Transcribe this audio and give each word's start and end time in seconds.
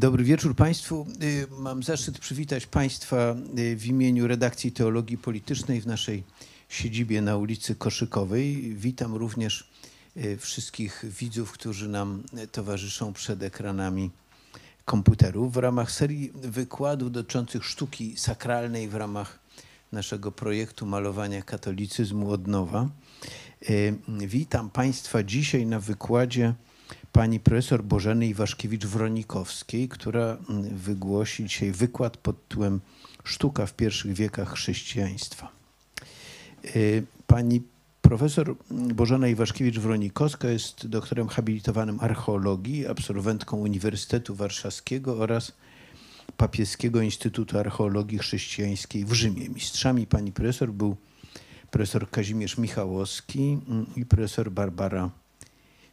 Dobry 0.00 0.24
wieczór 0.24 0.56
Państwu. 0.56 1.06
Y, 1.22 1.46
Mam 1.58 1.82
zaszczyt 1.82 2.18
przywitać 2.18 2.66
Państwa 2.66 3.36
y, 3.58 3.76
w 3.76 3.86
imieniu 3.86 4.26
redakcji 4.26 4.72
Teologii 4.72 5.18
Politycznej 5.18 5.80
w 5.80 5.86
naszej 5.86 6.22
siedzibie 6.68 7.22
na 7.22 7.36
ulicy 7.36 7.74
Koszykowej. 7.74 8.74
Witam 8.74 9.14
również 9.14 9.70
y, 10.16 10.36
wszystkich 10.36 11.04
widzów, 11.18 11.52
którzy 11.52 11.88
nam 11.88 12.22
towarzyszą 12.52 13.12
przed 13.12 13.42
ekranami 13.42 14.10
komputerów 14.84 15.52
w 15.52 15.56
ramach 15.56 15.90
serii 15.92 16.32
wykładów 16.34 17.12
dotyczących 17.12 17.64
sztuki 17.64 18.16
sakralnej 18.16 18.88
w 18.88 18.94
ramach 18.94 19.38
naszego 19.92 20.32
projektu 20.32 20.86
malowania 20.86 21.42
katolicyzmu 21.42 22.30
od 22.30 22.46
nowa. 22.46 22.88
Witam 24.08 24.70
Państwa 24.70 25.22
dzisiaj 25.22 25.66
na 25.66 25.80
wykładzie 25.80 26.54
pani 27.12 27.40
profesor 27.40 27.84
Bożeny 27.84 28.26
Iwaszkiewicz-Wronikowskiej, 28.26 29.88
która 29.88 30.36
mm, 30.50 30.76
wygłosi 30.76 31.44
dzisiaj 31.44 31.72
wykład 31.72 32.16
pod 32.16 32.48
tytułem 32.48 32.80
Sztuka 33.24 33.66
w 33.66 33.74
pierwszych 33.74 34.14
wiekach 34.14 34.52
chrześcijaństwa. 34.52 35.48
Y, 36.76 37.06
Pani 37.30 37.62
profesor 38.02 38.56
Bożena 38.70 39.26
Iwaszkiewicz-Wronikowska 39.28 40.48
jest 40.48 40.86
doktorem 40.86 41.28
habilitowanym 41.28 41.98
archeologii, 42.00 42.86
absolwentką 42.86 43.56
Uniwersytetu 43.56 44.34
Warszawskiego 44.34 45.18
oraz 45.18 45.52
Papieskiego 46.36 47.00
Instytutu 47.00 47.58
Archeologii 47.58 48.18
Chrześcijańskiej 48.18 49.04
w 49.04 49.12
Rzymie. 49.12 49.48
Mistrzami 49.48 50.06
pani 50.06 50.32
profesor 50.32 50.72
był 50.72 50.96
profesor 51.70 52.10
Kazimierz 52.10 52.58
Michałowski 52.58 53.58
mm, 53.68 53.86
i 53.96 54.06
profesor 54.06 54.50
Barbara 54.50 55.10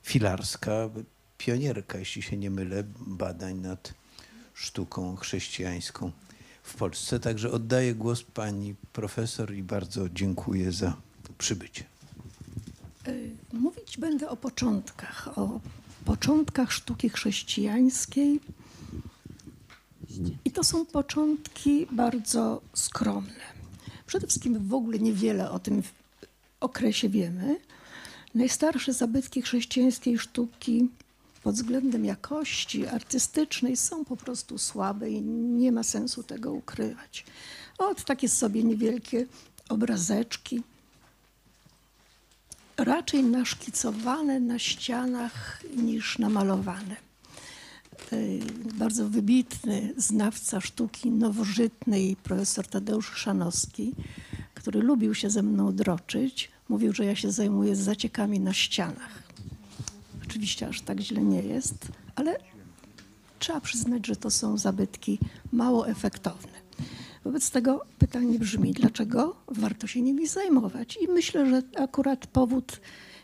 Filarska, 0.08 0.90
pionierka, 1.38 1.98
jeśli 1.98 2.22
się 2.22 2.38
nie 2.38 2.50
mylę, 2.50 2.84
badań 3.08 3.56
nad 3.56 3.94
sztuką 4.54 5.16
chrześcijańską 5.16 6.12
w 6.64 6.76
Polsce. 6.76 7.20
Także 7.20 7.52
oddaję 7.52 7.95
głos 7.95 8.23
pani 8.23 8.76
profesor 8.94 9.54
i 9.54 9.64
bardzo 9.64 10.09
dziękuję 10.09 10.72
za 10.72 10.98
przybycie. 11.38 11.84
Y, 13.08 13.31
Mówić 13.54 13.98
będę 13.98 14.30
o 14.30 14.38
początkach, 14.38 15.38
o 15.38 15.59
początkach 16.06 16.72
sztuki 16.72 17.09
chrześcijańskiej. 17.09 18.40
I 20.46 20.52
to 20.52 20.64
są 20.64 20.86
początki 20.86 21.88
bardzo 21.92 22.62
skromne. 22.74 23.46
Przede 24.06 24.28
wszystkim 24.28 24.68
w 24.68 24.74
ogóle 24.74 25.00
niewiele 25.00 25.52
o 25.52 25.59
tym 25.59 25.84
okresie 26.59 27.09
wiemy. 27.09 27.59
Najstarsze 28.38 28.94
zabytki 28.94 29.42
chrześcijańskiej 29.42 30.20
sztuki 30.20 30.90
pod 31.44 31.56
względem 31.56 32.06
jakości 32.06 32.88
artystycznej 32.88 33.78
są 33.78 34.06
po 34.06 34.18
prostu 34.18 34.58
słabe 34.58 35.10
i 35.10 35.22
nie 35.22 35.72
ma 35.72 35.84
sensu 35.84 36.24
tego 36.24 36.52
ukrywać. 36.54 37.26
Od 37.78 38.04
takie 38.04 38.30
sobie 38.30 38.64
niewielkie 38.64 39.26
obrazeczki, 39.70 40.64
raczej 42.78 43.24
naszkicowane 43.24 44.40
na 44.40 44.60
ścianach 44.60 45.64
niż 45.76 46.20
namalowane. 46.20 46.96
Y, 48.14 48.40
Bardzo 48.74 49.10
wybitny 49.10 49.94
znawca 49.98 50.62
sztuki 50.62 51.12
nowożytnej, 51.12 52.16
profesor 52.24 52.68
Tadeusz 52.68 53.10
Chrzanowski, 53.10 53.94
który 54.54 54.82
lubił 54.82 55.16
się 55.16 55.30
ze 55.30 55.44
mną 55.44 55.76
droczyć, 55.76 56.52
mówił, 56.70 56.94
że 56.94 57.06
ja 57.06 57.16
się 57.16 57.32
zajmuję 57.32 57.76
zaciekami 57.76 58.40
na 58.40 58.54
ścianach. 58.54 59.23
Oczywiście 60.26 60.68
aż 60.68 60.82
tak 60.82 61.00
źle 61.00 61.22
nie 61.22 61.42
jest, 61.42 61.88
ale 62.16 62.40
trzeba 63.40 63.62
przyznać, 63.62 64.08
że 64.08 64.16
to 64.16 64.32
są 64.32 64.58
zabytki 64.58 65.20
mało 65.52 65.88
efektowne. 65.88 66.58
Wobec 67.24 67.52
tego 67.52 67.86
pytanie 67.98 68.40
brzmi, 68.40 68.74
dlaczego 68.74 69.36
warto 69.48 69.88
się 69.88 70.02
nimi 70.02 70.28
zajmować? 70.28 70.97
I 71.02 71.08
myślę, 71.08 71.50
że 71.50 71.62
akurat 71.78 72.28
powód 72.28 72.80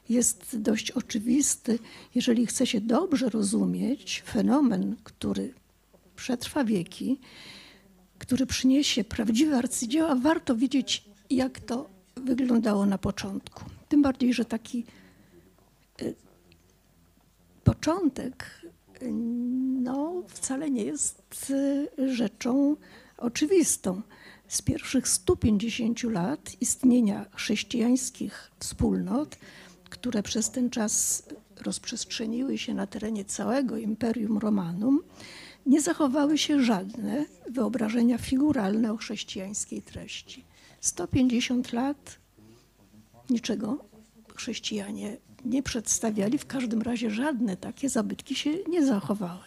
jest 0.10 0.58
dość 0.60 0.92
oczywisty. 0.92 1.80
Jeżeli 2.16 2.46
chce 2.46 2.68
się 2.68 2.82
dobrze 2.82 3.30
rozumieć 3.30 4.24
fenomen, 4.26 4.96
który 5.04 5.54
przetrwa 6.16 6.64
wieki, 6.64 7.20
który 8.20 8.46
przyniesie 8.46 9.04
prawdziwe 9.04 9.58
arcydzieła, 9.58 10.16
warto 10.16 10.56
wiedzieć, 10.56 11.04
jak 11.30 11.60
to 11.60 11.90
wyglądało 12.16 12.86
na 12.86 12.98
początku. 12.98 13.64
Tym 13.90 14.02
bardziej, 14.02 14.34
że 14.34 14.46
taki 14.46 14.86
y, 16.02 16.16
początek 17.64 18.62
no, 19.82 20.24
wcale 20.28 20.72
nie 20.72 20.84
jest 20.84 21.52
y, 22.00 22.14
rzeczą 22.16 22.76
oczywistą. 23.18 24.02
Z 24.48 24.62
pierwszych 24.62 25.08
150 25.08 26.04
lat 26.04 26.62
istnienia 26.62 27.26
chrześcijańskich 27.36 28.52
wspólnot, 28.60 29.38
które 29.90 30.24
przez 30.24 30.52
ten 30.52 30.70
czas 30.70 31.24
rozprzestrzeniły 31.62 32.58
się 32.58 32.74
na 32.74 32.88
terenie 32.88 33.26
całego 33.26 33.78
Imperium 33.78 34.38
Romanum, 34.38 35.02
nie 35.66 35.82
zachowały 35.82 36.38
się 36.38 36.64
żadne 36.64 37.26
wyobrażenia 37.50 38.18
figuralne 38.18 38.94
o 38.94 38.98
chrześcijańskiej 38.98 39.82
treści. 39.82 40.44
150 40.84 41.74
lat 41.74 42.20
niczego 43.30 43.86
chrześcijanie 44.36 45.18
nie 45.46 45.64
przedstawiali, 45.64 46.38
w 46.38 46.46
każdym 46.46 46.82
razie 46.82 47.10
żadne 47.10 47.58
takie 47.58 47.90
zabytki 47.90 48.36
się 48.36 48.50
nie 48.70 48.86
zachowały. 48.86 49.44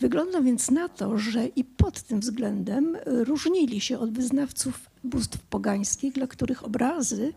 Wygląda 0.00 0.40
więc 0.40 0.70
na 0.70 0.88
to, 0.88 1.18
że 1.18 1.46
i 1.46 1.64
pod 1.64 2.02
tym 2.02 2.20
względem 2.20 2.96
różnili 3.06 3.80
się 3.80 3.98
od 3.98 4.12
wyznawców 4.12 4.90
bóstw 5.04 5.38
pogańskich, 5.38 6.12
dla 6.12 6.26
których 6.26 6.64
obrazy 6.64 7.32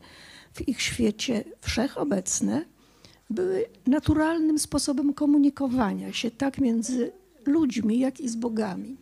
w 0.53 0.67
ich 0.67 0.81
świecie 0.81 1.43
wszechobecne 1.61 2.65
były 3.29 3.65
naturalnym 3.87 4.59
sposobem 4.59 5.13
komunikowania 5.13 6.13
się 6.13 6.31
tak 6.31 6.57
między 6.57 7.11
ludźmi, 7.45 7.99
jak 7.99 8.19
i 8.19 8.29
z 8.29 8.35
bogami. 8.35 8.97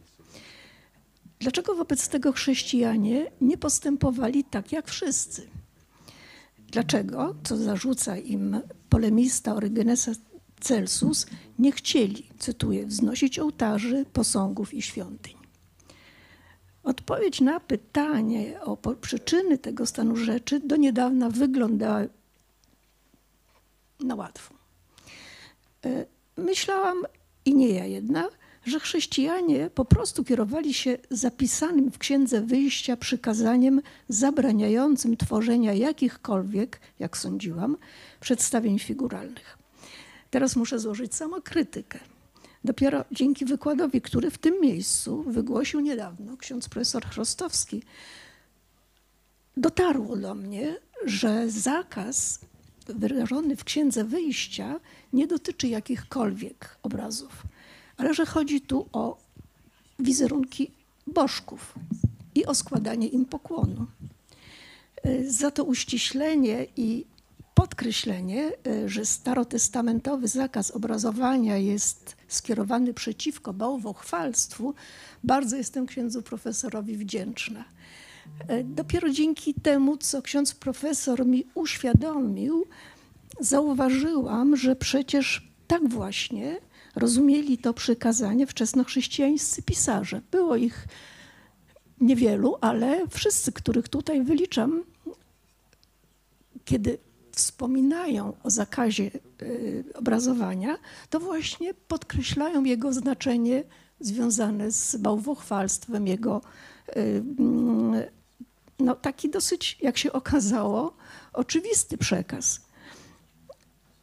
Dlaczego 1.44 1.76
wobec 1.76 2.08
tego 2.10 2.32
chrześcijanie 2.32 3.32
nie 3.42 3.58
postępowali 3.58 4.44
tak 4.44 4.72
jak 4.72 4.88
wszyscy? 4.88 5.48
Dlaczego, 6.60 7.36
co 7.44 7.58
zarzuca 7.58 8.18
im 8.18 8.62
polemista 8.90 9.56
Orygenesa 9.56 10.12
Celsus, 10.60 11.26
nie 11.60 11.72
chcieli, 11.72 12.30
cytuję, 12.40 12.86
wznosić 12.86 13.40
ołtarzy, 13.40 14.06
posągów 14.14 14.74
i 14.74 14.82
świątyń? 14.82 15.34
Odpowiedź 16.84 17.42
na 17.42 17.60
pytanie 17.60 18.62
o 18.62 18.78
przyczyny 18.78 19.58
tego 19.58 19.86
stanu 19.86 20.16
rzeczy 20.16 20.60
do 20.60 20.76
niedawna 20.76 21.30
wyglądała 21.30 22.02
na 24.00 24.16
łatwo. 24.16 24.54
E, 25.86 26.06
Myślałam, 26.38 27.04
i 27.46 27.56
nie 27.56 27.70
ja 27.70 27.86
jedna, 27.86 28.30
że 28.66 28.80
chrześcijanie 28.80 29.70
po 29.70 29.86
prostu 29.86 30.24
kierowali 30.24 30.74
się 30.74 30.98
zapisanym 31.10 31.92
w 31.92 31.98
Księdze 31.98 32.42
Wyjścia 32.42 32.98
przykazaniem 32.98 33.82
zabraniającym 34.10 35.18
tworzenia 35.18 35.74
jakichkolwiek, 35.74 36.80
jak 37.00 37.18
sądziłam, 37.18 37.78
przedstawień 38.20 38.80
figuralnych. 38.80 39.58
Teraz 40.30 40.56
muszę 40.56 40.80
złożyć 40.80 41.16
samokrytykę. 41.16 42.00
Dopiero 42.64 43.06
dzięki 43.12 43.46
wykładowi, 43.46 44.02
który 44.02 44.32
w 44.32 44.38
tym 44.38 44.62
miejscu 44.62 45.24
wygłosił 45.24 45.80
niedawno 45.80 46.38
ksiądz 46.38 46.70
profesor 46.70 47.06
Chrostowski, 47.06 47.84
dotarło 49.58 50.16
do 50.18 50.36
mnie, 50.36 50.76
że 51.06 51.50
zakaz 51.50 52.40
wyrażony 52.86 53.56
w 53.56 53.64
Księdze 53.64 54.04
Wyjścia 54.04 54.80
nie 55.14 55.28
dotyczy 55.28 55.68
jakichkolwiek 55.68 56.78
obrazów, 56.84 57.44
ale 57.98 58.14
że 58.14 58.26
chodzi 58.26 58.62
tu 58.62 58.86
o 58.94 59.18
wizerunki 60.00 60.72
bożków 61.08 61.76
i 62.36 62.46
o 62.46 62.56
składanie 62.56 63.08
im 63.08 63.26
pokłonu. 63.26 63.86
Y, 65.06 65.32
Za 65.32 65.52
to 65.52 65.64
uściślenie 65.64 66.68
i 66.78 67.06
podkreślenie, 67.54 68.52
y, 68.68 68.90
że 68.90 69.06
starotestamentowy 69.06 70.28
zakaz 70.28 70.72
obrazowania 70.72 71.58
jest 71.58 72.16
skierowany 72.28 72.94
przeciwko 72.94 73.54
bałwochwalstwu, 73.54 74.74
bardzo 75.24 75.56
jestem 75.56 75.86
księdzu 75.86 76.22
profesorowi 76.22 76.98
wdzięczna. 76.98 77.66
E, 78.48 78.64
Dopiero 78.64 79.10
dzięki 79.10 79.54
temu, 79.54 79.98
co 79.98 80.22
ksiądz 80.22 80.54
profesor 80.54 81.26
mi 81.26 81.46
uświadomił, 81.56 82.66
zauważyłam, 83.40 84.58
że 84.58 84.76
przecież 84.76 85.48
tak 85.68 85.90
właśnie 85.90 86.58
rozumieli 86.96 87.58
to 87.58 87.74
przykazanie 87.74 88.48
wczesnochrześcijańscy 88.48 89.62
pisarze. 89.62 90.22
Było 90.32 90.56
ich 90.56 90.88
niewielu, 92.02 92.56
ale 92.62 93.08
wszyscy, 93.08 93.52
których 93.52 93.90
tutaj 93.90 94.24
wyliczam, 94.24 94.84
kiedy 96.66 96.98
wspominają 97.32 98.34
o 98.44 98.50
zakazie 98.50 99.12
y, 99.42 99.84
obrazowania, 99.94 100.78
to 101.10 101.20
właśnie 101.20 101.74
podkreślają 101.74 102.64
jego 102.64 102.94
znaczenie 102.94 103.64
związane 104.00 104.72
z 104.72 104.96
bałwochwalstwem, 104.96 106.08
jego 106.08 106.42
y, 106.90 107.24
mm, 107.40 108.04
no, 108.80 108.96
taki 108.96 109.30
dosyć, 109.30 109.78
jak 109.82 109.98
się 109.98 110.14
okazało, 110.14 110.94
oczywisty 111.34 111.98
przekaz. 111.98 112.62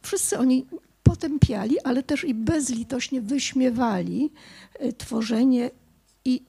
Wszyscy 0.01 0.39
oni 0.39 0.65
potępiali, 1.11 1.79
ale 1.79 2.03
też 2.03 2.23
i 2.23 2.33
bezlitośnie 2.33 3.21
wyśmiewali 3.21 4.31
y, 4.85 4.93
tworzenie 4.93 5.71
i 6.25 6.41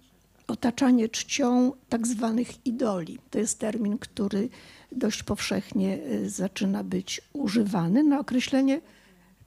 otaczanie 0.46 1.08
czcią 1.08 1.72
tak 1.88 2.06
zwanych 2.06 2.66
idoli. 2.66 3.18
To 3.30 3.38
jest 3.38 3.58
termin, 3.58 3.98
który 3.98 4.48
dość 4.92 5.22
powszechnie 5.22 5.98
y, 5.98 6.30
zaczyna 6.30 6.84
być 6.84 7.20
używany 7.32 8.02
na 8.02 8.18
określenie 8.18 8.80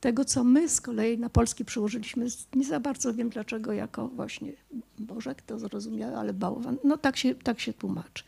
tego, 0.01 0.25
co 0.25 0.43
my 0.43 0.69
z 0.69 0.81
kolei 0.81 1.17
na 1.17 1.29
polski 1.29 1.65
przyłożyliśmy, 1.65 2.27
nie 2.55 2.65
za 2.65 2.79
bardzo 2.79 3.13
wiem 3.13 3.29
dlaczego, 3.29 3.73
jako 3.73 4.07
właśnie 4.07 4.51
Bożek, 4.99 5.41
to 5.41 5.59
zrozumiałe, 5.59 6.17
ale 6.17 6.33
bałwan. 6.33 6.77
No 6.83 6.97
tak 6.97 7.17
się, 7.17 7.35
tak 7.35 7.59
się 7.59 7.73
tłumaczy. 7.73 8.23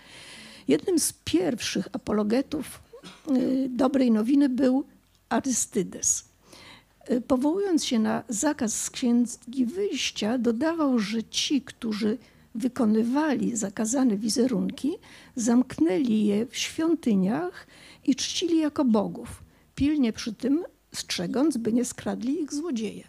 Jednym 0.67 0.99
z 0.99 1.13
pierwszych 1.13 1.87
apologetów 1.93 2.81
y, 3.31 3.69
dobrej 3.69 4.11
nowiny 4.11 4.49
był 4.49 4.83
Arystydes. 5.29 6.26
Y, 7.11 7.21
Powołując 7.21 7.85
się 7.85 7.99
na 7.99 8.23
zakaz 8.29 8.81
z 8.81 8.89
księgi 8.89 9.65
wyjścia, 9.65 10.37
dodawał, 10.37 10.99
że 10.99 11.23
ci, 11.23 11.61
którzy 11.61 12.17
wykonywali 12.55 13.55
zakazane 13.55 14.17
wizerunki, 14.17 14.97
zamknęli 15.35 16.25
je 16.25 16.45
w 16.45 16.57
świątyniach 16.57 17.67
i 18.05 18.15
czcili 18.15 18.59
jako 18.59 18.85
bogów, 18.85 19.43
pilnie 19.75 20.13
przy 20.13 20.33
tym 20.33 20.63
strzegąc, 20.95 21.57
by 21.57 21.73
nie 21.73 21.85
skradli 21.85 22.41
ich 22.41 22.53
złodzieje. 22.53 23.03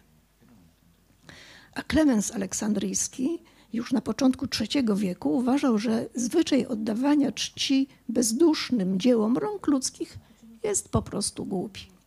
A 1.75 1.83
Klemens 1.83 2.31
Aleksandryjski 2.31 3.39
już 3.73 3.93
na 3.93 4.01
początku 4.01 4.47
III 4.61 4.85
wieku 4.97 5.37
uważał, 5.37 5.79
że 5.79 6.09
zwyczaj 6.15 6.67
oddawania 6.67 7.33
czci 7.33 7.89
bezdusznym 8.09 9.01
dziełom 9.01 9.37
rąk 9.37 9.67
ludzkich 9.67 10.19
jest 10.63 10.89
po 10.89 11.03
prostu 11.03 11.45
głupi. 11.47 11.98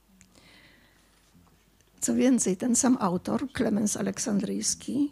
Co 2.01 2.15
więcej, 2.15 2.57
ten 2.57 2.75
sam 2.75 2.97
autor, 2.99 3.51
Klemens 3.51 3.97
Aleksandryjski, 3.97 5.11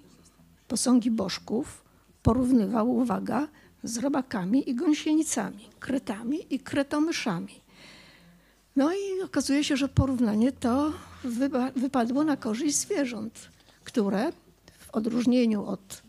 posągi 0.68 1.12
bożków 1.12 1.84
porównywał, 2.24 2.96
uwaga, 2.96 3.48
z 3.84 3.98
robakami 3.98 4.70
i 4.70 4.76
gąsienicami, 4.76 5.70
kretami 5.80 6.40
i 6.50 6.60
kretomyszami. 6.60 7.62
No 8.76 8.94
i 8.94 9.22
okazuje 9.24 9.64
się, 9.64 9.78
że 9.78 9.90
porównanie 9.90 10.52
to 10.52 10.94
wypa- 11.26 11.72
wypadło 11.80 12.24
na 12.24 12.38
korzyść 12.38 12.76
zwierząt, 12.76 13.50
które 13.84 14.32
w 14.80 14.90
odróżnieniu 14.92 15.66
od 15.66 16.02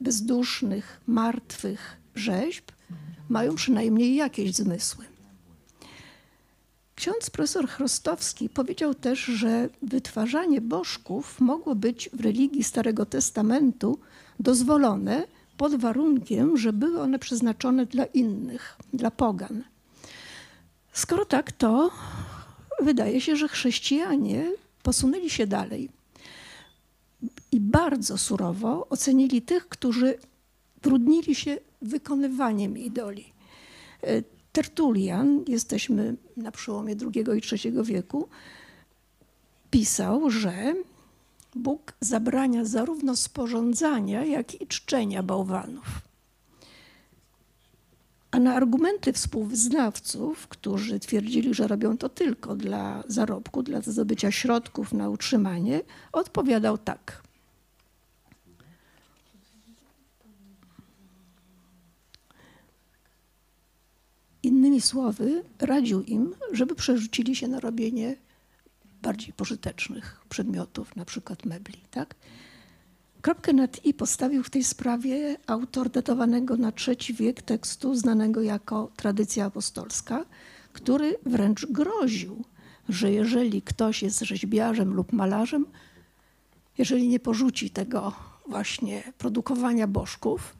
bezdusznych, 0.00 1.00
martwych 1.06 1.96
rzeźb 2.14 2.64
mają 3.28 3.54
przynajmniej 3.54 4.14
jakieś 4.14 4.54
zmysły. 4.54 5.04
Ksiądz 6.98 7.30
profesor 7.30 7.68
Chrostowski 7.68 8.48
powiedział 8.48 8.94
też, 8.94 9.18
że 9.18 9.68
wytwarzanie 9.82 10.60
bożków 10.60 11.40
mogło 11.40 11.74
być 11.74 12.10
w 12.12 12.20
religii 12.20 12.64
Starego 12.64 13.06
Testamentu 13.06 13.98
dozwolone 14.40 15.26
pod 15.56 15.74
warunkiem, 15.74 16.56
że 16.56 16.72
były 16.72 17.00
one 17.00 17.18
przeznaczone 17.18 17.86
dla 17.86 18.04
innych, 18.04 18.76
dla 18.92 19.10
pogan. 19.10 19.64
Skoro 20.92 21.24
tak, 21.24 21.52
to 21.52 21.90
wydaje 22.80 23.20
się, 23.20 23.36
że 23.36 23.48
chrześcijanie 23.48 24.52
posunęli 24.82 25.30
się 25.30 25.46
dalej 25.46 25.88
i 27.52 27.60
bardzo 27.60 28.18
surowo 28.18 28.86
ocenili 28.90 29.42
tych, 29.42 29.68
którzy 29.68 30.18
trudnili 30.80 31.34
się 31.34 31.56
wykonywaniem 31.82 32.78
idoli. 32.78 33.32
Tertulian, 34.52 35.44
jesteśmy 35.48 36.16
na 36.36 36.52
przełomie 36.52 36.96
II 37.14 37.24
i 37.38 37.42
III 37.52 37.84
wieku, 37.84 38.28
pisał, 39.70 40.30
że 40.30 40.74
Bóg 41.54 41.92
zabrania 42.00 42.64
zarówno 42.64 43.16
sporządzania, 43.16 44.24
jak 44.24 44.62
i 44.62 44.66
czczenia 44.66 45.22
bałwanów. 45.22 45.86
A 48.30 48.38
na 48.38 48.54
argumenty 48.54 49.12
współwyznawców, 49.12 50.48
którzy 50.48 51.00
twierdzili, 51.00 51.54
że 51.54 51.68
robią 51.68 51.98
to 51.98 52.08
tylko 52.08 52.56
dla 52.56 53.02
zarobku, 53.06 53.62
dla 53.62 53.80
zdobycia 53.80 54.30
środków 54.30 54.92
na 54.92 55.08
utrzymanie, 55.08 55.80
odpowiadał 56.12 56.78
tak. 56.78 57.27
Innymi 64.42 64.80
słowy, 64.80 65.44
radził 65.58 66.02
im, 66.02 66.34
żeby 66.52 66.74
przerzucili 66.74 67.36
się 67.36 67.48
na 67.48 67.60
robienie 67.60 68.16
bardziej 69.02 69.32
pożytecznych 69.32 70.20
przedmiotów, 70.28 70.96
na 70.96 71.04
przykład 71.04 71.46
mebli. 71.46 71.80
Tak? 71.90 72.14
Kropkę 73.20 73.52
nad 73.52 73.84
i 73.84 73.94
postawił 73.94 74.42
w 74.42 74.50
tej 74.50 74.64
sprawie 74.64 75.36
autor 75.46 75.90
datowanego 75.90 76.56
na 76.56 76.72
III 76.88 77.14
wiek 77.14 77.42
tekstu 77.42 77.94
znanego 77.94 78.42
jako 78.42 78.92
tradycja 78.96 79.44
apostolska, 79.44 80.24
który 80.72 81.16
wręcz 81.26 81.66
groził, 81.66 82.44
że 82.88 83.12
jeżeli 83.12 83.62
ktoś 83.62 84.02
jest 84.02 84.20
rzeźbiarzem 84.20 84.94
lub 84.94 85.12
malarzem, 85.12 85.66
jeżeli 86.78 87.08
nie 87.08 87.20
porzuci 87.20 87.70
tego 87.70 88.12
właśnie 88.46 89.12
produkowania 89.18 89.86
bożków, 89.86 90.56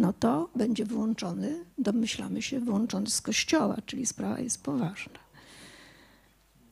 no 0.00 0.12
to 0.12 0.48
będzie 0.56 0.84
wyłączony, 0.84 1.64
domyślamy 1.78 2.42
się, 2.42 2.60
wyłączony 2.60 3.10
z 3.10 3.20
kościoła, 3.20 3.76
czyli 3.86 4.06
sprawa 4.06 4.38
jest 4.38 4.62
poważna. 4.62 5.18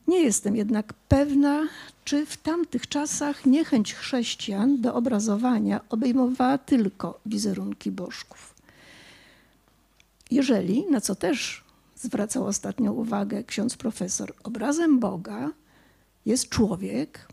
Nie 0.07 0.19
jestem 0.23 0.55
jednak 0.55 0.93
pewna, 0.93 1.67
czy 2.05 2.25
w 2.25 2.37
tamtych 2.37 2.87
czasach 2.87 3.45
niechęć 3.45 3.93
chrześcijan 3.93 4.81
do 4.81 4.93
obrazowania 4.95 5.81
obejmowała 5.89 6.57
tylko 6.57 7.19
wizerunki 7.25 7.91
bożków. 7.91 8.55
Jeżeli, 10.31 10.85
na 10.91 11.01
co 11.01 11.15
też 11.15 11.63
zwracał 11.95 12.45
ostatnio 12.45 12.93
uwagę 12.93 13.43
ksiądz 13.43 13.77
profesor, 13.77 14.33
obrazem 14.43 14.99
Boga 14.99 15.51
jest 16.25 16.49
człowiek, 16.49 17.27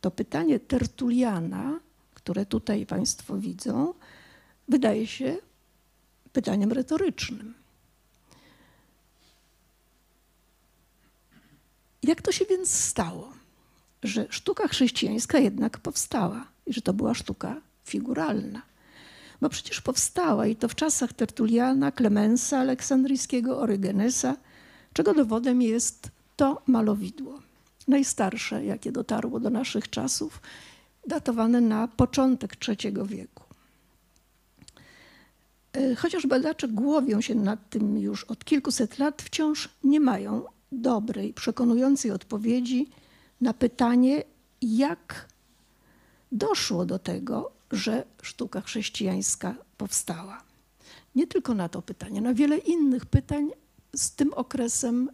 to 0.00 0.10
pytanie 0.10 0.60
Tertuliana, 0.60 1.80
które 2.14 2.46
tutaj 2.46 2.86
Państwo 2.86 3.38
widzą, 3.38 3.94
wydaje 4.68 5.06
się 5.06 5.36
pytaniem 6.32 6.72
retorycznym. 6.72 7.54
Jak 12.02 12.22
to 12.22 12.32
się 12.32 12.44
więc 12.44 12.74
stało, 12.74 13.32
że 14.02 14.26
sztuka 14.30 14.68
chrześcijańska 14.68 15.38
jednak 15.38 15.78
powstała 15.78 16.46
i 16.66 16.72
że 16.72 16.80
to 16.80 16.92
była 16.92 17.14
sztuka 17.14 17.60
figuralna? 17.84 18.62
Bo 19.40 19.48
przecież 19.48 19.80
powstała 19.80 20.46
i 20.46 20.56
to 20.56 20.68
w 20.68 20.74
czasach 20.74 21.12
Tertuliana, 21.12 21.92
Klemensa, 21.92 22.58
Aleksandryjskiego, 22.58 23.58
Orygenesa, 23.58 24.36
czego 24.92 25.14
dowodem 25.14 25.62
jest 25.62 26.10
to 26.36 26.62
malowidło. 26.66 27.40
Najstarsze, 27.88 28.64
jakie 28.64 28.92
dotarło 28.92 29.40
do 29.40 29.50
naszych 29.50 29.90
czasów, 29.90 30.40
datowane 31.06 31.60
na 31.60 31.88
początek 31.88 32.56
III 32.68 32.94
wieku. 33.04 33.45
E, 35.76 35.94
Chociaż 35.94 36.26
badacze 36.26 36.68
głowią 36.68 37.20
się 37.20 37.34
nad 37.34 37.70
tym 37.70 37.98
już 37.98 38.24
od 38.24 38.44
kilkuset 38.44 38.98
lat, 38.98 39.22
wciąż 39.22 39.68
nie 39.84 40.00
mają 40.00 40.44
dobrej, 40.72 41.34
przekonującej 41.34 42.10
odpowiedzi 42.10 42.88
na 43.40 43.54
pytanie, 43.54 44.22
jak 44.62 45.28
doszło 46.32 46.86
do 46.86 46.98
tego, 46.98 47.52
że 47.72 48.04
sztuka 48.22 48.60
chrześcijańska 48.60 49.54
powstała. 49.76 50.42
Nie 51.14 51.26
tylko 51.26 51.54
na 51.54 51.68
to 51.68 51.82
pytanie, 51.82 52.20
na 52.20 52.34
wiele 52.34 52.58
innych 52.58 53.06
pytań 53.06 53.50
z 53.96 54.10
tym 54.10 54.32
okresem 54.34 55.10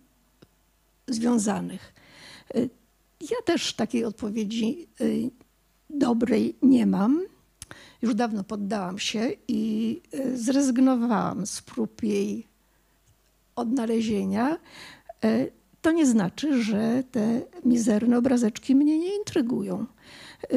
związanych. 1.09 1.95
Y, 2.57 2.71
Ja 3.21 3.37
też 3.45 3.75
takiej 3.75 4.05
odpowiedzi 4.05 4.89
y, 5.01 5.31
dobrej 5.91 6.57
nie 6.63 6.87
mam. 6.87 7.21
Już 8.03 8.15
dawno 8.15 8.45
poddałam 8.45 8.99
się 8.99 9.31
i 9.49 10.01
y, 10.15 10.39
zrezygnowałam 10.39 11.47
z 11.47 11.63
prób 11.63 12.03
jej 12.03 12.47
odnalezienia. 13.57 14.59
E, 15.25 15.47
To 15.83 15.93
nie 15.93 16.07
znaczy, 16.07 16.63
że 16.63 17.03
te 17.11 17.43
mizerne 17.65 18.19
obrazeczki 18.19 18.75
mnie 18.75 18.99
nie 18.99 19.17
intrygują, 19.17 19.87
E, 20.43 20.57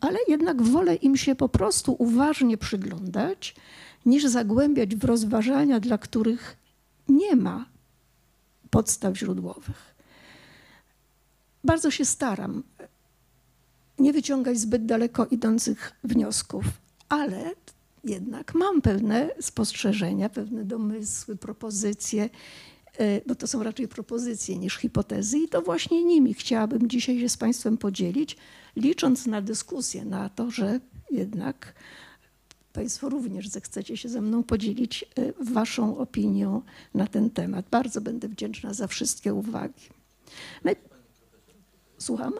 ale 0.00 0.18
jednak 0.28 0.62
wolę 0.62 0.94
im 0.94 1.16
się 1.16 1.34
po 1.34 1.48
prostu 1.48 1.96
uważnie 1.98 2.58
przyglądać, 2.58 3.54
niż 4.06 4.24
zagłębiać 4.24 4.96
w 4.96 5.04
rozważania, 5.04 5.80
dla 5.80 5.98
których 5.98 6.56
nie 7.08 7.36
ma 7.36 7.66
podstaw 8.70 9.16
źródłowych. 9.18 9.94
Bardzo 11.64 11.90
się 11.90 12.04
staram 12.04 12.62
nie 13.98 14.12
wyciągać 14.12 14.58
zbyt 14.58 14.86
daleko 14.86 15.26
idących 15.26 15.92
wniosków, 16.04 16.64
ale 17.08 17.54
jednak 18.04 18.54
mam 18.54 18.82
pewne 18.82 19.30
spostrzeżenia, 19.40 20.28
pewne 20.28 20.64
domysły, 20.64 21.36
propozycje, 21.36 22.30
e, 22.98 23.20
bo 23.26 23.34
to 23.34 23.46
są 23.46 23.62
raczej 23.62 23.88
propozycje 23.88 24.58
niż 24.58 24.76
hipotezy 24.76 25.38
i 25.38 25.48
to 25.48 25.62
właśnie 25.62 26.04
nimi 26.04 26.34
chciałabym 26.34 26.88
dzisiaj 26.88 27.20
się 27.20 27.28
z 27.28 27.36
Państwem 27.36 27.78
podzielić, 27.78 28.36
licząc 28.76 29.26
na 29.26 29.42
dyskusję, 29.42 30.04
na 30.04 30.28
to, 30.28 30.50
że 30.50 30.80
jednak 31.10 31.74
Państwo 32.72 33.08
również 33.08 33.48
zechcecie 33.48 33.96
się 33.96 34.08
ze 34.08 34.20
mną 34.20 34.42
podzielić 34.42 35.04
e, 35.04 35.32
Waszą 35.52 35.98
opinią 35.98 36.62
na 36.94 37.06
ten 37.06 37.30
temat. 37.30 37.66
Bardzo 37.70 38.00
będę 38.00 38.28
wdzięczna 38.28 38.74
za 38.74 38.86
wszystkie 38.86 39.34
uwagi. 39.34 39.88
Słucham? 41.98 42.32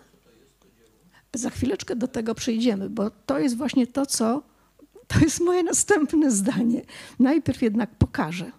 Za 1.36 1.50
chwileczkę 1.50 1.96
do 1.96 2.08
tego 2.08 2.34
przejdziemy, 2.34 2.90
bo 2.90 3.10
to 3.10 3.38
jest 3.38 3.56
właśnie 3.56 3.86
to, 3.86 4.06
co 4.06 4.42
to 5.06 5.18
jest 5.18 5.40
moje 5.40 5.62
następne 5.62 6.30
zdanie. 6.30 6.82
Najpierw 7.18 7.62
jednak 7.62 7.90
pokażę 7.90 8.52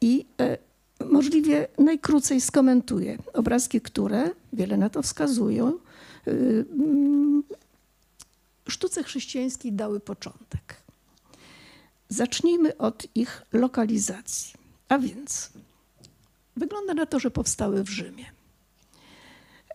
i 0.00 0.26
e, 0.40 0.58
możliwie 1.04 1.68
najkrócej 1.78 2.40
skomentuję 2.40 3.18
obrazki, 3.32 3.80
które 3.80 4.30
wiele 4.52 4.76
na 4.76 4.90
to 4.90 5.02
wskazują. 5.02 5.68
E, 5.68 6.30
mm, 6.30 7.42
sztuce 8.68 9.02
chrześcijańskiej 9.02 9.72
dały 9.72 10.00
początek. 10.00 10.82
Zacznijmy 12.08 12.76
od 12.76 13.06
ich 13.14 13.42
lokalizacji. 13.52 14.54
A 14.88 14.98
więc 14.98 15.50
wygląda 16.56 16.94
na 16.94 17.06
to, 17.06 17.18
że 17.20 17.30
powstały 17.30 17.84
w 17.84 17.88
Rzymie. 17.88 18.24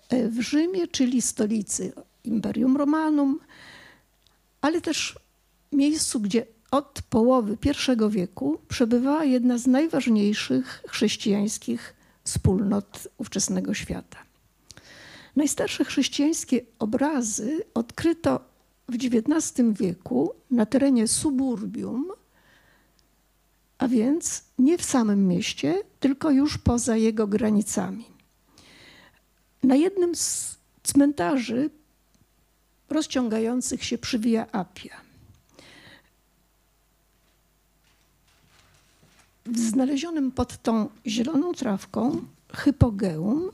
E, 0.09 0.27
w 0.27 0.41
Rzymie, 0.41 0.87
czyli 0.87 1.21
stolicy 1.21 1.93
Imperium 2.29 2.77
Romanum, 2.77 3.39
ale 4.61 4.81
też 4.81 5.19
miejscu, 5.71 6.19
gdzie 6.19 6.45
od 6.71 7.01
połowy 7.09 7.57
I 7.65 8.09
wieku 8.09 8.59
przebywała 8.67 9.23
jedna 9.23 9.57
z 9.57 9.67
najważniejszych 9.67 10.83
chrześcijańskich 10.87 11.93
wspólnot 12.23 13.07
ówczesnego 13.17 13.73
świata. 13.73 14.17
Najstarsze 15.35 15.85
chrześcijańskie 15.85 16.61
obrazy 16.79 17.65
odkryto 17.73 18.39
w 18.89 18.95
XIX 18.95 19.53
wieku 19.71 20.33
na 20.51 20.65
terenie 20.65 21.07
suburbium, 21.07 22.11
a 23.77 23.87
więc 23.87 24.43
nie 24.59 24.77
w 24.77 24.83
samym 24.83 25.27
mieście, 25.27 25.81
tylko 25.99 26.31
już 26.31 26.57
poza 26.57 26.97
jego 26.97 27.27
granicami. 27.27 28.05
Na 29.63 29.75
jednym 29.75 30.15
z 30.15 30.57
cmentarzy 30.83 31.69
rozciągających 32.89 33.83
się 33.83 33.97
przy 33.97 34.19
Via 34.19 34.47
Appia. 34.51 35.01
W 39.45 39.59
znalezionym 39.59 40.31
pod 40.31 40.61
tą 40.61 40.89
zieloną 41.07 41.53
trawką 41.53 42.21
hypogeum, 42.53 43.49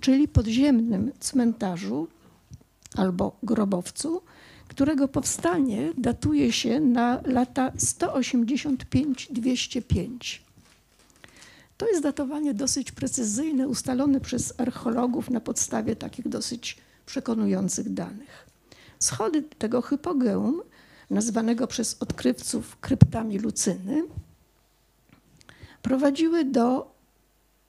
czyli 0.00 0.28
podziemnym 0.28 1.12
cmentarzu 1.20 2.08
albo 2.96 3.36
grobowcu, 3.42 4.22
którego 4.68 5.08
powstanie 5.08 5.92
datuje 5.98 6.52
się 6.52 6.80
na 6.80 7.20
lata 7.24 7.70
185-205. 7.70 10.38
To 11.76 11.88
jest 11.88 12.02
datowanie 12.02 12.54
dosyć 12.54 12.92
precyzyjne, 12.92 13.68
ustalone 13.68 14.20
przez 14.20 14.60
archeologów 14.60 15.30
na 15.30 15.40
podstawie 15.40 15.96
takich 15.96 16.28
dosyć 16.28 16.76
przekonujących 17.06 17.94
danych. 17.94 18.51
Schody 19.02 19.42
tego 19.42 19.82
hypogeum, 19.82 20.62
nazwanego 21.10 21.66
przez 21.66 21.96
odkrywców 22.00 22.76
kryptami 22.76 23.38
Lucyny, 23.38 24.02
prowadziły 25.82 26.44
do, 26.44 26.94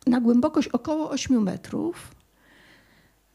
na 0.07 0.21
głębokość 0.21 0.67
około 0.67 1.09
8 1.09 1.43
metrów 1.43 2.15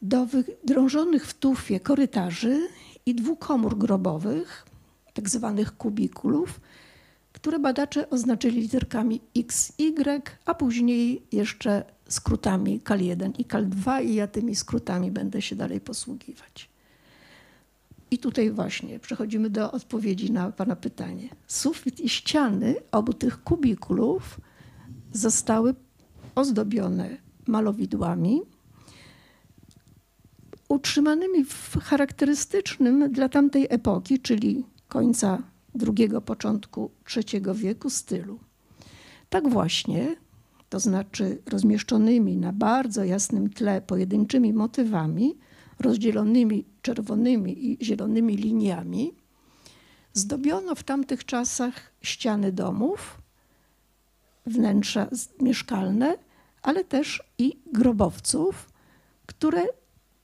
do 0.01 0.25
wydrążonych 0.25 1.27
w 1.27 1.33
tufie 1.33 1.79
korytarzy 1.79 2.67
i 3.05 3.15
dwóch 3.15 3.39
komór 3.39 3.77
grobowych, 3.77 4.65
tak 5.13 5.29
zwanych 5.29 5.77
kubikulów, 5.77 6.59
które 7.33 7.59
badacze 7.59 8.09
oznaczyli 8.09 8.61
literkami 8.61 9.21
XY, 9.37 9.93
a 10.45 10.53
później 10.53 11.23
jeszcze 11.31 11.83
skrótami 12.09 12.79
KAL1 12.79 13.31
i 13.37 13.45
KAL2 13.45 14.05
i 14.05 14.15
ja 14.15 14.27
tymi 14.27 14.55
skrótami 14.55 15.11
będę 15.11 15.41
się 15.41 15.55
dalej 15.55 15.81
posługiwać. 15.81 16.68
I 18.11 18.17
tutaj 18.17 18.51
właśnie 18.51 18.99
przechodzimy 18.99 19.49
do 19.49 19.71
odpowiedzi 19.71 20.31
na 20.31 20.51
Pana 20.51 20.75
pytanie. 20.75 21.29
Sufit 21.47 21.99
i 21.99 22.09
ściany 22.09 22.75
obu 22.91 23.13
tych 23.13 23.43
kubikulów 23.43 24.39
zostały 25.13 25.75
ozdobione 26.35 27.17
malowidłami, 27.47 28.41
utrzymanymi 30.69 31.45
w 31.45 31.77
charakterystycznym 31.83 33.11
dla 33.11 33.29
tamtej 33.29 33.67
epoki, 33.69 34.19
czyli 34.19 34.65
końca 34.87 35.43
II, 35.87 36.09
początku 36.25 36.91
III 37.15 37.43
wieku 37.53 37.89
stylu. 37.89 38.39
Tak 39.29 39.49
właśnie, 39.49 40.15
to 40.69 40.79
znaczy 40.79 41.41
rozmieszczonymi 41.45 42.37
na 42.37 42.53
bardzo 42.53 43.03
jasnym 43.03 43.49
tle 43.49 43.81
pojedynczymi 43.81 44.53
motywami, 44.53 45.37
rozdzielonymi 45.79 46.65
czerwonymi 46.81 47.71
i 47.71 47.85
zielonymi 47.85 48.37
liniami, 48.37 49.13
zdobiono 50.13 50.75
w 50.75 50.83
tamtych 50.83 51.25
czasach 51.25 51.91
ściany 52.01 52.51
domów, 52.51 53.21
wnętrza 54.45 55.07
mieszkalne, 55.41 56.17
ale 56.61 56.83
też 56.83 57.23
i 57.37 57.59
grobowców, 57.73 58.69
które 59.25 59.63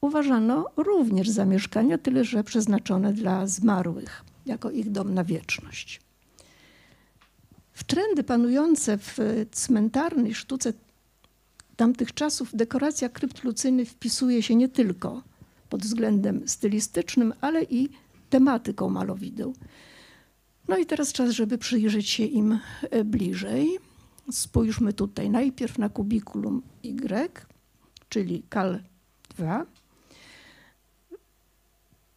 uważano 0.01 0.65
również 0.77 1.29
za 1.29 1.45
mieszkania, 1.45 1.97
tyle 1.97 2.24
że 2.24 2.43
przeznaczone 2.43 3.13
dla 3.13 3.47
zmarłych, 3.47 4.24
jako 4.45 4.71
ich 4.71 4.91
dom 4.91 5.13
na 5.13 5.24
wieczność. 5.24 6.01
W 7.71 7.83
trendy 7.83 8.24
panujące 8.24 8.97
w 8.97 9.17
cmentarnej 9.51 10.35
sztuce 10.35 10.74
tamtych 11.75 12.13
czasów 12.13 12.55
dekoracja 12.55 13.09
krypt 13.09 13.43
Lucyny 13.43 13.85
wpisuje 13.85 14.43
się 14.43 14.55
nie 14.55 14.69
tylko 14.69 15.24
pod 15.75 15.84
względem 15.84 16.48
stylistycznym, 16.48 17.34
ale 17.41 17.63
i 17.63 17.89
tematyką 18.29 18.89
malowideł. 18.89 19.53
No 20.67 20.77
i 20.77 20.86
teraz 20.86 21.13
czas, 21.13 21.32
żeby 21.32 21.58
przyjrzeć 21.58 22.10
się 22.10 22.24
im 22.24 22.60
e, 22.82 23.03
bliżej. 23.03 23.79
Spójrzmy 24.32 24.94
tutaj 24.94 25.29
najpierw 25.29 25.77
na 25.77 25.89
kubikulum 25.89 26.62
Y, 26.84 27.46
czyli 28.10 28.44
KAL 28.50 28.84
2. 29.38 29.65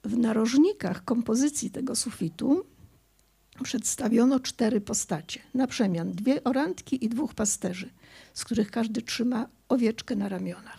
W 0.04 0.16
narożnikach 0.16 1.04
kompozycji 1.04 1.70
tego 1.70 1.96
sufitu 1.96 2.64
przedstawiono 3.62 4.40
cztery 4.40 4.80
postacie. 4.80 5.40
Na 5.54 5.66
przemian 5.66 6.12
dwie 6.12 6.44
orantki 6.44 7.04
i 7.04 7.08
dwóch 7.08 7.34
pasterzy, 7.34 7.90
z 8.34 8.44
których 8.44 8.70
każdy 8.70 9.02
trzyma 9.02 9.48
owieczkę 9.68 10.16
na 10.16 10.28
ramionach. 10.28 10.77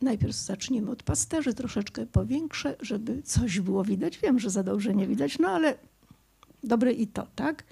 Najpierw 0.00 0.36
zacznijmy 0.36 0.90
od 0.90 1.02
pasterzy, 1.02 1.54
troszeczkę 1.54 2.06
powiększe, 2.06 2.76
żeby 2.80 3.22
coś 3.22 3.60
było 3.60 3.84
widać. 3.84 4.18
Wiem, 4.18 4.38
że 4.38 4.50
za 4.50 4.62
dobrze 4.62 4.94
nie 4.94 5.06
widać, 5.06 5.38
no 5.38 5.48
ale 5.48 5.78
dobre 6.62 6.92
i 6.92 7.06
to, 7.06 7.26
tak? 7.36 7.64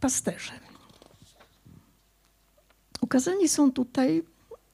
Pasterze. 0.00 0.52
Ukazani 3.00 3.48
są 3.48 3.72
tutaj 3.72 4.22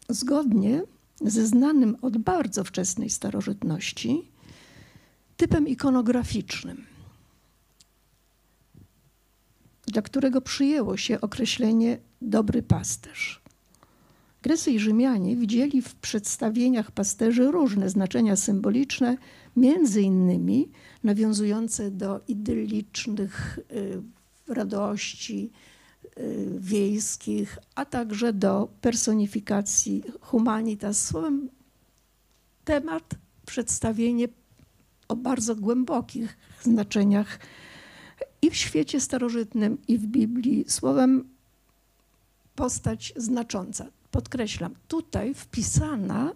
zgodnie 0.08 0.82
ze 1.20 1.46
znanym 1.46 1.96
od 2.02 2.18
bardzo 2.18 2.64
wczesnej 2.64 3.10
starożytności 3.10 4.28
typem 5.36 5.68
ikonograficznym, 5.68 6.86
dla 9.86 10.02
którego 10.02 10.40
przyjęło 10.40 10.96
się 10.96 11.20
określenie 11.20 11.98
dobry 12.22 12.62
pasterz. 12.62 13.39
Grecy 14.42 14.70
i 14.70 14.78
Rzymianie 14.78 15.36
widzieli 15.36 15.82
w 15.82 15.94
przedstawieniach 15.94 16.90
pasterzy 16.90 17.50
różne 17.50 17.90
znaczenia 17.90 18.36
symboliczne, 18.36 19.16
między 19.56 20.02
innymi 20.02 20.68
nawiązujące 21.04 21.90
do 21.90 22.20
idyllicznych 22.28 23.58
y, 23.72 24.02
radości, 24.54 25.50
Y, 26.18 26.58
wiejskich, 26.58 27.58
a 27.74 27.84
także 27.84 28.32
do 28.32 28.68
personifikacji 28.80 30.02
humanitas. 30.20 31.06
Słowem, 31.06 31.50
temat, 32.64 33.14
przedstawienie 33.46 34.28
o 35.08 35.16
bardzo 35.16 35.56
głębokich 35.56 36.36
znaczeniach 36.62 37.38
i 38.42 38.50
w 38.50 38.56
świecie 38.56 39.00
starożytnym, 39.00 39.78
i 39.88 39.98
w 39.98 40.06
Biblii. 40.06 40.64
Słowem, 40.68 41.28
postać 42.54 43.12
znacząca. 43.16 43.86
Podkreślam, 44.10 44.74
tutaj 44.88 45.34
wpisana 45.34 46.32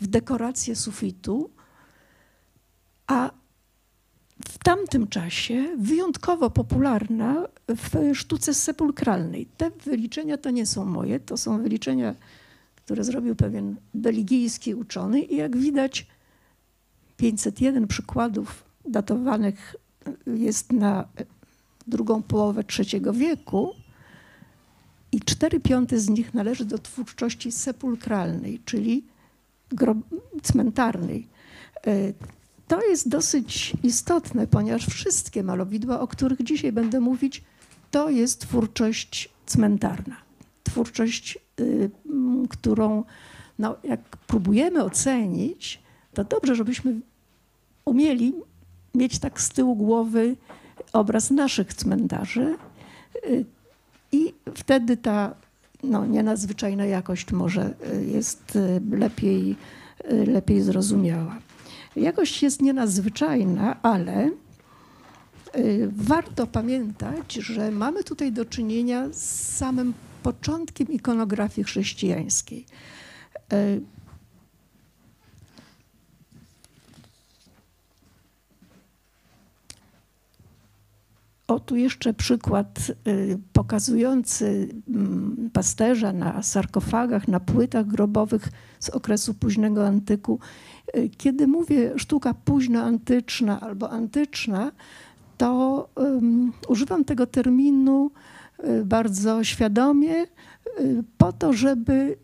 w 0.00 0.06
dekorację 0.06 0.76
sufitu, 0.76 1.50
a 3.06 3.30
w 4.48 4.58
tamtym 4.58 5.08
czasie 5.08 5.76
wyjątkowo 5.78 6.50
popularna 6.50 7.48
w 7.68 8.14
sztuce 8.14 8.54
sepulkralnej. 8.54 9.46
Te 9.56 9.70
wyliczenia 9.70 10.38
to 10.38 10.50
nie 10.50 10.66
są 10.66 10.84
moje, 10.84 11.20
to 11.20 11.36
są 11.36 11.62
wyliczenia, 11.62 12.14
które 12.76 13.04
zrobił 13.04 13.36
pewien 13.36 13.76
belgijski 13.94 14.74
uczony 14.74 15.20
i 15.20 15.36
jak 15.36 15.56
widać 15.56 16.06
501 17.16 17.86
przykładów 17.86 18.64
datowanych 18.84 19.76
jest 20.26 20.72
na 20.72 21.08
drugą 21.86 22.22
połowę 22.22 22.64
trzeciego 22.64 23.12
wieku 23.12 23.74
i 25.12 25.20
4 25.20 25.60
piąte 25.60 25.98
z 25.98 26.08
nich 26.08 26.34
należy 26.34 26.64
do 26.64 26.78
twórczości 26.78 27.52
sepulkralnej, 27.52 28.60
czyli 28.64 29.04
cmentarnej. 30.42 31.26
E, 31.86 32.12
to 32.68 32.82
jest 32.82 33.08
dosyć 33.08 33.72
istotne, 33.82 34.46
ponieważ 34.46 34.86
wszystkie 34.86 35.42
malowidła, 35.42 36.00
o 36.00 36.08
których 36.08 36.42
dzisiaj 36.42 36.72
będę 36.72 37.00
mówić, 37.00 37.44
to 37.90 38.10
jest 38.10 38.40
twórczość 38.40 39.30
cmentarna. 39.46 40.16
Twórczość, 40.62 41.38
y, 41.60 41.90
którą 42.48 43.04
no, 43.58 43.76
jak 43.84 44.00
próbujemy 44.16 44.84
ocenić, 44.84 45.82
to 46.14 46.24
dobrze, 46.24 46.54
żebyśmy 46.54 47.00
umieli 47.84 48.34
mieć 48.94 49.18
tak 49.18 49.40
z 49.40 49.48
tyłu 49.48 49.76
głowy 49.76 50.36
obraz 50.92 51.30
naszych 51.30 51.74
cmentarzy 51.74 52.56
y, 53.26 53.44
i 54.12 54.34
wtedy 54.54 54.96
ta 54.96 55.34
no, 55.82 56.06
nienadzwyczajna 56.06 56.84
jakość 56.84 57.32
może 57.32 57.74
y, 57.94 58.06
jest 58.06 58.58
lepiej, 58.90 59.56
lepiej 60.26 60.62
zrozumiała. 60.62 61.38
Jakość 61.96 62.42
jest 62.42 62.62
nienadzwyczajna, 62.62 63.82
ale 63.82 64.30
warto 65.88 66.46
pamiętać, 66.46 67.34
że 67.34 67.70
mamy 67.70 68.04
tutaj 68.04 68.32
do 68.32 68.44
czynienia 68.44 69.08
z 69.12 69.56
samym 69.56 69.94
początkiem 70.22 70.88
ikonografii 70.88 71.64
chrześcijańskiej. 71.64 72.66
O, 81.50 81.60
tu 81.60 81.76
jeszcze 81.76 82.14
przykład 82.14 82.92
y, 83.08 83.38
pokazujący 83.52 84.68
mm, 84.88 85.50
pasterza 85.52 86.12
na 86.12 86.42
sarkofagach, 86.42 87.28
na 87.28 87.40
płytach 87.40 87.86
grobowych 87.86 88.48
z 88.80 88.90
okresu 88.90 89.34
późnego 89.34 89.86
antyku. 89.86 90.38
Y, 90.96 91.10
kiedy 91.16 91.46
mówię 91.46 91.92
sztuka 91.96 92.34
późnoantyczna 92.34 93.60
albo 93.60 93.90
antyczna, 93.90 94.72
to 95.38 95.88
um, 95.96 96.52
używam 96.68 97.04
tego 97.04 97.26
terminu 97.26 98.10
y, 98.64 98.84
bardzo 98.84 99.44
świadomie 99.44 100.26
po 101.18 101.32
to, 101.32 101.52
żeby 101.52 102.16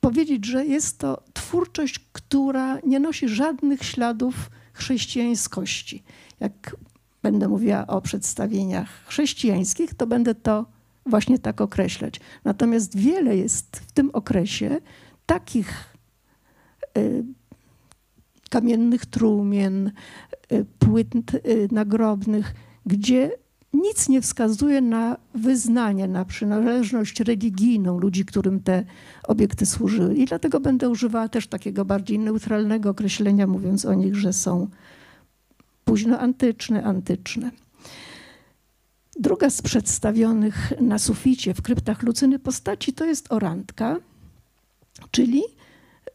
powiedzieć, 0.00 0.46
że 0.46 0.66
jest 0.66 0.98
to 0.98 1.22
twórczość, 1.32 1.98
która 2.12 2.78
nie 2.86 3.00
nosi 3.00 3.28
żadnych 3.28 3.84
śladów 3.84 4.50
chrześcijańskości. 4.72 6.02
Jak 6.40 6.76
będę 7.22 7.48
mówiła 7.48 7.86
o 7.86 8.00
przedstawieniach 8.00 8.88
chrześcijańskich, 9.06 9.94
to 9.94 10.06
będę 10.06 10.34
to 10.34 10.66
właśnie 11.06 11.38
tak 11.38 11.60
określać. 11.60 12.20
Natomiast 12.44 12.96
wiele 12.96 13.36
jest 13.36 13.76
w 13.76 13.92
tym 13.92 14.10
okresie 14.12 14.80
takich 15.26 15.96
y, 16.98 17.24
kamiennych 18.50 19.06
trumien, 19.06 19.92
y, 20.52 20.66
płyt 20.78 21.34
y, 21.34 21.68
nagrobnych, 21.72 22.54
gdzie 22.86 23.30
nic 23.72 24.08
nie 24.08 24.20
wskazuje 24.20 24.80
na 24.80 25.16
wyznanie, 25.34 26.08
na 26.08 26.24
przynależność 26.24 27.20
religijną 27.20 27.98
ludzi, 27.98 28.24
którym 28.24 28.60
te 28.60 28.84
obiekty 29.28 29.66
służyły. 29.66 30.14
I 30.14 30.24
dlatego 30.24 30.60
będę 30.60 30.88
używała 30.88 31.28
też 31.28 31.46
takiego 31.46 31.84
bardziej 31.84 32.18
neutralnego 32.18 32.90
określenia, 32.90 33.46
mówiąc 33.46 33.84
o 33.84 33.94
nich, 33.94 34.16
że 34.16 34.32
są 34.32 34.68
późnoantyczne, 35.84 36.84
antyczne. 36.84 37.50
Druga 39.16 39.50
z 39.50 39.62
przedstawionych 39.62 40.72
na 40.80 40.98
suficie 40.98 41.54
w 41.54 41.62
kryptach 41.62 42.02
Lucyny 42.02 42.38
postaci 42.38 42.92
to 42.92 43.04
jest 43.04 43.32
orantka, 43.32 43.96
czyli 45.10 45.42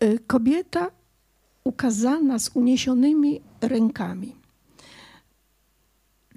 y, 0.03 0.19
kobieta 0.27 0.91
ukazana 1.63 2.39
z 2.39 2.49
uniesionymi 2.53 3.41
rękami. 3.61 4.35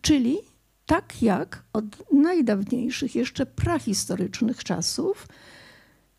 Czyli 0.03 0.39
tak 0.87 1.23
jak 1.23 1.63
od 1.73 2.13
najdawniejszych, 2.13 3.15
jeszcze 3.15 3.47
prahistorycznych 3.47 4.65
czasów 4.65 5.29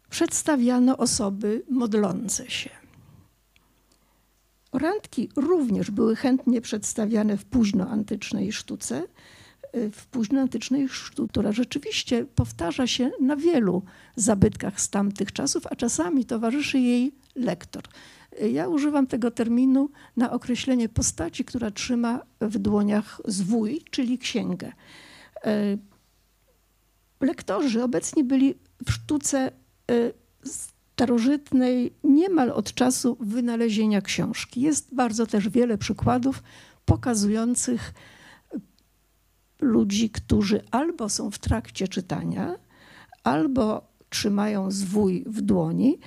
przedstawiano 0.10 0.97
osoby 0.97 1.63
modlące 1.69 2.50
się. 2.50 2.81
Randki 4.74 5.30
również 5.36 5.92
były 5.92 6.16
chętnie 6.16 6.62
przedstawiane 6.62 7.38
w 7.38 7.46
późnoantycznej 7.46 8.52
sztuce, 8.52 9.04
y, 9.76 9.92
w 9.92 10.06
późnoantycznej 10.08 10.90
sztuce, 10.90 11.30
która 11.30 11.52
rzeczywiście 11.52 12.26
powtarza 12.36 12.88
się 12.88 13.12
na 13.22 13.36
wielu 13.36 13.84
zabytkach 14.16 14.82
z 14.82 14.90
tamtych 14.90 15.32
czasów, 15.32 15.68
a 15.68 15.76
czasami 15.76 16.26
towarzyszy 16.26 16.80
jej 16.80 17.12
lektor. 17.36 17.84
Y, 18.42 18.50
ja 18.50 18.68
używam 18.68 19.08
tego 19.08 19.32
terminu 19.32 19.90
na 20.18 20.32
określenie 20.32 20.90
postaci, 20.90 21.46
która 21.46 21.72
trzyma 21.72 22.22
w 22.42 22.58
dłoniach 22.58 23.22
zwój, 23.26 23.82
czyli 23.92 24.18
księgę. 24.18 24.72
Y, 25.46 25.78
lektorzy 27.22 27.84
obecni 27.84 28.24
byli 28.24 28.56
w 28.86 28.92
sztuce 28.92 29.52
starożytnej 31.02 31.94
niemal 32.04 32.52
od 32.52 32.74
czasu 32.74 33.18
wynalezienia 33.20 34.02
książki. 34.02 34.62
Jest 34.62 34.96
bardzo 34.96 35.28
też 35.28 35.50
wiele 35.50 35.78
przykładów 35.78 36.44
pokazujących 36.86 37.94
ludzi, 39.62 40.10
którzy 40.10 40.62
albo 40.72 41.10
są 41.10 41.32
w 41.32 41.40
trakcie 41.40 41.88
czytania, 41.88 42.56
albo 43.24 43.88
trzymają 44.10 44.72
zwój 44.72 45.24
w 45.28 45.42
dłoni, 45.42 46.00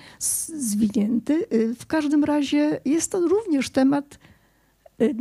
zwinięty. 0.57 1.47
W 1.79 1.87
każdym 1.87 2.25
razie 2.25 2.81
jest 2.85 3.13
to 3.13 3.21
również 3.21 3.71
temat, 3.71 4.19
y, 5.03 5.15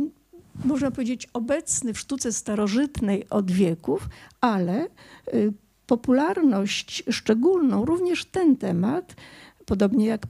można 0.64 0.90
powiedzieć, 0.90 1.28
obecny 1.32 1.94
w 1.94 1.98
sztuce 1.98 2.32
starożytnej 2.32 3.28
od 3.30 3.50
wieków, 3.50 4.08
ale 4.40 4.86
y, 5.34 5.52
popularność 5.86 7.04
szczególną 7.10 7.84
również 7.84 8.24
ten 8.24 8.56
temat 8.56 9.14
podobnie 9.66 10.06
jak 10.06 10.26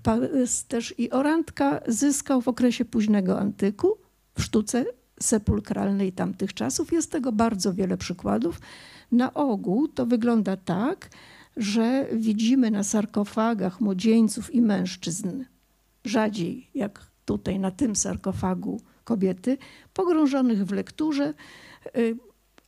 też 0.69 0.95
i 0.99 1.11
Orantka, 1.11 1.81
zyskał 1.87 2.41
w 2.41 2.49
okresie 2.49 2.85
późnego 2.85 3.41
antyku 3.41 3.99
w 4.39 4.43
sztuce 4.43 4.85
sepulkralnej 5.21 6.13
tamtych 6.13 6.55
czasów. 6.55 6.93
Jest 6.93 7.11
tego 7.11 7.33
bardzo 7.33 7.75
wiele 7.75 7.97
przykładów. 7.97 8.61
Na 9.13 9.35
ogół 9.35 9.89
to 9.89 10.07
wygląda 10.07 10.57
tak, 10.57 11.11
że 11.57 12.07
widzimy 12.13 12.71
na 12.71 12.83
sarkofagach 12.83 13.81
młodzieńców 13.81 14.55
i 14.55 14.63
mężczyzn, 14.63 15.45
rzadziej 16.05 16.71
jak 16.75 17.07
tutaj 17.25 17.59
na 17.59 17.71
tym 17.71 17.97
sarkofagu 17.97 18.81
kobiety, 19.05 19.59
pogrążonych 19.95 20.65
w 20.65 20.73
lekturze 20.73 21.35
y, 21.97 22.17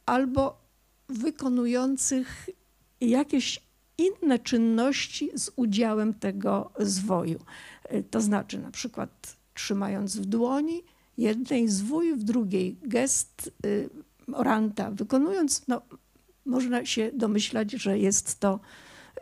albo 0.06 0.66
wykonujących 1.08 2.50
jakieś 3.00 3.65
inne 3.98 4.38
czynności 4.38 5.30
z 5.34 5.50
udziałem 5.56 6.14
tego 6.14 6.72
zwoju. 6.78 7.38
Y, 7.94 8.04
to 8.10 8.20
znaczy 8.20 8.58
na 8.58 8.70
przykład 8.70 9.36
trzymając 9.54 10.16
w 10.16 10.26
dłoni 10.26 10.82
jednej 11.18 11.68
zwój, 11.68 12.14
w 12.14 12.24
drugiej 12.24 12.76
gest 12.82 13.52
y, 13.66 13.90
oranta, 14.32 14.90
wykonując, 14.90 15.68
no, 15.68 15.82
można 16.46 16.86
się 16.86 17.10
domyślać, 17.14 17.72
że 17.72 17.98
jest 17.98 18.40
to 18.40 18.60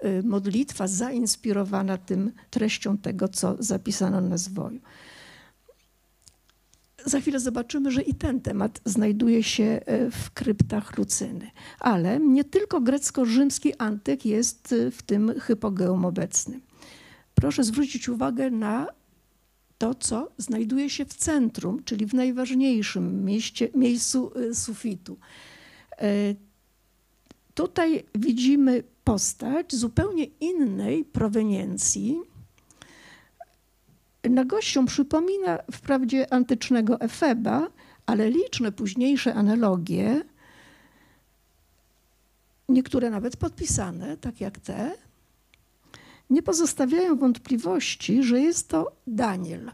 y, 0.04 0.22
modlitwa 0.22 0.86
zainspirowana 0.86 1.98
tym 1.98 2.32
treścią 2.50 2.98
tego, 2.98 3.28
co 3.28 3.56
zapisano 3.58 4.20
na 4.20 4.38
zwoju 4.38 4.80
za 7.04 7.20
chwilę 7.20 7.40
zobaczymy, 7.40 7.90
że 7.90 8.02
i 8.02 8.14
ten 8.14 8.40
temat 8.40 8.80
znajduje 8.84 9.42
się 9.42 9.64
e, 9.64 10.10
w 10.10 10.30
kryptach 10.30 10.98
Lucyny. 10.98 11.50
Ale 11.80 12.20
nie 12.20 12.44
tylko 12.44 12.80
grecko-rzymski 12.80 13.74
antyk 13.78 14.26
jest 14.26 14.72
e, 14.72 14.90
w 14.90 15.02
tym 15.02 15.40
hypogeum 15.40 16.04
obecny. 16.04 16.60
Proszę 17.34 17.64
zwrócić 17.64 18.08
uwagę 18.08 18.50
na 18.50 18.86
to, 19.78 19.94
co 19.94 20.32
znajduje 20.38 20.90
się 20.90 21.04
w 21.04 21.14
centrum, 21.14 21.84
czyli 21.84 22.06
w 22.06 22.14
najważniejszym 22.14 23.24
mieście, 23.24 23.68
miejscu 23.74 24.32
e, 24.34 24.54
sufitu. 24.54 25.18
Tutaj 27.54 28.04
widzimy 28.14 28.82
postać 29.04 29.74
zupełnie 29.74 30.24
innej 30.24 31.04
proweniencji, 31.04 32.20
Nagością 34.30 34.86
przypomina 34.86 35.58
wprawdzie 35.72 36.32
antycznego 36.32 37.00
Efeba, 37.00 37.68
ale 38.06 38.30
liczne 38.30 38.72
późniejsze 38.72 39.34
analogie, 39.34 40.22
niektóre 42.68 43.10
nawet 43.10 43.36
podpisane, 43.36 44.16
tak 44.16 44.40
jak 44.40 44.58
te, 44.58 44.92
nie 46.30 46.42
pozostawiają 46.42 47.16
wątpliwości, 47.16 48.22
że 48.22 48.40
jest 48.40 48.68
to 48.68 48.92
Daniel. 49.06 49.70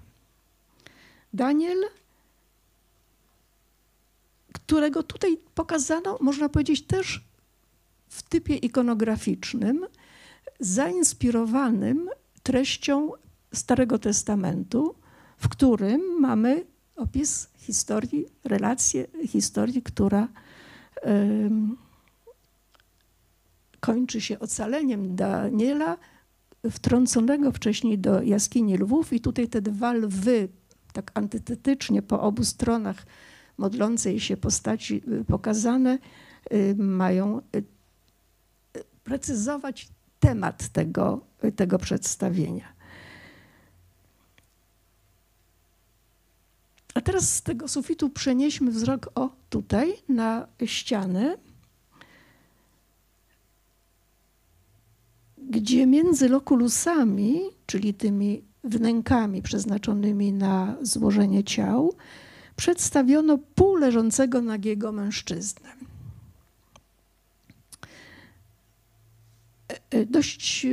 Daniel, 1.32 1.78
którego 4.52 5.02
tutaj 5.02 5.38
pokazano, 5.54 6.18
można 6.20 6.48
powiedzieć, 6.48 6.82
też 6.82 7.24
w 8.08 8.22
typie 8.22 8.56
ikonograficznym, 8.56 9.86
zainspirowanym 10.60 12.10
treścią 12.42 13.12
Starego 13.52 13.98
Testamentu, 13.98 14.94
w 15.36 15.48
którym 15.48 16.00
mamy 16.20 16.64
opis 16.96 17.48
historii, 17.56 18.26
relację 18.44 19.06
historii, 19.26 19.82
która 19.82 20.28
kończy 23.80 24.20
się 24.20 24.38
ocaleniem 24.38 25.16
Daniela, 25.16 25.96
wtrąconego 26.70 27.52
wcześniej 27.52 27.98
do 27.98 28.22
jaskini 28.22 28.78
lwów. 28.78 29.12
I 29.12 29.20
tutaj 29.20 29.48
te 29.48 29.62
dwa 29.62 29.92
lwy, 29.92 30.48
tak 30.92 31.10
antytetycznie 31.14 32.02
po 32.02 32.20
obu 32.20 32.44
stronach 32.44 33.06
modlącej 33.58 34.20
się 34.20 34.36
postaci 34.36 35.02
y, 35.20 35.24
pokazane, 35.24 35.98
y, 36.52 36.74
mają 36.78 37.40
y, 37.56 37.64
precyzować 39.04 39.88
temat 40.20 40.68
tego, 40.68 41.20
tego 41.56 41.78
przedstawienia. 41.78 42.79
A 47.00 47.02
teraz 47.02 47.34
z 47.34 47.42
tego 47.42 47.68
sufitu 47.68 48.10
przenieśmy 48.10 48.70
wzrok 48.70 49.10
o 49.14 49.30
tutaj 49.50 49.92
na 50.08 50.46
ścianę, 50.64 51.36
gdzie 55.38 55.86
między 55.86 56.28
lokulusami, 56.28 57.40
czyli 57.66 57.94
tymi 57.94 58.42
wnękami 58.64 59.42
przeznaczonymi 59.42 60.32
na 60.32 60.76
złożenie 60.82 61.44
ciał, 61.44 61.94
przedstawiono 62.56 63.38
półleżącego 63.38 64.42
nagiego 64.42 64.92
mężczyznę. 64.92 65.68
E, 69.72 69.80
e, 69.90 70.06
dość 70.06 70.66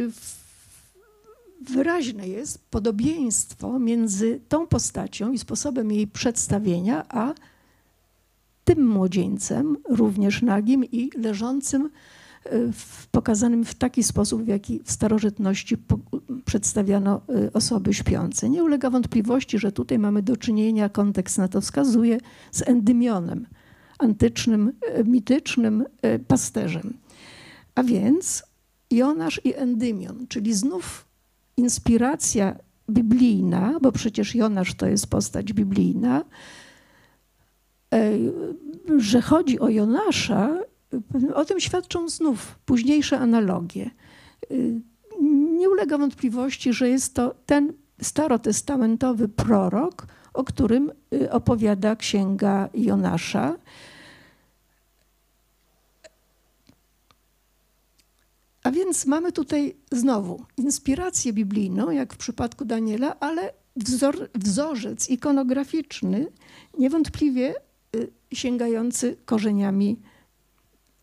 wyraźne 1.69 2.27
jest 2.27 2.67
podobieństwo 2.69 3.79
między 3.79 4.39
tą 4.49 4.67
postacią 4.67 5.31
i 5.31 5.37
sposobem 5.37 5.91
jej 5.91 6.07
przedstawienia, 6.07 7.05
a 7.09 7.33
tym 8.63 8.87
młodzieńcem, 8.87 9.77
również 9.89 10.41
nagim 10.41 10.85
i 10.85 11.09
leżącym, 11.17 11.89
e, 12.43 12.71
w, 12.71 13.07
pokazanym 13.07 13.65
w 13.65 13.75
taki 13.75 14.03
sposób, 14.03 14.43
w 14.43 14.47
jaki 14.47 14.79
w 14.83 14.91
starożytności 14.91 15.77
po, 15.77 15.99
przedstawiano 16.45 17.21
e, 17.29 17.53
osoby 17.53 17.93
śpiące. 17.93 18.49
Nie 18.49 18.63
ulega 18.63 18.89
wątpliwości, 18.89 19.59
że 19.59 19.71
tutaj 19.71 19.99
mamy 19.99 20.21
do 20.21 20.37
czynienia, 20.37 20.89
kontekst 20.89 21.37
na 21.37 21.47
to 21.47 21.61
wskazuje, 21.61 22.17
z 22.51 22.61
Endymionem, 22.61 23.47
antycznym, 23.99 24.73
e, 24.81 25.03
mitycznym 25.03 25.85
pasterzem. 26.27 26.93
A 27.75 27.83
więc 27.83 28.43
Jonasz 28.91 29.41
i 29.43 29.53
Endymion, 29.55 30.27
czyli 30.27 30.53
znów 30.53 31.06
inspiracja 31.57 32.55
biblijna, 32.89 33.73
bo 33.81 33.91
przecież 33.91 34.35
Jonasz 34.35 34.75
to 34.75 34.87
jest 34.87 35.07
postać 35.07 35.53
biblijna, 35.53 36.23
e, 37.93 38.11
że 38.97 39.21
chodzi 39.21 39.59
o 39.59 39.69
Jonasza, 39.69 40.57
o 41.33 41.45
tym 41.45 41.59
świadczą 41.59 42.09
znów 42.09 42.59
późniejsze 42.65 43.19
analogie. 43.19 43.89
E, 44.51 44.55
nie 45.57 45.69
ulega 45.69 45.97
wątpliwości, 45.97 46.73
że 46.73 46.89
jest 46.89 47.13
to 47.13 47.35
ten 47.45 47.73
starotestamentowy 48.01 49.27
prorok, 49.27 50.07
o 50.33 50.43
którym 50.43 50.91
e, 51.13 51.31
opowiada 51.31 51.95
księga 51.95 52.69
Jonasza. 52.73 53.55
A 58.67 58.71
więc 58.71 59.05
mamy 59.05 59.31
tutaj 59.31 59.75
znowu 59.91 60.45
inspirację 60.57 61.33
biblijną, 61.33 61.91
jak 61.91 62.13
w 62.13 62.17
przypadku 62.17 62.65
Daniela, 62.65 63.19
ale 63.19 63.53
wzor, 63.75 64.29
wzorzec 64.35 65.09
ikonograficzny, 65.09 66.27
niewątpliwie 66.79 67.53
y, 67.95 68.11
sięgający 68.33 69.17
korzeniami 69.25 69.99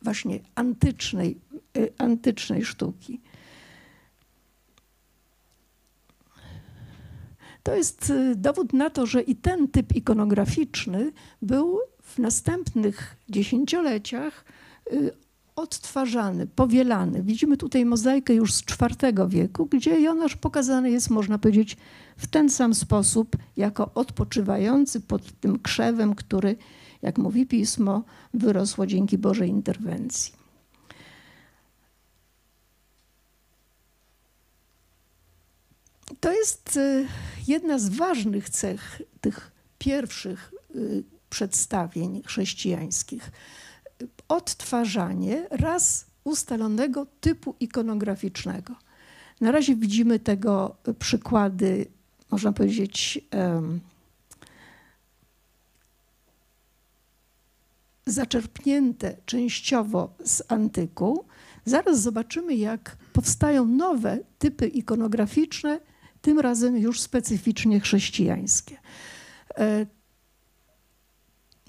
właśnie 0.02 0.40
antycznej, 0.54 1.40
y, 1.76 1.92
antycznej 1.98 2.64
sztuki. 2.64 3.20
To 7.62 7.74
jest 7.74 8.10
y, 8.10 8.36
dowód 8.36 8.72
na 8.72 8.90
to, 8.90 9.06
że 9.06 9.22
i 9.22 9.36
ten 9.36 9.68
typ 9.68 9.96
ikonograficzny 9.96 11.12
był 11.42 11.78
w 12.02 12.18
następnych 12.18 13.16
dziesięcioleciach 13.28 14.44
odtwarzany, 15.56 16.46
powielany. 16.46 17.22
Widzimy 17.22 17.56
tutaj 17.56 17.84
mozaikę 17.84 18.34
już 18.34 18.54
z 18.54 18.62
IV 18.62 19.28
wieku, 19.28 19.66
gdzie 19.66 20.00
Jonasz 20.00 20.36
pokazany 20.36 20.90
jest, 20.90 21.10
można 21.10 21.38
powiedzieć, 21.38 21.76
w 22.16 22.26
ten 22.26 22.50
sam 22.50 22.74
sposób, 22.74 23.36
jako 23.56 23.90
odpoczywający 23.94 25.00
pod 25.00 25.40
tym 25.40 25.58
krzewem, 25.58 26.14
który, 26.14 26.56
jak 27.02 27.18
mówi 27.18 27.46
pismo, 27.46 28.04
wyrosło 28.34 28.86
dzięki 28.86 29.18
Bożej 29.18 29.48
interwencji. 29.48 30.44
To 36.20 36.32
jest 36.32 36.76
y, 36.76 37.06
jedna 37.46 37.78
z 37.78 37.88
ważnych 37.88 38.50
cech 38.50 39.02
tych 39.20 39.52
pierwszych 39.78 40.52
y, 40.76 41.04
przedstawień 41.30 42.22
chrześcijańskich 42.26 43.30
odtwarzanie 44.34 45.46
raz 45.50 46.06
ustalonego 46.24 47.06
typu 47.20 47.54
ikonograficznego. 47.60 48.74
Na 49.40 49.50
razie 49.50 49.76
widzimy 49.76 50.18
tego 50.18 50.76
przykłady, 50.98 51.86
można 52.30 52.52
powiedzieć, 52.52 53.20
um, 53.32 53.80
zaczerpnięte 58.06 59.16
częściowo 59.26 60.14
z 60.24 60.42
antyku. 60.48 61.24
Zaraz 61.64 62.00
zobaczymy, 62.00 62.54
jak 62.54 62.96
powstają 63.12 63.66
nowe 63.66 64.18
typy 64.38 64.66
ikonograficzne, 64.68 65.80
tym 66.22 66.40
razem 66.40 66.76
już 66.76 67.00
specyficznie 67.00 67.80
chrześcijańskie. 67.80 68.78
E, 69.58 69.86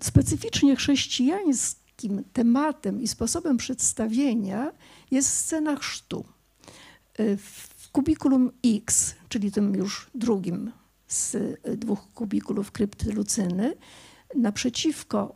specyficznie 0.02 0.76
chrześcijańskie 0.76 1.85
takim 1.96 2.24
tematem 2.34 3.02
i 3.02 3.08
sposobem 3.08 3.58
przedstawienia 3.58 4.72
jest 5.12 5.30
scena 5.30 5.76
chrztu. 5.76 6.26
Y, 7.20 7.38
w 7.38 7.90
kubikulum 7.92 8.52
X, 8.66 9.16
czyli 9.30 9.52
tym 9.52 9.76
już 9.76 10.10
drugim 10.16 10.72
z 11.08 11.38
dwóch 11.80 12.14
kubikulów 12.14 12.72
krypty 12.72 13.14
Lucyny, 13.14 13.74
naprzeciwko 14.36 15.36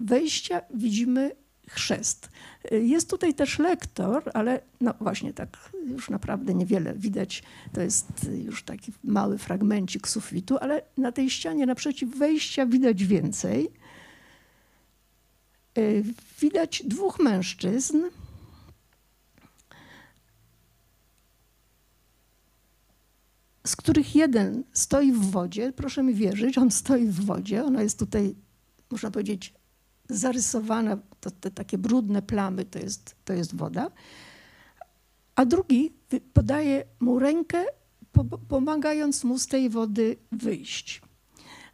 wejścia 0.00 0.60
widzimy 0.74 1.36
chrzest. 1.68 2.28
Y, 2.72 2.84
jest 2.84 3.10
tutaj 3.10 3.34
też 3.34 3.58
lektor, 3.58 4.30
ale 4.34 4.60
no 4.80 4.94
właśnie 5.00 5.32
tak 5.32 5.70
już 5.86 6.10
naprawdę 6.10 6.54
niewiele 6.54 6.94
widać. 6.94 7.42
To 7.72 7.80
jest 7.80 8.30
już 8.44 8.62
taki 8.62 8.92
mały 9.04 9.38
fragmencik 9.38 10.08
sufitu, 10.08 10.58
ale 10.58 10.82
na 10.96 11.12
tej 11.12 11.30
ścianie 11.30 11.66
naprzeciw 11.66 12.18
wejścia 12.18 12.66
widać 12.66 13.04
więcej. 13.04 13.70
Y, 15.78 16.04
widać 16.40 16.82
dwóch 16.86 17.18
mężczyzn. 17.18 18.02
Z 23.66 23.76
których 23.76 24.14
jeden 24.14 24.64
stoi 24.72 25.12
w 25.12 25.30
wodzie, 25.30 25.72
proszę 25.72 26.02
mi 26.02 26.14
wierzyć, 26.14 26.58
on 26.58 26.70
stoi 26.70 27.06
w 27.06 27.24
wodzie, 27.24 27.64
ona 27.64 27.82
jest 27.82 27.98
tutaj, 27.98 28.34
można 28.90 29.10
powiedzieć, 29.10 29.54
zarysowana, 30.08 30.98
to, 31.20 31.30
te 31.30 31.50
takie 31.50 31.78
brudne 31.78 32.22
plamy 32.22 32.64
to 32.64 32.78
jest, 32.78 33.16
to 33.24 33.32
jest 33.32 33.56
woda, 33.56 33.90
a 35.36 35.44
drugi 35.44 35.92
podaje 36.32 36.84
mu 37.00 37.18
rękę, 37.18 37.64
pomagając 38.48 39.24
mu 39.24 39.38
z 39.38 39.46
tej 39.46 39.70
wody 39.70 40.16
wyjść. 40.32 41.02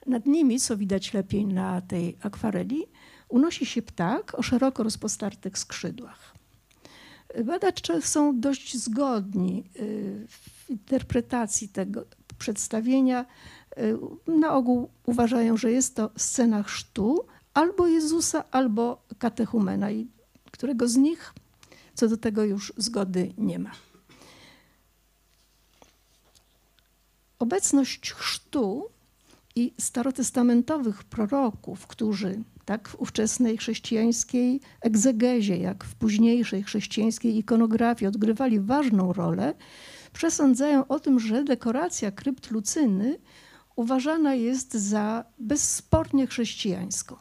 Nad 0.06 0.26
nimi, 0.26 0.60
co 0.60 0.76
widać 0.76 1.14
lepiej 1.14 1.46
na 1.46 1.80
tej 1.80 2.16
akwareli, 2.22 2.86
unosi 3.30 3.66
się 3.66 3.82
ptak 3.82 4.38
o 4.38 4.42
szeroko 4.42 4.82
rozpostartych 4.82 5.58
skrzydłach. 5.58 6.34
Badacze 7.44 8.02
są 8.02 8.40
dość 8.40 8.76
zgodni 8.76 9.64
y, 9.76 10.26
w 10.28 10.70
interpretacji 10.70 11.68
tego, 11.68 12.04
przedstawienia 12.38 13.26
y, 13.78 13.98
na 14.26 14.54
ogół 14.54 14.90
uważają, 15.06 15.56
że 15.56 15.72
jest 15.72 15.96
to 15.96 16.10
scena 16.16 16.62
chrztu 16.62 17.26
albo 17.54 17.86
Jezusa, 17.86 18.44
albo 18.50 19.02
katechumena 19.18 19.90
i 19.90 20.08
którego 20.50 20.88
z 20.88 20.96
nich 20.96 21.34
co 22.00 22.08
do 22.08 22.16
tego 22.16 22.44
już 22.44 22.72
zgody 22.76 23.32
nie 23.38 23.58
ma. 23.58 23.70
Obecność 27.38 28.12
chrztu 28.12 28.90
i 29.56 29.74
starotestamentowych 29.78 31.04
proroków, 31.04 31.86
którzy 31.86 32.42
tak 32.64 32.88
w 32.88 32.94
ówczesnej 33.00 33.56
chrześcijańskiej 33.58 34.60
egzegezie, 34.80 35.56
jak 35.56 35.84
w 35.84 35.94
późniejszej 35.94 36.62
chrześcijańskiej 36.62 37.38
ikonografii 37.38 38.08
odgrywali 38.08 38.60
ważną 38.60 39.12
rolę, 39.12 39.54
przesądzają 40.12 40.86
o 40.86 41.00
tym, 41.00 41.20
że 41.20 41.44
dekoracja 41.44 42.10
krypt 42.10 42.50
Lucyny 42.50 43.18
uważana 43.76 44.34
jest 44.34 44.74
za 44.74 45.24
bezspornie 45.38 46.26
chrześcijańską. 46.26 47.16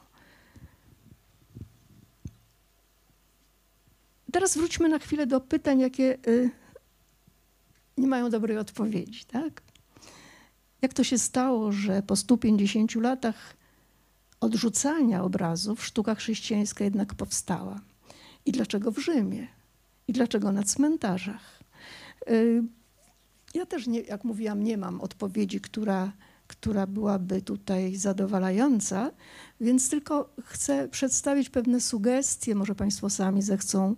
Teraz 4.32 4.58
wróćmy 4.58 4.90
na 4.90 5.00
chwilę 5.00 5.28
do 5.28 5.42
pytań, 5.42 5.80
jakie 5.80 6.18
y, 6.28 6.50
nie 7.98 8.08
mają 8.08 8.30
dobrej 8.30 8.58
odpowiedzi. 8.58 9.26
Tak? 9.26 9.62
Jak 10.82 10.94
to 10.94 11.04
się 11.04 11.18
stało, 11.18 11.72
że 11.72 12.04
po 12.04 12.16
150 12.16 12.96
latach 12.96 13.56
odrzucania 14.42 15.24
obrazów 15.24 15.86
sztuka 15.86 16.16
chrześcijańska 16.16 16.84
jednak 16.84 17.14
powstała? 17.14 17.82
I 18.46 18.52
dlaczego 18.52 18.92
w 18.92 18.98
Rzymie? 18.98 19.48
I 20.08 20.14
dlaczego 20.14 20.52
na 20.52 20.64
cmentarzach? 20.64 21.60
Y, 22.30 22.64
ja 23.54 23.66
też, 23.66 23.88
nie, 23.88 24.02
jak 24.02 24.24
mówiłam, 24.24 24.64
nie 24.64 24.78
mam 24.78 25.02
odpowiedzi, 25.02 25.62
która, 25.62 26.12
która 26.48 26.88
byłaby 26.88 27.42
tutaj 27.42 27.96
zadowalająca, 27.96 29.12
więc 29.62 29.90
tylko 29.90 30.34
chcę 30.44 30.88
przedstawić 30.88 31.50
pewne 31.50 31.82
sugestie. 31.82 32.56
Może 32.56 32.76
Państwo 32.76 33.10
sami 33.10 33.42
zechcą 33.42 33.96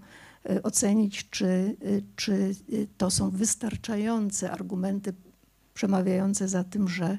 y, 0.50 0.64
ocenić, 0.64 1.30
czy, 1.30 1.46
y, 1.84 2.04
czy 2.16 2.56
to 2.98 3.12
są 3.12 3.30
wystarczające 3.30 4.52
argumenty 4.52 5.14
przemawiające 5.74 6.48
za 6.48 6.64
tym, 6.64 6.88
że 6.88 7.18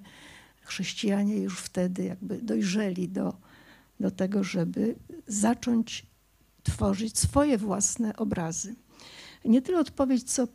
chrześcijanie 0.62 1.37
już 1.37 1.61
wtedy 1.61 2.05
jakby 2.05 2.38
dojrzeli 2.38 3.09
do, 3.09 3.37
do 4.01 4.11
tego, 4.11 4.45
żeby 4.45 4.95
zacząć 5.27 6.07
tworzyć 6.62 7.19
swoje 7.19 7.59
własne 7.59 8.17
obrazy. 8.17 8.75
Nie 9.45 9.62
tyle 9.62 9.79
odpowiedź, 9.79 10.23
co 10.23 10.49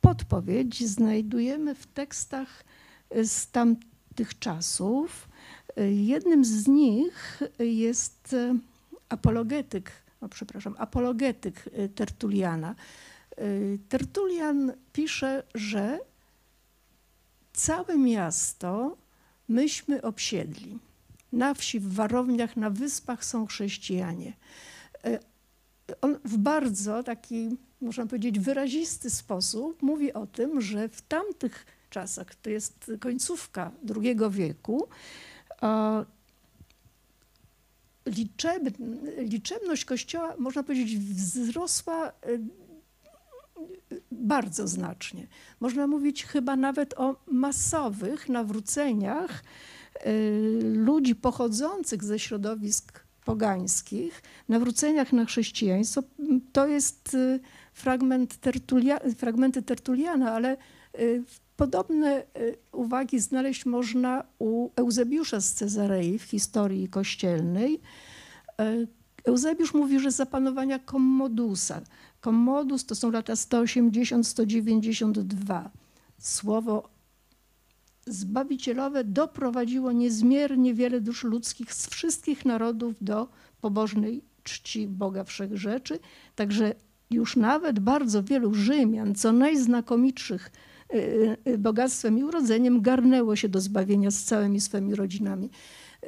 podpowiedź 0.00 0.88
znajdujemy 0.88 1.74
w 1.74 1.86
tekstach 1.86 2.64
z 3.24 3.50
tamtych 3.50 4.38
czasów. 4.38 5.28
Jednym 5.90 6.44
z 6.44 6.66
nich 6.68 7.42
jest 7.58 8.36
apologetyk, 9.08 9.92
no 10.20 10.28
przepraszam, 10.28 10.74
apologetyk 10.78 11.68
Tertuliana. 11.94 12.74
Tertulian 13.88 14.72
pisze, 14.92 15.42
że 15.54 15.98
całe 17.62 17.98
miasto 17.98 18.96
myśmy 19.48 20.02
obsiedli. 20.02 20.78
Na 21.32 21.54
wsi, 21.54 21.80
w 21.80 21.94
warowniach, 21.94 22.56
na 22.56 22.70
wyspach 22.70 23.24
są 23.24 23.46
chrześcijanie. 23.46 24.32
E, 25.04 25.18
on 26.00 26.18
w 26.24 26.36
bardzo 26.36 27.02
taki, 27.02 27.56
można 27.80 28.06
powiedzieć, 28.06 28.38
wyrazisty 28.38 29.10
sposób 29.10 29.82
mówi 29.82 30.12
o 30.12 30.26
tym, 30.26 30.60
że 30.60 30.88
w 30.88 31.02
tamtych 31.02 31.66
czasach, 31.90 32.34
to 32.34 32.50
jest 32.50 32.90
końcówka 33.00 33.70
II 33.96 34.16
wieku, 34.30 34.88
liczeb, 38.06 38.62
liczebność 39.18 39.84
kościoła, 39.84 40.34
można 40.38 40.62
powiedzieć, 40.62 40.98
wzrosła 40.98 42.08
e, 42.08 42.12
bardzo 44.22 44.68
znacznie. 44.68 45.26
Można 45.60 45.86
mówić 45.86 46.24
chyba 46.24 46.56
nawet 46.56 46.94
o 46.94 47.16
masowych 47.26 48.28
nawróceniach 48.28 49.44
y, 50.06 50.60
ludzi 50.74 51.14
pochodzących 51.14 52.04
ze 52.04 52.18
środowisk 52.18 53.00
pogańskich, 53.24 54.22
nawróceniach 54.48 55.12
na 55.12 55.24
chrześcijaństwo. 55.24 56.02
To 56.52 56.66
jest 56.66 57.14
y, 57.14 57.40
fragment 57.72 58.36
Tertulia, 58.36 59.00
fragmenty 59.16 59.62
Tertuliana, 59.62 60.32
ale 60.32 60.56
y, 60.98 61.22
podobne 61.56 62.22
uwagi 62.72 63.20
znaleźć 63.20 63.66
można 63.66 64.24
u 64.38 64.70
Eusebiusza 64.76 65.40
z 65.40 65.52
Cezarei 65.52 66.18
w 66.18 66.22
historii 66.22 66.88
kościelnej. 66.88 67.80
Eusebiusz 69.24 69.74
mówi, 69.74 70.00
że 70.00 70.10
za 70.10 70.26
panowania 70.26 70.78
Kommodusa, 70.78 71.80
Commodus 72.24 72.86
to 72.86 72.94
są 72.94 73.10
lata 73.10 73.34
180-192. 73.34 75.68
Słowo 76.18 76.88
zbawicielowe 78.06 79.04
doprowadziło 79.04 79.92
niezmiernie 79.92 80.74
wiele 80.74 81.00
dusz 81.00 81.24
ludzkich 81.24 81.74
z 81.74 81.86
wszystkich 81.86 82.44
narodów 82.44 82.94
do 83.00 83.28
pobożnej 83.60 84.22
czci 84.42 84.88
Boga 84.88 85.24
Wszechrzeczy. 85.24 85.98
Także 86.34 86.74
już 87.10 87.36
nawet 87.36 87.80
bardzo 87.80 88.22
wielu 88.22 88.54
Rzymian, 88.54 89.14
co 89.14 89.32
najznakomitszych 89.32 90.50
y, 90.94 91.36
y, 91.48 91.58
bogactwem 91.58 92.18
i 92.18 92.24
urodzeniem, 92.24 92.82
garnęło 92.82 93.36
się 93.36 93.48
do 93.48 93.60
zbawienia 93.60 94.10
z 94.10 94.24
całymi 94.24 94.60
swymi 94.60 94.94
rodzinami. 94.94 95.50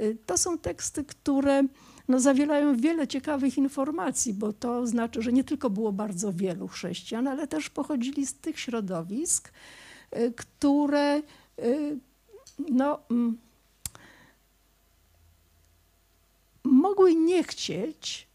Y, 0.00 0.18
to 0.26 0.38
są 0.38 0.58
teksty, 0.58 1.04
które 1.04 1.62
no, 2.08 2.20
zawierają 2.20 2.76
wiele 2.76 3.08
ciekawych 3.08 3.58
informacji, 3.58 4.34
bo 4.34 4.52
to 4.52 4.86
znaczy, 4.86 5.22
że 5.22 5.32
nie 5.32 5.44
tylko 5.44 5.70
było 5.70 5.92
bardzo 5.92 6.32
wielu 6.32 6.68
chrześcijan, 6.68 7.28
ale 7.28 7.46
też 7.46 7.70
pochodzili 7.70 8.26
z 8.26 8.34
tych 8.34 8.60
środowisk, 8.60 9.52
y, 10.16 10.32
które 10.36 11.22
y, 11.58 11.98
no, 12.70 12.98
mm, 13.10 13.38
mogły 16.64 17.14
nie 17.14 17.44
chcieć 17.44 18.28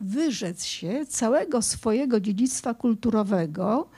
wyrzec 0.00 0.64
się 0.64 1.06
całego 1.06 1.62
swojego 1.62 2.20
dziedzictwa 2.20 2.74
kulturowego, 2.74 3.88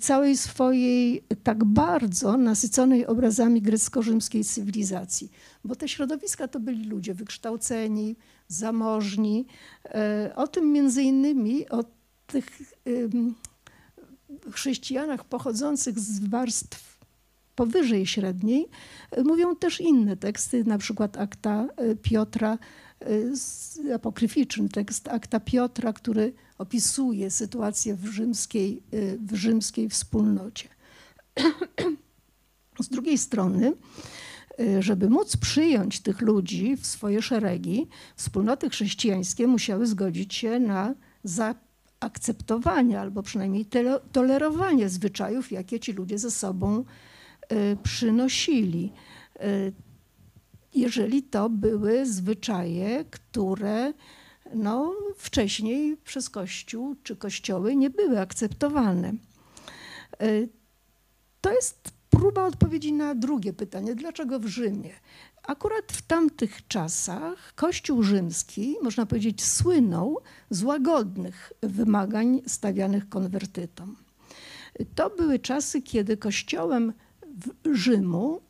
całej 0.00 0.36
swojej 0.36 1.24
tak 1.42 1.64
bardzo 1.64 2.36
nasyconej 2.36 3.06
obrazami 3.06 3.62
grecko-rzymskiej 3.62 4.44
cywilizacji. 4.44 5.30
Bo 5.64 5.76
te 5.76 5.88
środowiska 5.88 6.48
to 6.48 6.60
byli 6.60 6.84
ludzie 6.84 7.14
wykształceni, 7.14 8.16
zamożni. 8.48 9.46
Y, 10.28 10.34
o 10.34 10.46
tym 10.46 10.72
między 10.72 11.02
innymi, 11.02 11.68
o 11.68 11.84
tych 12.26 12.62
chrześcijanach 14.52 15.24
pochodzących 15.24 15.98
z 15.98 16.28
warstw 16.28 16.98
powyżej 17.54 18.06
średniej, 18.06 18.68
y, 19.18 19.24
mówią 19.24 19.56
też 19.56 19.80
inne 19.80 20.16
teksty, 20.16 20.64
na 20.64 20.78
przykład 20.78 21.16
akta 21.16 21.68
Piotra, 22.02 22.58
apokryficzny 23.94 24.68
tekst 24.68 25.08
akta 25.08 25.40
Piotra, 25.40 25.92
który 25.92 26.32
opisuje 26.60 27.30
sytuację 27.30 27.94
w 27.94 28.06
rzymskiej, 28.06 28.82
y, 28.94 29.18
w 29.26 29.34
rzymskiej 29.34 29.88
wspólnocie. 29.88 30.68
Z 32.80 32.88
drugiej 32.88 33.18
strony, 33.18 33.72
y, 34.60 34.82
żeby 34.82 35.10
móc 35.10 35.36
przyjąć 35.36 36.00
tych 36.00 36.20
ludzi 36.20 36.76
w 36.76 36.86
swoje 36.86 37.22
szeregi, 37.22 37.86
wspólnoty 38.16 38.70
chrześcijańskie 38.70 39.46
musiały 39.46 39.86
zgodzić 39.86 40.34
się 40.34 40.60
na 40.60 40.94
zaakceptowanie 41.24 43.00
albo 43.00 43.22
przynajmniej 43.22 43.66
tolerowanie 44.12 44.88
zwyczajów, 44.88 45.52
jakie 45.52 45.80
ci 45.80 45.92
ludzie 45.92 46.18
ze 46.18 46.30
sobą 46.30 46.84
y, 47.52 47.76
przynosili. 47.82 48.92
Jeżeli 50.74 51.22
to 51.22 51.50
były 51.50 52.06
zwyczaje, 52.06 53.04
które 53.10 53.92
no, 54.54 54.94
wcześniej 55.16 55.96
przez 55.96 56.30
Kościół 56.30 56.96
czy 57.02 57.16
kościoły 57.16 57.76
nie 57.76 57.90
były 57.90 58.20
akceptowane. 58.20 59.12
E, 60.20 60.26
to 61.40 61.52
jest 61.52 61.90
próba 62.10 62.46
odpowiedzi 62.46 62.92
na 62.92 63.14
drugie 63.14 63.52
pytanie, 63.52 63.94
dlaczego 63.94 64.40
w 64.40 64.46
Rzymie? 64.46 64.90
Akurat 65.42 65.92
w 65.92 66.02
tamtych 66.02 66.66
czasach 66.68 67.54
Kościół 67.54 68.02
rzymski, 68.02 68.76
można 68.82 69.06
powiedzieć, 69.06 69.44
słynął 69.44 70.18
z 70.50 70.62
łagodnych 70.62 71.52
wymagań 71.62 72.42
stawianych 72.46 73.08
konwertytom. 73.08 73.96
To 74.94 75.10
były 75.10 75.38
czasy, 75.38 75.82
kiedy 75.82 76.16
kościołem 76.16 76.92
Rzymu 77.72 78.40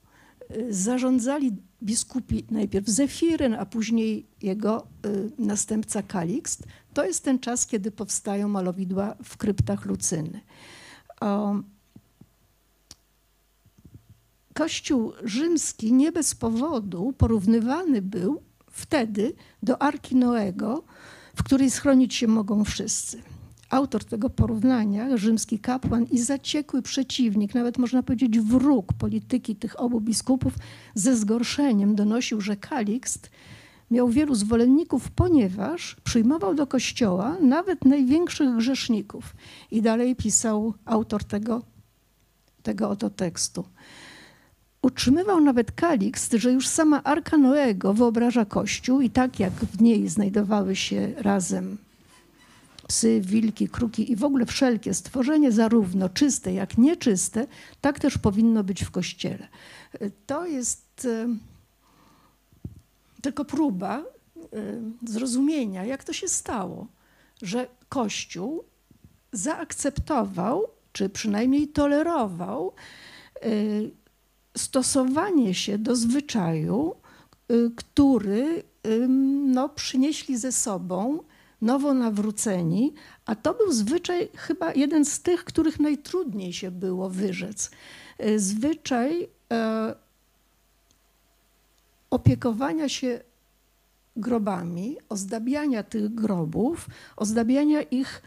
zarządzali 0.70 1.56
biskupi 1.82 2.44
najpierw 2.50 2.88
Zefiryn, 2.88 3.54
a 3.54 3.66
później 3.66 4.26
jego 4.42 4.86
y, 5.06 5.30
następca 5.38 6.02
Kalikst. 6.02 6.64
To 6.94 7.04
jest 7.04 7.24
ten 7.24 7.38
czas, 7.38 7.66
kiedy 7.66 7.90
powstają 7.90 8.48
malowidła 8.48 9.16
w 9.24 9.36
kryptach 9.36 9.84
Lucyny. 9.84 10.40
Kościół 14.54 15.12
rzymski 15.24 15.92
nie 15.92 16.12
bez 16.12 16.34
powodu 16.34 17.14
porównywany 17.18 18.02
był 18.02 18.42
wtedy 18.70 19.32
do 19.62 19.82
Arki 19.82 20.16
Noego, 20.16 20.84
w 21.34 21.42
której 21.42 21.70
schronić 21.70 22.14
się 22.14 22.26
mogą 22.26 22.64
wszyscy. 22.64 23.22
Autor 23.70 24.04
tego 24.04 24.30
porównania, 24.30 25.16
rzymski 25.16 25.58
kapłan 25.58 26.04
i 26.04 26.18
zaciekły 26.18 26.82
przeciwnik, 26.82 27.54
nawet 27.54 27.78
można 27.78 28.02
powiedzieć 28.02 28.40
wróg 28.40 28.92
polityki 28.92 29.56
tych 29.56 29.80
obu 29.80 30.00
biskupów, 30.00 30.54
ze 30.94 31.16
zgorszeniem 31.16 31.94
donosił, 31.94 32.40
że 32.40 32.56
Kalikst 32.56 33.30
miał 33.90 34.08
wielu 34.08 34.34
zwolenników, 34.34 35.10
ponieważ 35.10 35.96
przyjmował 36.04 36.54
do 36.54 36.66
kościoła 36.66 37.36
nawet 37.40 37.84
największych 37.84 38.56
grzeszników. 38.56 39.36
I 39.70 39.82
dalej 39.82 40.16
pisał 40.16 40.74
autor 40.84 41.24
tego, 41.24 41.62
tego 42.62 42.90
oto 42.90 43.10
tekstu. 43.10 43.64
Utrzymywał 44.82 45.40
nawet 45.40 45.72
Kalikst, 45.72 46.32
że 46.32 46.52
już 46.52 46.68
sama 46.68 47.02
Arka 47.02 47.38
Noego 47.38 47.94
wyobraża 47.94 48.44
Kościół 48.44 49.00
i 49.00 49.10
tak 49.10 49.40
jak 49.40 49.52
w 49.52 49.82
niej 49.82 50.08
znajdowały 50.08 50.76
się 50.76 51.12
razem 51.16 51.78
psy, 52.90 53.20
wilki, 53.20 53.68
kruki 53.68 54.12
i 54.12 54.16
w 54.16 54.24
ogóle 54.24 54.46
wszelkie 54.46 54.94
stworzenie, 54.94 55.52
zarówno 55.52 56.08
czyste 56.08 56.52
jak 56.52 56.78
nieczyste, 56.78 57.46
tak 57.80 58.00
też 58.00 58.18
powinno 58.18 58.64
być 58.64 58.84
w 58.84 58.90
Kościele. 58.90 59.48
To 60.26 60.46
jest 60.46 61.04
e, 61.04 61.28
tylko 63.22 63.44
próba 63.44 63.98
e, 63.98 64.04
zrozumienia, 65.06 65.84
jak 65.84 66.04
to 66.04 66.12
się 66.12 66.28
stało, 66.28 66.86
że 67.42 67.68
Kościół 67.88 68.64
zaakceptował, 69.32 70.66
czy 70.92 71.08
przynajmniej 71.08 71.68
tolerował 71.68 72.72
e, 73.42 73.48
stosowanie 74.56 75.54
się 75.54 75.78
do 75.78 75.96
zwyczaju, 75.96 76.94
który 77.76 78.62
no, 79.46 79.68
przynieśli 79.68 80.38
ze 80.38 80.52
sobą 80.52 81.22
nowonawróceni, 81.62 82.94
a 83.26 83.34
to 83.34 83.54
był 83.54 83.72
zwyczaj 83.72 84.28
chyba 84.36 84.72
jeden 84.74 85.04
z 85.04 85.22
tych, 85.22 85.44
których 85.44 85.80
najtrudniej 85.80 86.52
się 86.52 86.70
było 86.70 87.10
wyrzec. 87.10 87.70
Zwyczaj 88.36 89.28
e, 89.52 89.94
opiekowania 92.10 92.88
się 92.88 93.20
grobami, 94.16 94.96
ozdabiania 95.08 95.82
tych 95.82 96.14
grobów, 96.14 96.86
ozdabiania 97.16 97.82
ich 97.82 98.22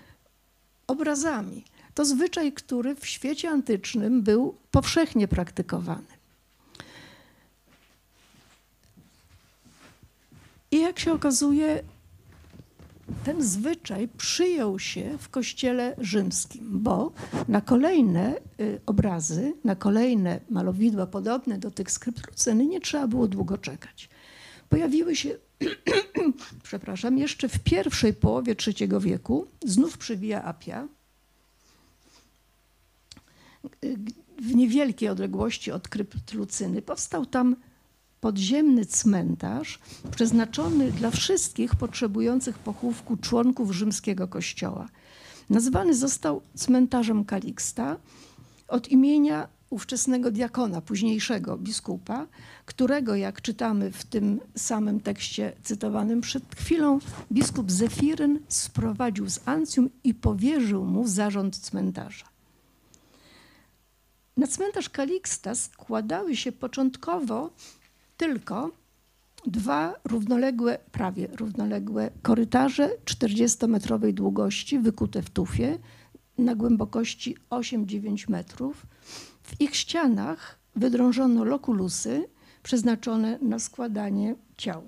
obrazami. 0.88 1.66
To 1.94 2.06
zwyczaj, 2.06 2.54
który 2.54 2.96
w 2.96 3.08
świecie 3.08 3.50
antycznym 3.50 4.22
był 4.22 4.56
powszechnie 4.72 5.28
praktykowany. 5.28 6.14
I 10.72 10.82
jak 10.82 11.00
się 11.00 11.14
okazuje, 11.14 11.84
ten 13.24 13.44
zwyczaj 13.44 14.08
przyjął 14.18 14.80
się 14.80 15.18
w 15.18 15.30
kościele 15.30 15.96
rzymskim, 15.98 16.70
bo 16.72 17.12
na 17.48 17.62
kolejne 17.62 18.36
y, 18.60 18.82
obrazy, 18.86 19.54
na 19.64 19.76
kolejne 19.76 20.40
malowidła 20.50 21.08
podobne 21.08 21.58
do 21.58 21.72
tych 21.72 21.92
skrypt 21.92 22.28
Lucyny 22.28 22.66
nie 22.66 22.82
trzeba 22.82 23.08
było 23.08 23.28
długo 23.28 23.58
czekać. 23.58 24.10
Pojawiły 24.70 25.16
się, 25.16 25.38
przepraszam, 26.64 27.18
jeszcze 27.18 27.50
w 27.50 27.60
pierwszej 27.60 28.14
połowie 28.14 28.56
III 28.68 28.90
wieku, 29.00 29.48
znów 29.66 29.98
przywija 29.98 30.44
Apia, 30.44 30.88
y, 33.84 33.98
w 34.42 34.56
niewielkiej 34.56 35.10
odległości 35.10 35.72
od 35.72 35.88
krypt 35.88 36.34
Lucyny. 36.34 36.82
Powstał 36.82 37.26
tam 37.26 37.56
podziemny 38.24 38.86
cmentarz 38.86 39.80
przeznaczony 40.16 40.92
dla 40.92 41.12
wszystkich 41.12 41.76
potrzebujących 41.76 42.60
pochówku 42.60 43.18
członków 43.18 43.72
rzymskiego 43.72 44.28
kościoła. 44.28 44.88
Nazwany 45.50 45.94
został 45.94 46.42
cmentarzem 46.56 47.26
Kaliksta 47.26 47.98
od 48.68 48.88
imienia 48.88 49.48
ówczesnego 49.70 50.32
diakona, 50.32 50.82
późniejszego 50.82 51.58
biskupa, 51.58 52.28
którego, 52.66 53.16
jak 53.16 53.42
czytamy 53.42 53.92
w 53.92 54.04
tym 54.04 54.40
samym 54.56 55.00
tekście 55.00 55.54
cytowanym 55.64 56.22
przed 56.22 56.56
chwilą, 56.56 57.00
biskup 57.32 57.72
Zefiryn 57.72 58.40
sprowadził 58.48 59.30
z 59.30 59.40
Ancjum 59.46 59.90
i 60.04 60.14
powierzył 60.14 60.86
mu 60.86 61.08
zarząd 61.08 61.58
cmentarza. 61.58 62.26
Na 64.38 64.48
cmentarz 64.48 64.90
Kaliksta 64.90 65.56
składały 65.56 66.36
się 66.36 66.52
początkowo 66.52 67.50
tylko 68.24 68.72
dwa 69.46 69.96
równoległe, 70.06 70.80
prawie 70.92 71.28
równoległe 71.28 72.12
korytarze 72.22 72.90
40-metrowej 73.06 74.14
długości, 74.14 74.80
wykute 74.80 75.22
w 75.22 75.30
tufie, 75.30 75.80
na 76.38 76.56
głębokości 76.56 77.38
8-9 77.50 78.30
metrów. 78.30 78.86
W 79.44 79.62
ich 79.62 79.76
ścianach 79.76 80.60
wydrążono 80.76 81.44
lokulusy 81.44 82.30
przeznaczone 82.64 83.40
na 83.42 83.60
składanie 83.60 84.36
ciał. 84.58 84.84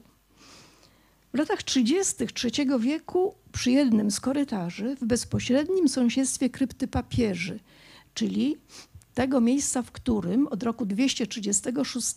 W 1.33 1.37
latach 1.37 1.63
30. 1.63 2.15
III 2.43 2.69
wieku 2.79 3.35
przy 3.51 3.71
jednym 3.71 4.11
z 4.11 4.19
korytarzy 4.19 4.95
w 4.95 5.05
bezpośrednim 5.05 5.89
sąsiedztwie 5.89 6.49
krypty 6.49 6.87
papieży, 6.87 7.59
czyli 8.13 8.57
tego 9.13 9.41
miejsca, 9.41 9.81
w 9.81 9.91
którym 9.91 10.47
od 10.47 10.63
roku 10.63 10.85
236 10.85 12.15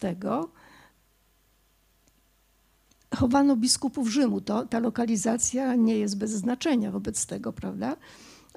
chowano 3.18 3.56
biskupów 3.56 4.08
Rzymu. 4.08 4.40
To, 4.40 4.66
ta 4.66 4.78
lokalizacja 4.78 5.74
nie 5.74 5.98
jest 5.98 6.18
bez 6.18 6.30
znaczenia 6.30 6.90
wobec 6.90 7.26
tego, 7.26 7.52
prawda? 7.52 7.96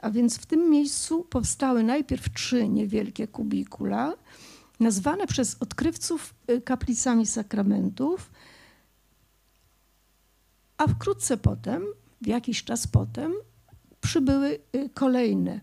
A 0.01 0.11
więc 0.11 0.37
w 0.37 0.45
tym 0.45 0.69
miejscu 0.69 1.23
powstały 1.23 1.83
najpierw 1.83 2.33
trzy 2.33 2.69
niewielkie 2.69 3.27
kubikula, 3.27 4.13
nazwane 4.79 5.27
przez 5.27 5.57
odkrywców 5.59 6.33
y, 6.49 6.61
kaplicami 6.61 7.25
sakramentów, 7.25 8.31
a 10.77 10.87
wkrótce 10.87 11.37
potem, 11.37 11.83
w 12.21 12.27
jakiś 12.27 12.63
czas 12.63 12.87
potem, 12.87 13.33
przybyły 14.01 14.59
y, 14.75 14.89
kolejne. 14.93 15.61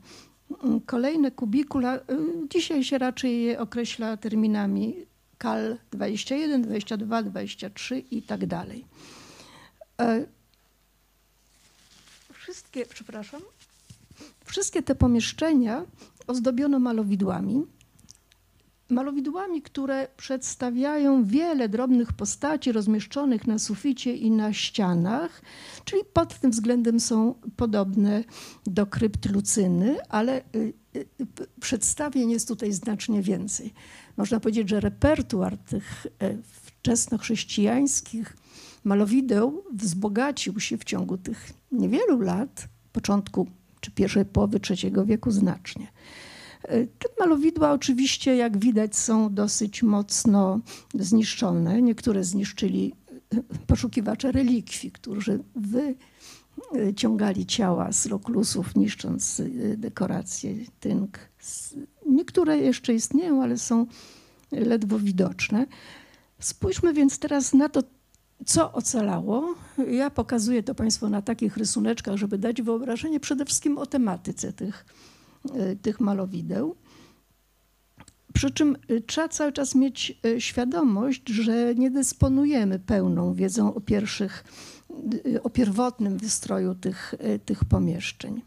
Mm, 0.64 0.80
kolejne 0.80 1.30
kubikula, 1.30 1.96
y, 1.96 2.00
dzisiaj 2.50 2.84
się 2.84 2.98
raczej 2.98 3.42
je 3.42 3.61
określa 3.61 4.16
terminami 4.16 5.08
KAL 5.38 5.79
21, 5.90 6.62
22, 6.62 7.22
23 7.22 7.98
i 7.98 8.22
tak 8.22 8.46
dalej. 8.46 8.85
E, 10.01 10.27
wszystkie, 12.33 12.87
przepraszam, 12.87 13.40
wszystkie 14.44 14.83
te 14.83 14.94
pomieszczenia 14.94 15.85
ozdobiono 16.27 16.79
malowidłami. 16.79 17.66
Malowidłami, 18.90 19.62
które 19.62 20.09
przedstawiają 20.16 21.24
wiele 21.24 21.68
drobnych 21.68 22.12
postaci 22.12 22.72
rozmieszczonych 22.72 23.46
na 23.46 23.59
suficie 23.59 24.16
i 24.16 24.31
na 24.31 24.53
ścianach, 24.53 25.42
czyli 25.85 26.03
pod 26.12 26.40
tym 26.40 26.51
względem 26.51 27.01
są 27.01 27.35
podobne 27.57 28.24
do 28.66 28.87
krypt 28.87 29.31
Lucyny, 29.31 29.96
ale 30.09 30.42
y, 30.57 30.72
y, 30.96 31.07
przedstawień 31.61 32.31
jest 32.31 32.48
tutaj 32.48 32.72
znacznie 32.72 33.22
więcej 33.22 33.74
można 34.18 34.40
powiedzieć, 34.40 34.68
że 34.68 34.81
repertuar 34.81 35.59
tych 35.59 36.07
e, 36.18 36.37
wczesnochrześcijańskich 36.42 38.37
malowideł 38.85 39.64
wzbogacił 39.72 40.61
się 40.61 40.78
w 40.78 40.85
ciągu 40.85 41.18
tych 41.18 41.52
niewielu 41.72 42.20
lat, 42.20 42.68
początku 42.92 43.46
czy 43.81 43.90
pierwszej 43.90 44.24
połowy 44.24 44.61
III 44.70 44.92
wieku 45.04 45.31
znacznie. 45.31 45.87
E, 46.62 46.86
te 46.86 47.09
malowidła 47.18 47.72
oczywiście, 47.72 48.36
jak 48.36 48.59
widać, 48.59 48.97
są 48.97 49.34
dosyć 49.34 49.82
mocno 49.82 50.61
zniszczone. 50.95 51.82
Niektóre 51.82 52.24
zniszczyli 52.24 52.95
e, 53.34 53.43
poszukiwacze 53.66 54.32
relikwii, 54.32 54.90
którzy 54.90 55.40
wyciągali 56.74 57.47
ciała 57.47 57.93
z 57.93 58.07
loklusów, 58.07 58.76
niszcząc 58.76 59.43
dekoracje, 59.76 60.55
tynk, 60.80 61.18
Niektóre 62.09 62.59
jeszcze 62.59 62.94
istnieją, 62.94 63.42
ale 63.42 63.59
są 63.59 63.86
ledwo 64.52 64.98
widoczne. 64.98 65.66
Spójrzmy 66.40 66.92
więc 66.92 67.18
teraz 67.18 67.54
na 67.54 67.68
to, 67.68 67.82
co 68.46 68.72
ocalało. 68.72 69.54
Ja 69.90 70.11
pokazuję 70.11 70.62
to 70.62 70.74
Państwu 70.74 71.09
na 71.09 71.22
takich 71.22 71.56
rysuneczkach, 71.56 72.16
żeby 72.16 72.38
dać 72.38 72.62
wyobrażenie 72.62 73.20
przede 73.20 73.44
wszystkim 73.44 73.78
o 73.78 73.86
tematyce 73.86 74.52
tych, 74.52 74.84
e, 75.54 75.76
tych 75.76 76.00
malowideł. 76.00 76.76
Przy 78.34 78.50
czym 78.50 78.76
e, 78.88 79.00
trzeba 79.00 79.28
cały 79.28 79.52
czas 79.52 79.74
mieć 79.74 80.18
e, 80.24 80.40
świadomość, 80.40 81.28
że 81.28 81.74
nie 81.74 81.90
dysponujemy 81.90 82.78
pełną 82.78 83.34
wiedzą 83.34 83.74
o 83.74 83.80
pierwszych, 83.80 84.44
o 85.42 85.50
pierwotnym 85.50 86.18
wystroju 86.18 86.74
tych, 86.74 87.14
tych 87.44 87.64
pomieszczeń. 87.64 88.42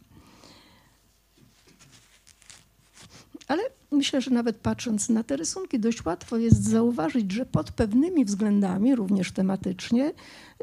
Ale 3.48 3.64
myślę, 3.92 4.22
że 4.22 4.32
nawet 4.32 4.58
patrząc 4.58 5.10
na 5.10 5.24
te 5.24 5.38
rysunki, 5.38 5.80
dość 5.80 6.06
łatwo 6.06 6.38
jest 6.38 6.64
zauważyć, 6.64 7.32
że 7.32 7.46
pod 7.46 7.72
pewnymi 7.72 8.26
względami, 8.26 8.96
również 8.96 9.32
tematycznie, 9.32 10.14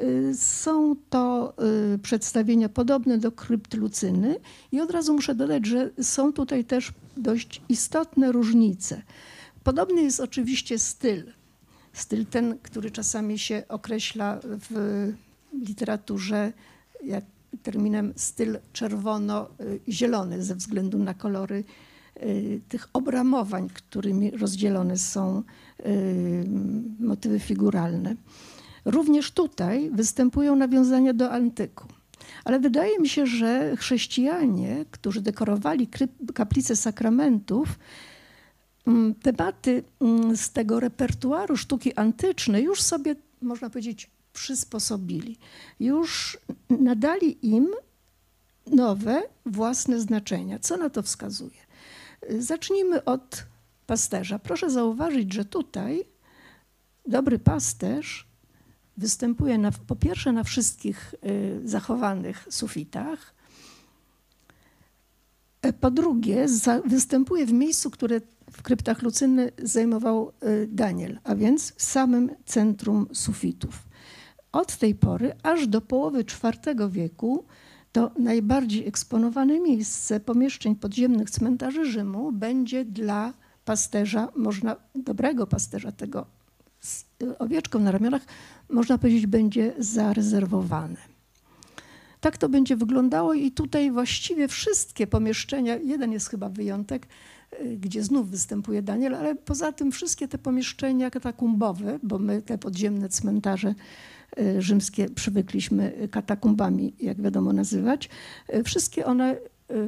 y, 0.02 0.34
są 0.36 0.96
to 1.10 1.54
y, 1.94 1.98
przedstawienia 1.98 2.68
podobne 2.68 3.18
do 3.18 3.32
krypt 3.32 3.74
Lucyny 3.74 4.36
i 4.72 4.80
od 4.80 4.90
razu 4.90 5.14
muszę 5.14 5.34
dodać, 5.34 5.66
że 5.66 5.90
są 6.02 6.32
tutaj 6.32 6.64
też 6.64 6.92
dość 7.16 7.62
istotne 7.68 8.32
różnice. 8.32 9.02
Podobny 9.64 10.02
jest 10.02 10.20
oczywiście 10.20 10.78
styl. 10.78 11.32
Styl 11.92 12.26
ten, 12.26 12.58
który 12.62 12.90
czasami 12.90 13.38
się 13.38 13.62
określa 13.68 14.40
w 14.42 15.12
literaturze 15.52 16.52
jak 17.04 17.24
terminem 17.62 18.12
styl 18.16 18.58
czerwono-zielony 18.72 20.44
ze 20.44 20.54
względu 20.54 20.98
na 20.98 21.14
kolory 21.14 21.64
tych 22.68 22.88
obramowań, 22.92 23.68
którymi 23.68 24.30
rozdzielone 24.30 24.98
są 24.98 25.42
y, 25.86 26.44
motywy 27.00 27.40
figuralne. 27.40 28.14
Również 28.84 29.30
tutaj 29.30 29.90
występują 29.90 30.56
nawiązania 30.56 31.14
do 31.14 31.30
antyku. 31.30 31.86
Ale 32.44 32.60
wydaje 32.60 32.98
mi 32.98 33.08
się, 33.08 33.26
że 33.26 33.76
chrześcijanie, 33.76 34.84
którzy 34.90 35.20
dekorowali 35.20 35.88
kaplice 36.34 36.76
sakramentów, 36.76 37.78
mm, 38.86 39.14
tematy 39.14 39.82
mm, 40.00 40.36
z 40.36 40.50
tego 40.50 40.80
repertuaru 40.80 41.56
sztuki 41.56 41.94
antycznej 41.94 42.64
już 42.64 42.82
sobie, 42.82 43.16
można 43.42 43.70
powiedzieć, 43.70 44.10
przysposobili. 44.32 45.36
Już 45.80 46.38
nadali 46.70 47.46
im 47.46 47.68
nowe, 48.66 49.22
własne 49.46 50.00
znaczenia. 50.00 50.58
Co 50.58 50.76
na 50.76 50.90
to 50.90 51.02
wskazuje? 51.02 51.67
Zacznijmy 52.38 53.04
od 53.04 53.46
pasterza. 53.86 54.38
Proszę 54.38 54.70
zauważyć, 54.70 55.32
że 55.32 55.44
tutaj 55.44 56.04
dobry 57.06 57.38
pasterz 57.38 58.28
występuje 58.96 59.58
na, 59.58 59.70
po 59.86 59.96
pierwsze 59.96 60.32
na 60.32 60.44
wszystkich 60.44 61.14
y, 61.24 61.68
zachowanych 61.68 62.46
sufitach, 62.50 63.34
e, 65.62 65.72
po 65.72 65.90
drugie 65.90 66.48
za, 66.48 66.80
występuje 66.80 67.46
w 67.46 67.52
miejscu, 67.52 67.90
które 67.90 68.20
w 68.52 68.62
kryptach 68.62 69.02
Lucyny 69.02 69.52
zajmował 69.62 70.32
y, 70.42 70.68
Daniel, 70.70 71.18
a 71.24 71.34
więc 71.34 71.72
w 71.72 71.82
samym 71.82 72.30
centrum 72.44 73.06
sufitów. 73.12 73.88
Od 74.52 74.76
tej 74.76 74.94
pory 74.94 75.34
aż 75.42 75.66
do 75.66 75.80
połowy 75.80 76.20
IV 76.20 76.88
wieku 76.88 77.44
to 77.92 78.10
najbardziej 78.18 78.88
eksponowane 78.88 79.60
miejsce 79.60 80.20
pomieszczeń 80.20 80.76
podziemnych 80.76 81.30
cmentarzy 81.30 81.84
Rzymu 81.84 82.32
będzie 82.32 82.84
dla 82.84 83.32
pasterza, 83.64 84.28
można 84.36 84.76
dobrego 84.94 85.46
pasterza 85.46 85.92
tego 85.92 86.26
z 86.80 87.04
owieczką 87.38 87.78
na 87.78 87.90
ramionach, 87.90 88.22
można 88.70 88.98
powiedzieć, 88.98 89.26
będzie 89.26 89.74
zarezerwowane. 89.78 90.96
Tak 92.20 92.38
to 92.38 92.48
będzie 92.48 92.76
wyglądało 92.76 93.34
i 93.34 93.50
tutaj 93.50 93.90
właściwie 93.90 94.48
wszystkie 94.48 95.06
pomieszczenia, 95.06 95.76
jeden 95.76 96.12
jest 96.12 96.28
chyba 96.28 96.48
wyjątek, 96.48 97.06
y, 97.60 97.76
gdzie 97.76 98.02
znów 98.02 98.30
występuje 98.30 98.82
Daniel, 98.82 99.14
ale 99.14 99.34
poza 99.34 99.72
tym 99.72 99.92
wszystkie 99.92 100.28
te 100.28 100.38
pomieszczenia 100.38 101.10
katakumbowe, 101.10 101.98
bo 102.02 102.18
my 102.18 102.42
te 102.42 102.58
podziemne 102.58 103.08
cmentarze 103.08 103.68
y, 103.68 103.74
rzymskie 104.58 105.10
przywykliśmy 105.10 106.08
katakumbami, 106.10 106.94
jak 107.00 107.22
wiadomo 107.22 107.52
nazywać, 107.52 108.08
y, 108.54 108.64
wszystkie 108.64 109.06
one 109.06 109.36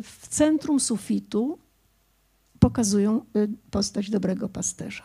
w 0.02 0.28
centrum 0.28 0.80
sufitu 0.80 1.58
pokazują 2.58 3.24
postać 3.70 4.10
dobrego 4.10 4.48
pasterza. 4.48 5.04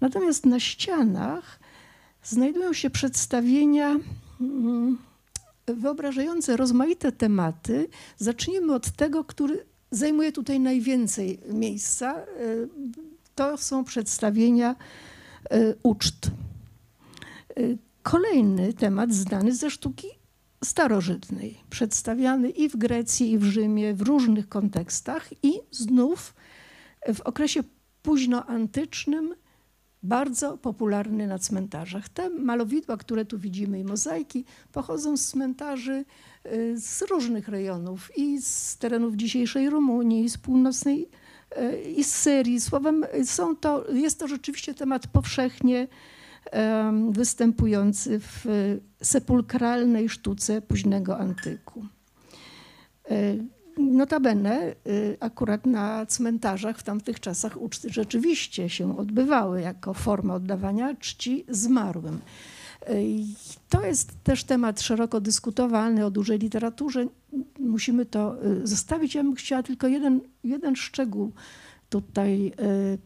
Natomiast 0.00 0.46
na 0.46 0.60
ścianach 0.60 1.60
znajdują 2.22 2.72
się 2.72 2.90
przedstawienia 2.90 3.96
mm, 4.40 4.98
wyobrażające 5.66 6.56
rozmaite 6.56 7.12
tematy. 7.12 7.88
Zacznijmy 8.16 8.74
od 8.74 8.90
tego, 8.90 9.24
który 9.24 9.64
zajmuje 9.90 10.32
tutaj 10.32 10.60
najwięcej 10.60 11.40
miejsca. 11.52 12.26
To 13.34 13.56
są 13.56 13.84
przedstawienia 13.84 14.76
uczt. 15.82 16.30
Kolejny 18.06 18.72
temat 18.72 19.12
znany 19.12 19.54
ze 19.54 19.70
sztuki 19.70 20.08
starożytnej, 20.64 21.58
przedstawiany 21.70 22.50
i 22.50 22.68
w 22.68 22.76
Grecji, 22.76 23.32
i 23.32 23.38
w 23.38 23.44
Rzymie, 23.44 23.94
w 23.94 24.02
różnych 24.02 24.48
kontekstach, 24.48 25.44
i 25.44 25.60
znów 25.70 26.34
w 27.14 27.20
okresie 27.20 27.62
późnoantycznym 28.02 29.34
bardzo 30.02 30.58
popularny 30.58 31.26
na 31.26 31.38
cmentarzach. 31.38 32.08
Te 32.08 32.30
malowidła, 32.30 32.96
które 32.96 33.24
tu 33.24 33.38
widzimy 33.38 33.80
i 33.80 33.84
mozaiki 33.84 34.44
pochodzą 34.72 35.16
z 35.16 35.26
cmentarzy 35.26 36.04
y, 36.46 36.80
z 36.80 37.02
różnych 37.02 37.48
rejonów 37.48 38.10
i 38.16 38.40
z 38.40 38.78
terenów 38.78 39.14
dzisiejszej 39.14 39.70
Rumunii, 39.70 40.24
i 40.24 40.30
z 40.30 40.38
północnej 40.38 41.08
y, 41.58 41.82
i 41.82 42.04
z 42.04 42.14
Syrii. 42.14 42.60
Słowem, 42.60 43.06
są 43.24 43.56
to, 43.56 43.90
jest 43.92 44.18
to 44.18 44.28
rzeczywiście 44.28 44.74
temat 44.74 45.06
powszechnie 45.06 45.88
występujący 47.10 48.20
w 48.20 48.44
sepulkralnej 49.02 50.08
sztuce 50.08 50.62
późnego 50.62 51.18
antyku. 51.18 51.84
Y, 53.10 53.44
Notabene 53.78 54.74
y, 54.86 55.16
akurat 55.20 55.66
na 55.66 56.06
cmentarzach 56.06 56.78
w 56.78 56.82
tamtych 56.82 57.20
czasach 57.20 57.60
uczty 57.60 57.88
rzeczywiście 57.90 58.68
się 58.68 58.98
odbywały 58.98 59.60
jako 59.60 59.94
forma 59.94 60.34
oddawania 60.34 60.94
czci 60.94 61.44
zmarłym. 61.48 62.20
Y, 62.90 63.16
to 63.68 63.86
jest 63.86 64.24
też 64.24 64.44
temat 64.44 64.80
szeroko 64.80 65.20
dyskutowalny 65.20 66.04
o 66.04 66.10
dużej 66.10 66.38
literaturze. 66.38 67.06
Musimy 67.58 68.06
to 68.06 68.36
zostawić. 68.62 69.14
Ja 69.14 69.22
bym 69.22 69.34
chciała 69.34 69.62
tylko 69.62 69.88
jeden, 69.88 70.20
jeden 70.44 70.76
szczegół 70.76 71.32
tutaj 71.90 72.52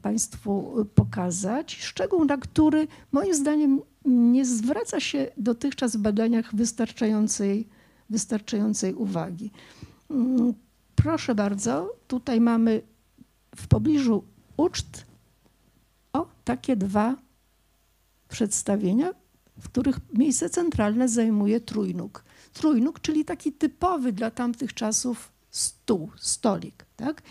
Państwu 0.03 0.74
pokazać. 0.95 1.76
Szczegół, 1.76 2.24
na 2.24 2.37
który 2.37 2.89
moim 3.12 3.35
zdaniem 3.35 3.81
nie 4.05 4.45
zwraca 4.45 5.01
się 5.01 5.31
dotychczas 5.37 5.97
w 5.97 6.01
badaniach 6.01 6.55
wystarczającej, 6.55 7.68
wystarczającej 8.11 8.95
uwagi. 8.95 9.51
Mm, 10.11 10.55
proszę 10.97 11.35
bardzo, 11.35 11.97
tutaj 12.09 12.41
mamy 12.41 12.83
w 13.57 13.66
pobliżu 13.68 14.24
uczt 14.57 15.05
o 16.12 16.26
takie 16.45 16.76
dwa 16.76 17.16
przedstawienia, 18.28 19.11
w 19.59 19.68
których 19.68 19.99
miejsce 20.14 20.51
centralne 20.51 21.09
zajmuje 21.09 21.61
trójnóg. 21.61 22.24
Trójnóg, 22.53 23.01
czyli 23.01 23.24
taki 23.24 23.53
typowy 23.53 24.12
dla 24.12 24.31
tamtych 24.31 24.74
czasów 24.74 25.33
stół, 25.51 26.11
stolik. 26.16 26.87
Tak? 26.97 27.22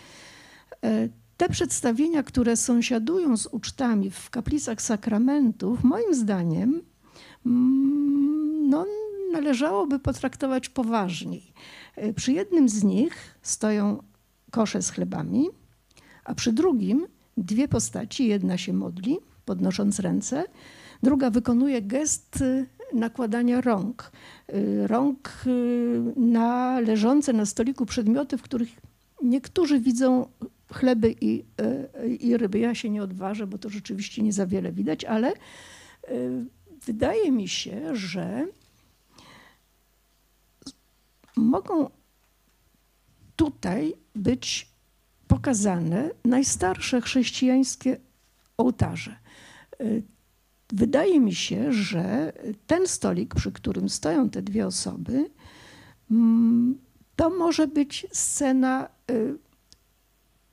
Te 1.40 1.48
przedstawienia, 1.48 2.22
które 2.22 2.56
sąsiadują 2.56 3.36
z 3.36 3.46
ucztami 3.46 4.10
w 4.10 4.30
kaplicach 4.30 4.82
sakramentów, 4.82 5.84
moim 5.84 6.14
zdaniem, 6.14 6.82
mm, 7.46 8.70
no, 8.70 8.86
należałoby 9.32 9.98
potraktować 9.98 10.68
poważniej. 10.68 11.52
E, 11.96 12.12
przy 12.12 12.32
jednym 12.32 12.68
z 12.68 12.84
nich 12.84 13.38
stoją 13.42 14.02
kosze 14.50 14.82
z 14.82 14.90
chlebami, 14.90 15.48
a 16.24 16.34
przy 16.34 16.52
drugim 16.52 17.06
dwie 17.36 17.68
postaci. 17.68 18.28
Jedna 18.28 18.58
się 18.58 18.72
modli, 18.72 19.18
podnosząc 19.44 20.00
ręce, 20.00 20.44
druga 21.02 21.30
wykonuje 21.30 21.82
gest 21.82 22.40
y, 22.40 22.66
nakładania 22.94 23.60
rąk. 23.60 24.12
Y, 24.54 24.86
rąk 24.86 25.32
y, 25.46 26.02
na 26.16 26.80
leżące 26.80 27.32
na 27.32 27.46
stoliku 27.46 27.86
przedmioty, 27.86 28.38
w 28.38 28.42
których 28.42 28.68
niektórzy 29.22 29.80
widzą 29.80 30.26
chleby 30.72 31.14
i, 31.20 31.44
i 32.20 32.36
ryby. 32.36 32.58
Ja 32.58 32.74
się 32.74 32.90
nie 32.90 33.02
odważę, 33.02 33.46
bo 33.46 33.58
to 33.58 33.68
rzeczywiście 33.68 34.22
nie 34.22 34.32
za 34.32 34.46
wiele 34.46 34.72
widać, 34.72 35.04
ale 35.04 35.32
wydaje 36.86 37.32
mi 37.32 37.48
się, 37.48 37.96
że 37.96 38.46
mogą 41.36 41.90
tutaj 43.36 43.94
być 44.14 44.70
pokazane 45.28 46.10
najstarsze 46.24 47.00
chrześcijańskie 47.00 47.96
ołtarze. 48.56 49.16
Y, 49.80 50.02
wydaje 50.72 51.20
mi 51.20 51.34
się, 51.34 51.72
że 51.72 52.32
ten 52.66 52.86
stolik, 52.86 53.34
przy 53.34 53.52
którym 53.52 53.88
stoją 53.88 54.30
te 54.30 54.42
dwie 54.42 54.66
osoby, 54.66 55.30
mm, 56.10 56.78
to 57.16 57.30
może 57.30 57.66
być 57.66 58.06
scena 58.12 58.88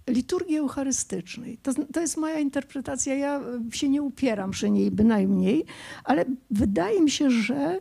liturgii 0.08 0.58
eucharystycznej. 0.58 1.58
To, 1.58 1.74
to 1.94 2.02
jest 2.02 2.18
moja 2.18 2.40
interpretacja, 2.40 3.16
ja 3.16 3.42
się 3.72 3.90
nie 3.90 4.02
upieram 4.02 4.52
przy 4.52 4.70
niej 4.70 4.92
bynajmniej, 4.92 5.66
ale 6.04 6.26
wydaje 6.52 7.02
mi 7.02 7.12
się, 7.12 7.30
że 7.30 7.80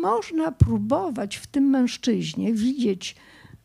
można 0.00 0.52
próbować 0.52 1.36
w 1.36 1.46
tym 1.46 1.64
mężczyźnie 1.64 2.52
widzieć 2.52 3.16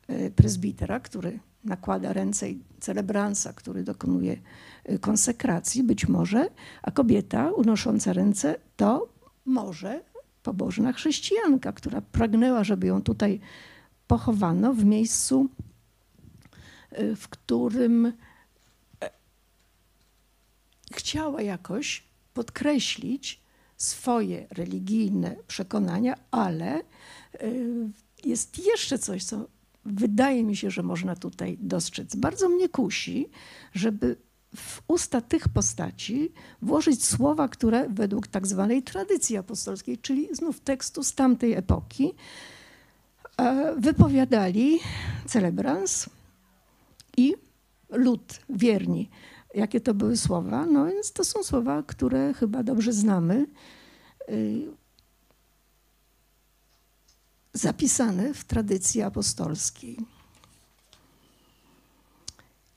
e, 0.07 0.31
prezbitera, 0.31 0.99
który 0.99 1.39
nakłada 1.65 2.13
ręce 2.13 2.49
i 2.49 2.59
celebransa, 2.79 3.53
który 3.53 3.83
dokonuje 3.83 4.37
y, 4.89 4.99
konsekracji, 4.99 5.83
być 5.83 6.07
może, 6.07 6.49
a 6.81 6.91
kobieta 6.91 7.51
unosząca 7.51 8.13
ręce 8.13 8.55
to 8.75 9.09
może 9.45 10.03
pobożna 10.43 10.93
chrześcijanka, 10.93 11.71
która 11.71 12.01
pragnęła, 12.01 12.63
żeby 12.63 12.87
ją 12.87 13.01
tutaj 13.01 13.39
pochowano 14.07 14.73
w 14.73 14.85
miejscu, 14.85 15.49
w 17.15 17.27
którym 17.29 18.05
e, 18.05 19.09
chciała 20.93 21.41
jakoś 21.41 22.03
podkreślić 22.33 23.45
swoje 23.77 24.47
religijne 24.51 25.35
przekonania, 25.47 26.15
ale 26.31 26.79
y, 26.79 27.89
jest 28.23 28.65
jeszcze 28.65 28.99
coś, 28.99 29.23
co 29.23 29.47
wydaje 29.85 30.43
mi 30.43 30.55
się, 30.55 30.71
że 30.71 30.83
można 30.83 31.15
tutaj 31.15 31.57
dostrzec. 31.61 32.15
Bardzo 32.15 32.49
mnie 32.49 32.69
kusi, 32.69 33.29
żeby 33.73 34.15
w 34.55 34.81
usta 34.87 35.21
tych 35.21 35.49
postaci 35.49 36.31
włożyć 36.61 37.05
słowa, 37.05 37.47
które 37.47 37.89
według 37.89 38.27
tak 38.27 38.47
zwanej 38.47 38.83
tradycji 38.83 39.37
apostolskiej, 39.37 39.97
czyli 39.97 40.27
znów 40.31 40.59
tekstu 40.59 41.03
z 41.03 41.13
tamtej 41.13 41.53
epoki, 41.53 42.13
e, 43.37 43.75
wypowiadali 43.77 44.79
celebrans 45.25 46.09
i 47.17 47.35
lud, 47.89 48.39
wierni. 48.49 49.09
Jakie 49.53 49.81
to 49.81 49.93
były 49.93 50.17
słowa? 50.17 50.65
No 50.65 50.85
więc 50.85 51.11
to 51.11 51.23
są 51.23 51.43
słowa, 51.43 51.83
które 51.83 52.33
chyba 52.33 52.63
dobrze 52.63 52.93
znamy. 52.93 53.45
Y, 54.29 54.67
zapisane 57.53 58.33
w 58.33 58.43
tradycji 58.43 59.01
apostolskiej. 59.01 59.97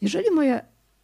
Jeżeli 0.01 0.31
moja 0.31 0.61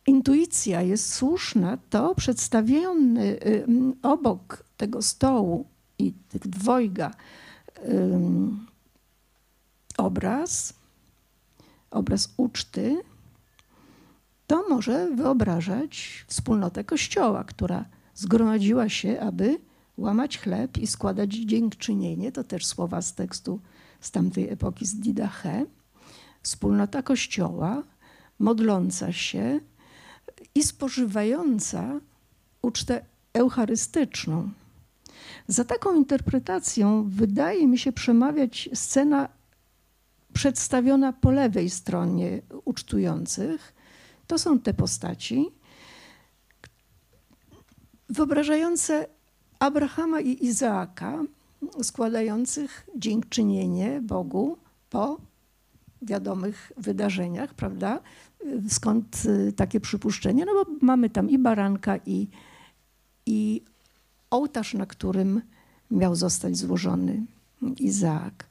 intuicja 0.06 0.82
jest 0.82 1.14
słuszna, 1.14 1.78
to 1.90 2.14
przedstawiony 2.14 3.22
y, 3.22 3.66
obok 4.02 4.64
tego 4.76 5.02
stołu 5.02 5.66
i 5.98 6.12
tych 6.12 6.48
dwojga 6.48 7.14
obraz, 9.96 10.74
obraz 11.90 12.34
uczty, 12.36 13.02
to 14.46 14.68
może 14.68 15.10
wyobrażać 15.10 16.24
wspólnotę 16.26 16.84
Kościoła, 16.84 17.44
która 17.44 17.84
zgromadziła 18.14 18.88
się, 18.88 19.20
aby 19.20 19.58
łamać 19.96 20.38
chleb 20.38 20.78
i 20.78 20.86
składać 20.86 21.34
dziękczynienie, 21.34 22.32
to 22.32 22.44
też 22.44 22.66
słowa 22.66 23.02
z 23.02 23.14
tekstu 23.14 23.60
z 24.00 24.10
tamtej 24.10 24.48
epoki, 24.48 24.86
z 24.86 24.94
Didache, 24.94 25.66
wspólnota 26.42 27.02
Kościoła, 27.02 27.82
modląca 28.38 29.12
się 29.12 29.60
i 30.54 30.62
spożywająca 30.62 32.00
ucztę 32.62 33.04
eucharystyczną. 33.32 34.50
Za 35.48 35.64
taką 35.64 35.94
interpretacją 35.94 37.08
wydaje 37.08 37.66
mi 37.66 37.78
się 37.78 37.92
przemawiać 37.92 38.68
scena 38.74 39.28
przedstawiona 40.32 41.12
po 41.12 41.30
lewej 41.30 41.70
stronie 41.70 42.42
ucztujących. 42.64 43.73
To 44.26 44.38
są 44.38 44.58
te 44.58 44.74
postaci 44.74 45.50
wyobrażające 48.08 49.06
Abrahama 49.58 50.20
i 50.20 50.44
Izaaka, 50.46 51.22
składających 51.82 52.86
dziękczynienie 52.96 54.00
Bogu 54.00 54.58
po 54.90 55.20
wiadomych 56.02 56.72
wydarzeniach, 56.76 57.54
prawda? 57.54 58.00
Skąd 58.68 59.22
y, 59.26 59.52
takie 59.52 59.80
przypuszczenie? 59.80 60.44
No 60.44 60.52
bo 60.52 60.70
mamy 60.80 61.10
tam 61.10 61.30
i 61.30 61.38
baranka, 61.38 61.96
i, 62.06 62.28
i 63.26 63.62
ołtarz, 64.30 64.74
na 64.74 64.86
którym 64.86 65.42
miał 65.90 66.14
zostać 66.14 66.56
złożony 66.56 67.22
Izaak. 67.78 68.46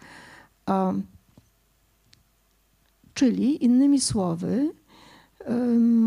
Czyli 3.13 3.65
innymi 3.65 4.01
słowy, 4.01 4.73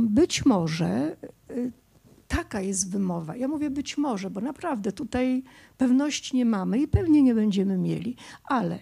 być 0.02 0.46
może 0.46 1.16
y, 1.50 1.72
taka 2.28 2.60
jest 2.60 2.90
wymowa. 2.90 3.36
Ja 3.36 3.48
mówię 3.48 3.70
być 3.70 3.98
może, 3.98 4.30
bo 4.30 4.40
naprawdę 4.40 4.92
tutaj 4.92 5.42
pewności 5.78 6.36
nie 6.36 6.44
mamy 6.44 6.78
i 6.78 6.88
pewnie 6.88 7.22
nie 7.22 7.34
będziemy 7.34 7.78
mieli, 7.78 8.16
ale 8.44 8.78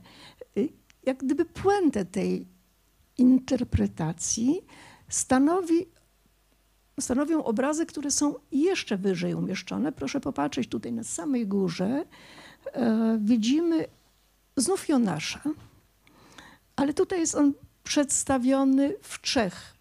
y, 0.57 0.69
jak 1.07 1.19
gdyby 1.19 1.45
puentę 1.45 2.05
tej 2.05 2.47
interpretacji 3.19 4.61
stanowi, 5.09 5.87
stanowią 7.01 7.45
obrazy, 7.45 7.87
które 7.87 8.11
są 8.11 8.35
jeszcze 8.53 8.97
wyżej 8.97 9.35
umieszczone. 9.35 9.93
Proszę 9.93 10.21
popatrzeć 10.21 10.69
tutaj 10.69 10.93
na 10.93 11.05
samej 11.05 11.47
górze. 11.47 12.05
E, 12.73 13.19
widzimy 13.23 13.87
znów 14.57 14.89
Jonasza, 14.89 15.41
ale 16.77 16.95
tutaj 16.95 17.21
jest 17.21 17.35
on 17.35 17.53
przedstawiony 17.85 18.95
w 19.03 19.21
trzech 19.21 19.74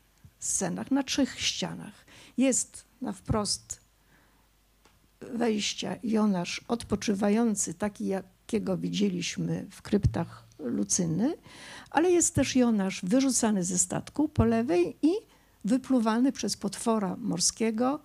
scenach, 0.43 0.91
na 0.91 1.03
trzech 1.03 1.39
ścianach. 1.39 2.05
Jest 2.37 2.85
na 3.01 3.13
wprost 3.13 3.81
wejścia 5.33 5.95
Jonasz 6.03 6.61
odpoczywający, 6.67 7.73
taki 7.73 8.05
jakiego 8.07 8.77
widzieliśmy 8.77 9.65
w 9.71 9.81
kryptach 9.81 10.43
Lucyny, 10.59 11.33
ale 11.89 12.11
jest 12.11 12.35
też 12.35 12.55
Jonasz 12.55 13.01
wyrzucany 13.03 13.63
ze 13.63 13.77
statku 13.77 14.29
po 14.29 14.45
lewej 14.45 14.97
i 15.01 15.11
wypluwany 15.65 16.31
przez 16.31 16.57
potwora 16.57 17.15
morskiego 17.19 17.99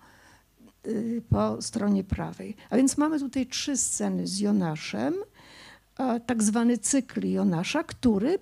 y, 0.87 1.23
po 1.29 1.61
stronie 1.61 2.03
prawej. 2.03 2.55
A 2.69 2.77
więc 2.77 2.97
mamy 2.97 3.19
tutaj 3.19 3.47
trzy 3.47 3.77
sceny 3.77 4.27
z 4.27 4.39
Jonaszem, 4.39 5.15
tak 6.25 6.43
zwany 6.43 6.77
cykl 6.77 7.27
Jonasza, 7.27 7.83
który 7.83 8.39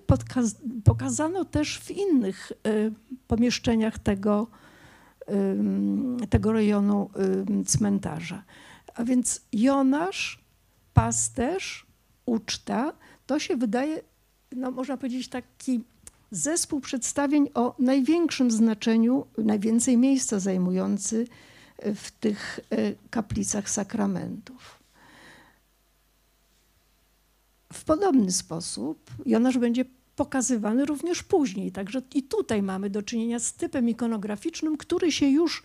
pokazano 0.84 1.44
też 1.44 1.78
w 1.78 1.90
innych 1.90 2.52
y, 2.66 2.92
pomieszczeniach 3.26 3.98
tego, 3.98 4.46
tego 6.30 6.52
rejonu 6.52 7.10
cmentarza. 7.66 8.44
A 8.94 9.04
więc 9.04 9.40
Jonasz, 9.52 10.44
pasterz, 10.94 11.86
uczta, 12.26 12.92
to 13.26 13.38
się 13.38 13.56
wydaje, 13.56 14.00
no 14.52 14.70
można 14.70 14.96
powiedzieć, 14.96 15.28
taki 15.28 15.84
zespół 16.30 16.80
przedstawień 16.80 17.48
o 17.54 17.74
największym 17.78 18.50
znaczeniu, 18.50 19.26
najwięcej 19.38 19.96
miejsca 19.96 20.40
zajmujący 20.40 21.26
w 21.94 22.10
tych 22.10 22.60
e, 22.70 22.94
kaplicach 23.10 23.70
sakramentów. 23.70 24.77
W 27.72 27.84
podobny 27.84 28.32
sposób 28.32 29.10
Jonasz 29.26 29.58
będzie 29.58 29.84
pokazywany 30.16 30.84
również 30.84 31.22
później. 31.22 31.72
Także 31.72 32.02
i 32.14 32.22
tutaj 32.22 32.62
mamy 32.62 32.90
do 32.90 33.02
czynienia 33.02 33.38
z 33.38 33.52
typem 33.54 33.88
ikonograficznym, 33.88 34.76
który 34.76 35.12
się 35.12 35.26
już 35.26 35.62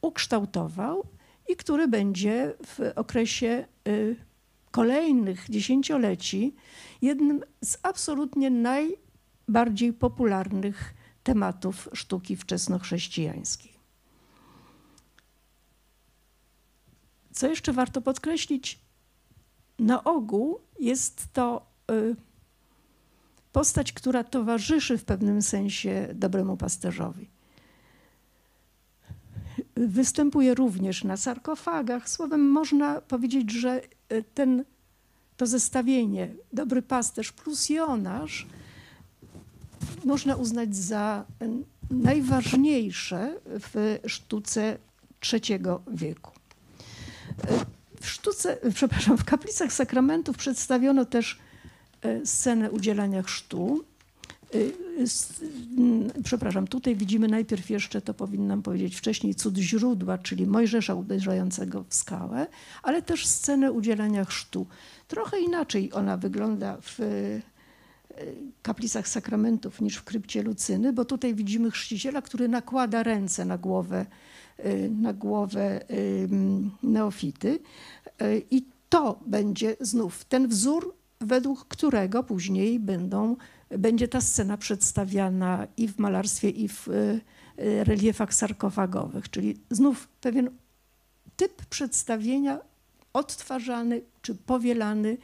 ukształtował 0.00 1.06
i 1.48 1.56
który 1.56 1.88
będzie 1.88 2.54
w 2.66 2.92
okresie 2.96 3.66
y, 3.88 4.16
kolejnych 4.70 5.50
dziesięcioleci 5.50 6.54
jednym 7.02 7.40
z 7.64 7.78
absolutnie 7.82 8.50
najbardziej 8.50 9.92
popularnych 9.92 10.94
tematów 11.22 11.88
sztuki 11.92 12.36
wczesnochrześcijańskiej. 12.36 13.72
Co 17.32 17.48
jeszcze 17.48 17.72
warto 17.72 18.00
podkreślić, 18.00 18.78
na 19.78 20.04
ogół 20.04 20.60
jest 20.82 21.32
to 21.32 21.66
y, 21.90 22.16
postać, 23.52 23.92
która 23.92 24.24
towarzyszy 24.24 24.98
w 24.98 25.04
pewnym 25.04 25.42
sensie 25.42 26.08
dobremu 26.14 26.56
pasterzowi. 26.56 27.30
Występuje 29.76 30.54
również 30.54 31.04
na 31.04 31.16
sarkofagach. 31.16 32.08
Słowem, 32.08 32.50
można 32.50 33.00
powiedzieć, 33.00 33.52
że 33.52 33.82
e, 34.08 34.22
ten, 34.22 34.64
to 35.36 35.46
zestawienie 35.46 36.28
dobry 36.52 36.82
pasterz 36.82 37.32
plus 37.32 37.68
Jonasz 37.68 38.46
można 40.04 40.36
uznać 40.36 40.76
za 40.76 41.24
najważniejsze 41.90 43.40
w 43.44 43.98
sztuce 44.06 44.78
III 45.32 45.58
wieku. 45.92 46.32
E, 48.02 48.04
w 48.04 48.08
sztuce, 48.08 48.56
przepraszam, 48.74 49.18
w 49.18 49.24
kaplicach 49.24 49.72
sakramentów 49.72 50.36
przedstawiono 50.36 51.04
też 51.04 51.38
E, 52.02 52.26
scenę 52.26 52.70
udzielania 52.70 53.22
chrztu. 53.22 53.84
E, 54.54 56.22
przepraszam, 56.24 56.66
tutaj 56.66 56.96
widzimy 56.96 57.28
najpierw 57.28 57.70
jeszcze, 57.70 58.00
to 58.00 58.14
powinnam 58.14 58.62
powiedzieć 58.62 58.96
wcześniej, 58.96 59.34
cud 59.34 59.56
źródła, 59.56 60.18
czyli 60.18 60.46
Mojżesza 60.46 60.94
uderzającego 60.94 61.84
w 61.88 61.94
skałę, 61.94 62.46
ale 62.82 63.02
też 63.02 63.26
scenę 63.26 63.72
udzielania 63.72 64.24
chrztu. 64.24 64.66
Trochę 65.08 65.40
inaczej 65.40 65.92
ona 65.92 66.16
wygląda 66.16 66.78
w 66.82 66.98
kaplicach 68.62 69.08
sakramentów 69.08 69.80
niż 69.80 69.96
w 69.96 70.04
krypcie 70.04 70.42
Lucyny, 70.42 70.92
bo 70.92 71.04
tutaj 71.04 71.34
widzimy 71.34 71.70
chrzciciela, 71.70 72.22
który 72.22 72.48
nakłada 72.48 73.02
ręce 73.02 73.44
na 73.44 73.58
głowę, 73.58 74.06
na 74.90 75.12
głowę 75.12 75.80
neofity. 76.82 77.58
Y, 78.22 78.42
I 78.50 78.64
to 78.88 79.20
będzie 79.26 79.76
znów 79.80 80.24
ten 80.24 80.48
wzór, 80.48 80.94
według 81.20 81.68
którego 81.68 82.22
później 82.22 82.80
będą, 82.80 83.36
będzie 83.70 84.08
ta 84.08 84.20
scena 84.20 84.56
przedstawiana 84.56 85.66
i 85.76 85.88
w 85.88 85.98
malarstwie, 85.98 86.50
i 86.50 86.68
w 86.68 86.88
y, 86.88 87.20
y, 87.58 87.84
reliefach 87.84 88.34
sarkofagowych, 88.34 89.30
czyli 89.30 89.60
znów 89.70 90.08
pewien 90.20 90.50
typ 91.36 91.66
przedstawienia 91.66 92.58
odtwarzany 93.12 94.02
czy 94.22 94.34
powielany 94.34 95.16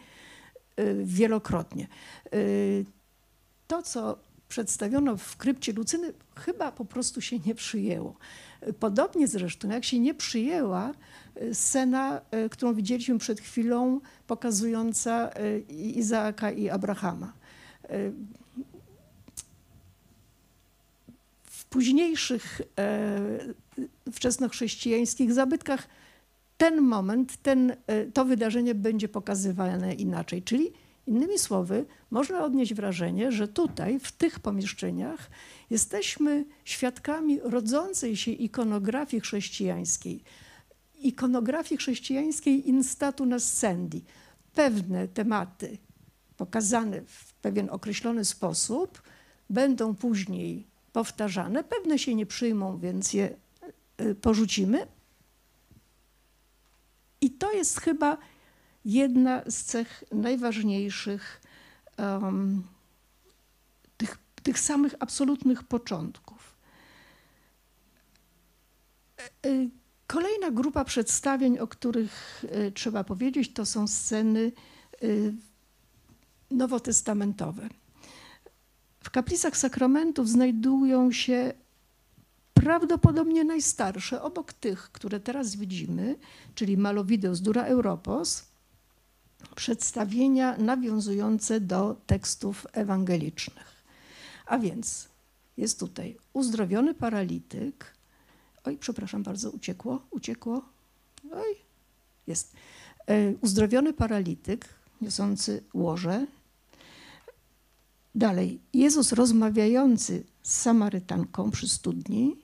y, 0.81 1.03
wielokrotnie. 1.05 1.87
Y, 2.35 2.85
To, 3.69 3.83
co 3.83 4.19
przedstawiono 4.49 5.17
w 5.17 5.37
krypcie 5.37 5.73
Lucyny, 5.73 6.13
chyba 6.37 6.73
po 6.73 6.85
prostu 6.85 7.21
się 7.21 7.39
nie 7.39 7.55
przyjęło. 7.55 8.17
Podobnie 8.81 9.29
zresztą, 9.29 9.69
jak 9.69 9.85
się 9.85 9.99
nie 9.99 10.15
przyjęła 10.15 10.93
y, 11.43 11.55
scena, 11.55 12.21
y, 12.47 12.49
którą 12.49 12.75
widzieliśmy 12.75 13.19
przed 13.19 13.41
chwilą, 13.41 14.01
pokazująca 14.27 15.31
y, 15.41 15.61
Izaaka 15.73 16.51
i 16.51 16.69
Abrahama. 16.69 17.33
W 21.45 21.65
późniejszych 21.65 22.61
e, 22.79 23.19
wczesnochrześcijańskich 24.13 25.33
zabytkach 25.33 25.89
ten 26.59 26.81
moment, 26.81 27.37
ten, 27.43 27.77
e, 27.87 28.07
to 28.07 28.25
wydarzenie 28.25 28.75
będzie 28.75 29.09
pokazywane 29.09 29.95
inaczej. 29.95 30.43
Czyli 30.43 30.73
innymi 31.09 31.39
słowy, 31.39 31.87
można 32.11 32.45
odnieść 32.45 32.75
wrażenie, 32.75 33.33
że 33.33 33.49
tutaj, 33.49 34.01
w 34.01 34.13
tych 34.13 34.41
pomieszczeniach, 34.41 35.31
jesteśmy 35.71 36.45
świadkami 36.65 37.41
rodzącej 37.41 38.17
się 38.17 38.31
ikonografii 38.31 39.21
chrześcijańskiej. 39.21 40.23
Ikonografii 40.99 41.79
chrześcijańskiej 41.79 42.69
instatu 42.69 43.27
nascendi. 43.27 44.05
Pewne 44.55 45.09
tematy 45.09 45.79
pokazane 46.37 47.03
w 47.07 47.35
pewien 47.35 47.71
określony 47.71 48.25
sposób 48.25 49.03
będą 49.51 49.95
później 49.95 50.67
powtarzane. 50.93 51.65
Pewne 51.65 51.99
się 51.99 52.15
nie 52.15 52.27
przyjmą, 52.27 52.79
więc 52.79 53.13
je 53.13 53.37
y, 54.01 54.15
porzucimy, 54.15 54.87
i 57.21 57.31
to 57.31 57.53
jest 57.53 57.81
chyba 57.81 58.19
jedna 58.85 59.43
z 59.49 59.65
cech 59.65 60.05
najważniejszych 60.13 61.41
em, 61.97 62.63
tych, 63.97 64.19
tych 64.43 64.59
samych 64.59 64.95
absolutnych 65.01 65.63
początków. 65.63 66.57
E, 69.19 69.49
e, 69.49 69.69
Kolejna 70.07 70.51
grupa 70.51 70.85
przedstawień, 70.85 71.59
o 71.59 71.67
których 71.67 72.45
e, 72.51 72.71
trzeba 72.71 73.05
powiedzieć, 73.05 73.53
to 73.53 73.67
są 73.67 73.89
sceny 73.89 74.53
nowotestamentowe. 76.51 77.69
W 79.01 79.11
kaplicach 79.11 79.57
sakramentów 79.57 80.29
znajdują 80.29 81.13
się 81.13 81.53
prawdopodobnie 82.55 83.45
najstarsze, 83.45 84.23
obok 84.23 84.53
tych, 84.53 84.93
które 84.93 85.21
teraz 85.21 85.57
widzimy, 85.57 86.17
czyli 86.55 86.77
Malowideus 86.77 87.41
Dura 87.41 87.65
Europos, 87.65 88.48
przedstawienia 89.57 90.57
nawiązujące 90.57 91.61
do 91.61 91.97
tekstów 92.07 92.67
ewangelicznych. 92.73 93.85
A 94.47 94.59
więc 94.59 95.09
jest 95.57 95.81
tutaj 95.81 96.17
uzdrowiony 96.33 96.95
paralityk. 96.95 97.95
Oj, 98.65 98.77
przepraszam 98.77 99.23
bardzo, 99.23 99.51
uciekło, 99.51 100.03
uciekło. 100.11 100.63
Oj, 101.33 101.57
jest. 102.27 102.53
E, 103.07 103.35
Uzdrowiony 103.41 103.93
paralityk 103.93 104.69
niosący 105.01 105.63
łoże. 105.75 106.27
Dalej, 108.15 108.61
Jezus 108.75 109.13
rozmawiający 109.13 110.25
z 110.43 110.57
Samarytanką 110.61 111.51
przy 111.51 111.69
studni 111.69 112.37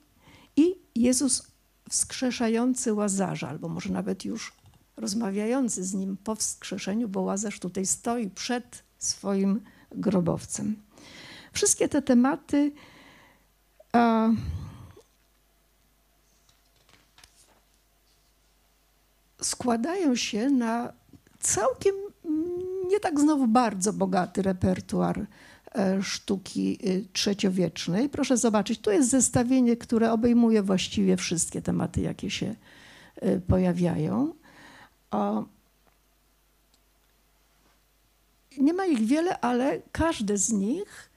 i 0.57 0.75
Jezus 0.95 1.43
wskrzeszający 1.91 2.95
Łazarza, 2.95 3.49
albo 3.49 3.69
może 3.69 3.91
nawet 3.91 4.25
już 4.25 4.53
rozmawiający 4.97 5.85
z 5.85 5.95
nim 5.95 6.17
po 6.17 6.35
wskrzeszeniu, 6.35 7.09
bo 7.09 7.21
Łazarz 7.21 7.61
tutaj 7.61 7.87
stoi 7.87 8.31
przed 8.31 8.83
swoim 8.99 9.61
grobowcem. 9.91 10.77
Wszystkie 11.53 11.89
te 11.89 12.03
tematy 12.03 12.73
a, 13.93 14.29
składają 19.41 20.17
się 20.17 20.51
na 20.51 20.93
całkiem 21.41 21.95
nie 22.91 23.01
tak 23.01 23.21
znowu 23.21 23.47
bardzo 23.47 23.93
bogaty 23.93 24.43
repertuar 24.43 25.27
e, 25.75 26.03
sztuki 26.03 26.79
y, 26.89 27.05
trzeciowiecznej. 27.13 28.09
Proszę 28.09 28.37
zobaczyć, 28.37 28.81
tu 28.81 28.91
jest 28.91 29.11
zestawienie, 29.11 29.77
które 29.77 30.13
obejmuje 30.13 30.63
właściwie 30.63 31.17
wszystkie 31.17 31.63
tematy, 31.63 32.01
jakie 32.01 32.31
się 32.31 32.55
y, 33.23 33.41
pojawiają. 33.41 34.35
O, 35.15 35.45
nie 38.59 38.73
ma 38.73 38.87
ich 38.87 39.07
wiele, 39.07 39.41
ale 39.41 39.83
każde 39.93 40.39
z 40.39 40.53
nich 40.53 41.11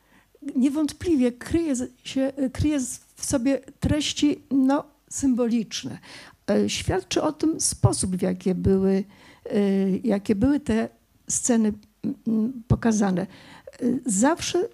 niewątpliwie 0.56 1.32
kryje, 1.32 1.74
się, 2.04 2.34
kryje 2.54 2.80
w 3.16 3.26
sobie 3.26 3.60
treści 3.80 4.41
no, 4.52 4.84
symboliczne. 5.10 6.00
E, 6.50 6.70
Świadczy 6.70 7.22
o 7.22 7.32
tym 7.32 7.62
sposób, 7.62 8.16
w 8.16 8.22
jaki 8.22 8.56
były, 8.56 9.04
e, 9.45 9.89
jakie 9.98 10.36
były 10.36 10.60
te 10.60 10.89
sceny 11.30 11.74
pokazane. 12.68 13.22
E, 13.22 13.28
Zawsze 14.06 14.70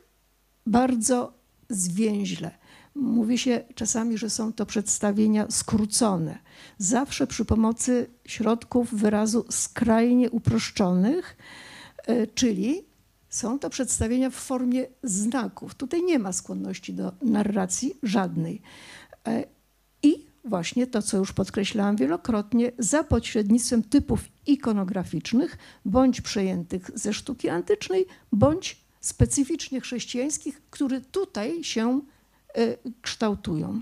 bardzo 0.67 1.33
zwięźle. 1.69 2.51
Mówi 2.95 3.37
się 3.37 3.63
czasami, 3.75 4.17
że 4.17 4.29
są 4.29 4.53
to 4.53 4.65
przedstawienia 4.65 5.45
skrócone. 5.49 6.39
Zawsze 6.77 7.27
przy 7.27 7.45
pomocy 7.45 8.09
środków 8.25 8.93
wyrazu 8.93 9.45
skrajnie 9.49 10.31
uproszczonych, 10.31 11.37
e, 12.07 12.27
czyli 12.27 12.83
są 13.29 13.59
to 13.59 13.69
przedstawienia 13.69 14.29
w 14.29 14.35
formie 14.35 14.85
znaków. 15.03 15.75
Tutaj 15.75 16.03
nie 16.03 16.19
ma 16.19 16.33
skłonności 16.33 16.93
do 16.93 17.11
narracji 17.21 17.95
żadnej. 18.03 18.61
E, 19.27 19.43
I 20.03 20.25
właśnie 20.45 20.87
to, 20.87 21.01
co 21.01 21.17
już 21.17 21.33
podkreślałam 21.33 21.95
wielokrotnie, 21.95 22.71
za 22.79 23.03
pośrednictwem 23.03 23.83
typów 23.83 24.19
ikonograficznych, 24.47 25.57
bądź 25.85 26.21
przejętych 26.21 26.91
ze 26.93 27.13
sztuki 27.13 27.49
antycznej, 27.49 28.05
bądź 28.31 28.83
specyficznie 29.01 29.81
chrześcijańskich, 29.81 30.61
które 30.69 31.01
tutaj 31.01 31.63
się 31.63 32.01
kształtują. 33.01 33.81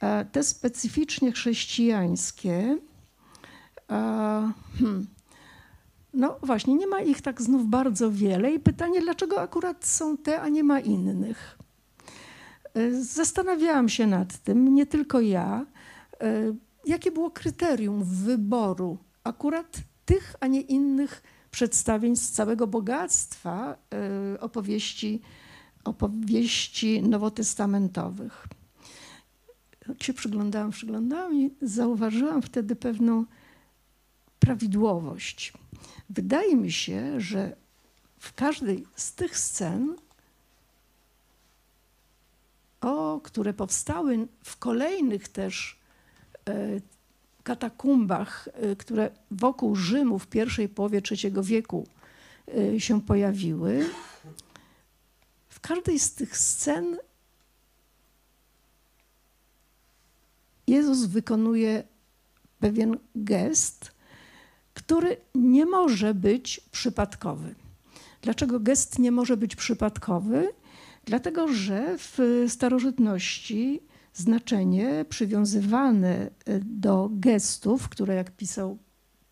E, 0.00 0.24
Te 0.24 0.42
specyficznie 0.42 1.32
chrześcijańskie, 1.32 2.78
e, 3.90 4.52
hmm, 4.78 5.06
no 6.14 6.38
właśnie, 6.42 6.74
nie 6.74 6.86
ma 6.86 7.00
ich 7.00 7.22
tak 7.22 7.42
znów 7.42 7.66
bardzo 7.66 8.10
wiele 8.10 8.52
i 8.52 8.60
pytanie, 8.60 9.00
dlaczego 9.00 9.40
akurat 9.40 9.86
są 9.86 10.16
te, 10.16 10.40
a 10.40 10.48
nie 10.48 10.64
ma 10.64 10.80
innych. 10.80 11.58
E, 12.74 13.02
Zastanawiałam 13.02 13.88
się 13.88 14.06
nad 14.06 14.38
tym, 14.38 14.74
nie 14.74 14.86
tylko 14.86 15.20
ja, 15.20 15.66
jakie 16.86 17.10
było 17.10 17.30
kryterium 17.30 18.04
wyboru 18.04 18.98
akurat 19.24 19.76
tych, 20.04 20.34
a 20.40 20.46
nie 20.46 20.60
innych 20.60 21.22
przedstawień 21.50 22.16
z 22.16 22.30
całego 22.30 22.66
bogactwa 22.66 23.76
opowieści, 24.40 25.22
opowieści 25.84 27.02
nowotestamentowych. 27.02 28.46
Jak 29.88 30.02
się 30.02 30.14
przyglądałam, 30.14 30.70
przyglądałam 30.70 31.34
i 31.34 31.50
zauważyłam 31.62 32.42
wtedy 32.42 32.76
pewną 32.76 33.24
prawidłowość. 34.38 35.52
Wydaje 36.10 36.56
mi 36.56 36.72
się, 36.72 37.20
że 37.20 37.56
w 38.18 38.34
każdej 38.34 38.86
z 38.96 39.14
tych 39.14 39.38
scen, 39.38 39.96
o, 42.80 43.20
które 43.22 43.54
powstały 43.54 44.28
w 44.44 44.56
kolejnych 44.56 45.28
też 45.28 45.78
e, 46.48 46.80
katakumbach, 47.42 48.48
e, 48.52 48.76
które 48.76 49.10
wokół 49.30 49.76
Rzymu 49.76 50.18
w 50.18 50.26
pierwszej 50.26 50.68
połowie 50.68 51.02
III 51.10 51.32
wieku 51.42 51.86
e, 52.48 52.80
się 52.80 53.00
pojawiły, 53.00 53.86
każdej 55.68 55.98
z 55.98 56.14
tych 56.14 56.38
scen 56.38 56.96
Jezus 60.66 61.04
wykonuje 61.04 61.82
pewien 62.60 62.98
gest, 63.14 63.92
który 64.74 65.16
nie 65.34 65.66
może 65.66 66.14
być 66.14 66.60
przypadkowy. 66.70 67.54
Dlaczego 68.22 68.60
gest 68.60 68.98
nie 68.98 69.12
może 69.12 69.36
być 69.36 69.56
przypadkowy? 69.56 70.52
Dlatego, 71.04 71.48
że 71.48 71.98
w 71.98 72.44
starożytności 72.48 73.80
znaczenie 74.14 75.04
przywiązywane 75.08 76.30
do 76.62 77.08
gestów, 77.12 77.88
które 77.88 78.14
jak 78.14 78.30
pisał 78.30 78.78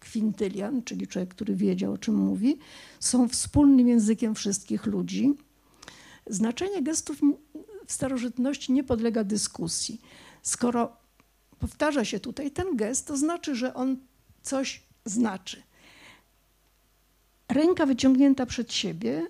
Kwintylian, 0.00 0.82
czyli 0.82 1.06
człowiek, 1.06 1.30
który 1.30 1.56
wiedział 1.56 1.92
o 1.92 1.98
czym 1.98 2.14
mówi, 2.14 2.58
są 3.00 3.28
wspólnym 3.28 3.88
językiem 3.88 4.34
wszystkich 4.34 4.86
ludzi. 4.86 5.34
Znaczenie 6.26 6.82
gestów 6.82 7.20
w 7.86 7.92
starożytności 7.92 8.72
nie 8.72 8.84
podlega 8.84 9.24
dyskusji. 9.24 10.00
Skoro 10.42 10.96
powtarza 11.58 12.04
się 12.04 12.20
tutaj 12.20 12.50
ten 12.50 12.76
gest, 12.76 13.06
to 13.06 13.16
znaczy, 13.16 13.54
że 13.54 13.74
on 13.74 13.96
coś 14.42 14.82
znaczy. 15.04 15.62
Ręka 17.48 17.86
wyciągnięta 17.86 18.46
przed 18.46 18.72
siebie 18.72 19.26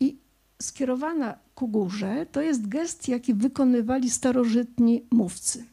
i 0.00 0.18
skierowana 0.62 1.38
ku 1.54 1.68
górze 1.68 2.26
to 2.32 2.40
jest 2.40 2.68
gest, 2.68 3.08
jaki 3.08 3.34
wykonywali 3.34 4.10
starożytni 4.10 5.06
mówcy. 5.10 5.64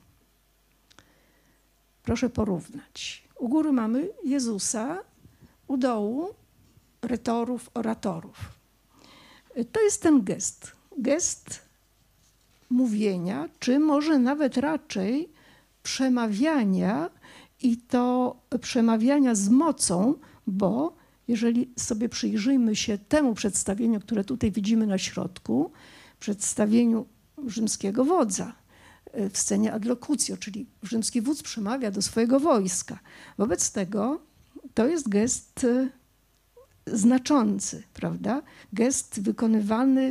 Proszę 2.04 2.30
porównać. 2.30 3.24
U 3.40 3.50
góry 3.50 3.72
mamy 3.72 4.10
Jezusa, 4.24 5.04
u 5.68 5.78
dołu 5.78 6.30
retorów, 7.02 7.70
oratorów. 7.74 8.59
To 9.72 9.82
jest 9.82 10.02
ten 10.02 10.24
gest. 10.24 10.72
Gest 10.98 11.60
mówienia, 12.70 13.50
czy 13.60 13.80
może 13.80 14.20
nawet 14.20 14.58
raczej 14.58 15.30
przemawiania 15.84 17.10
i 17.62 17.78
to 17.78 18.36
przemawiania 18.62 19.36
z 19.36 19.50
mocą, 19.50 20.14
bo 20.48 20.96
jeżeli 21.28 21.70
sobie 21.78 22.10
przyjrzyjmy 22.10 22.76
się 22.76 22.98
temu 22.98 23.34
przedstawieniu, 23.34 24.00
które 24.00 24.24
tutaj 24.24 24.52
widzimy 24.52 24.88
na 24.88 24.98
środku, 24.98 25.72
przedstawieniu 26.20 27.06
rzymskiego 27.48 28.06
wodza 28.06 28.54
w 29.14 29.38
scenie 29.38 29.74
adlocucio, 29.74 30.38
czyli 30.38 30.66
rzymski 30.84 31.22
wódz 31.22 31.44
przemawia 31.44 31.92
do 31.92 32.02
swojego 32.02 32.40
wojska. 32.40 33.00
Wobec 33.38 33.72
tego 33.72 34.22
to 34.74 34.88
jest 34.88 35.10
gest 35.10 35.64
e, 35.64 35.90
znaczący, 36.86 37.84
prawda? 37.94 38.42
Gest 38.74 39.22
wykonywany 39.22 40.02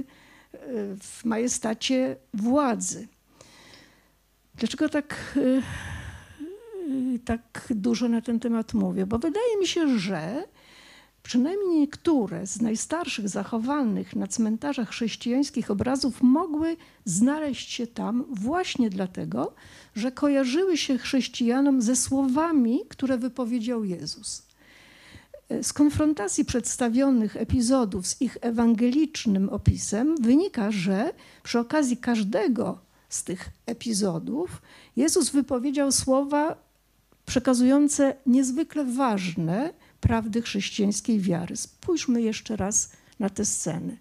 e, 0.53 0.59
w 1.01 1.25
majestacie 1.25 2.17
władzy. 2.35 3.09
Dlaczego 4.55 4.89
tak, 4.89 5.35
e, 5.37 7.19
tak 7.25 7.69
dużo 7.71 8.09
na 8.09 8.21
ten 8.21 8.41
temat 8.41 8.75
mówię? 8.75 9.07
Bo 9.07 9.19
wydaje 9.19 9.59
mi 9.61 9.67
się, 9.67 9.99
że 9.99 10.45
przynajmniej 11.23 11.81
niektóre 11.81 12.47
z 12.47 12.61
najstarszych 12.61 13.29
zachowanych 13.29 14.17
na 14.17 14.27
cmentarzach 14.27 14.89
chrześcijańskich 14.89 15.71
obrazów 15.71 16.23
mogły 16.23 16.77
znaleźć 17.05 17.73
się 17.73 17.87
tam 17.87 18.25
właśnie 18.31 18.91
dlatego, 18.91 19.55
że 19.97 20.13
kojarzyły 20.13 20.77
się 20.77 20.99
chrześcijanom 20.99 21.83
ze 21.83 21.97
słowami, 21.97 22.81
które 22.89 23.19
wypowiedział 23.19 23.85
Jezus. 23.85 24.48
Z 25.63 25.73
konfrontacji 25.73 26.45
przedstawionych 26.45 27.37
epizodów 27.37 28.07
z 28.07 28.21
ich 28.21 28.37
ewangelicznym 28.41 29.49
opisem 29.49 30.17
wynika, 30.21 30.71
że 30.71 31.13
przy 31.43 31.59
okazji 31.59 31.97
każdego 31.97 32.79
z 33.09 33.25
tych 33.25 33.51
epizodów 33.67 34.63
Jezus 34.97 35.31
wypowiedział 35.31 35.93
słowa 35.93 36.57
przekazujące 37.27 38.17
niezwykle 38.27 38.85
ważne 38.85 39.73
prawdy 40.01 40.43
chrześcijańskiej 40.43 41.21
wiary. 41.21 41.57
Spójrzmy 41.57 42.23
jeszcze 42.23 42.57
raz 42.57 42.93
na 43.19 43.31
te 43.31 43.45
sceny. 43.45 43.99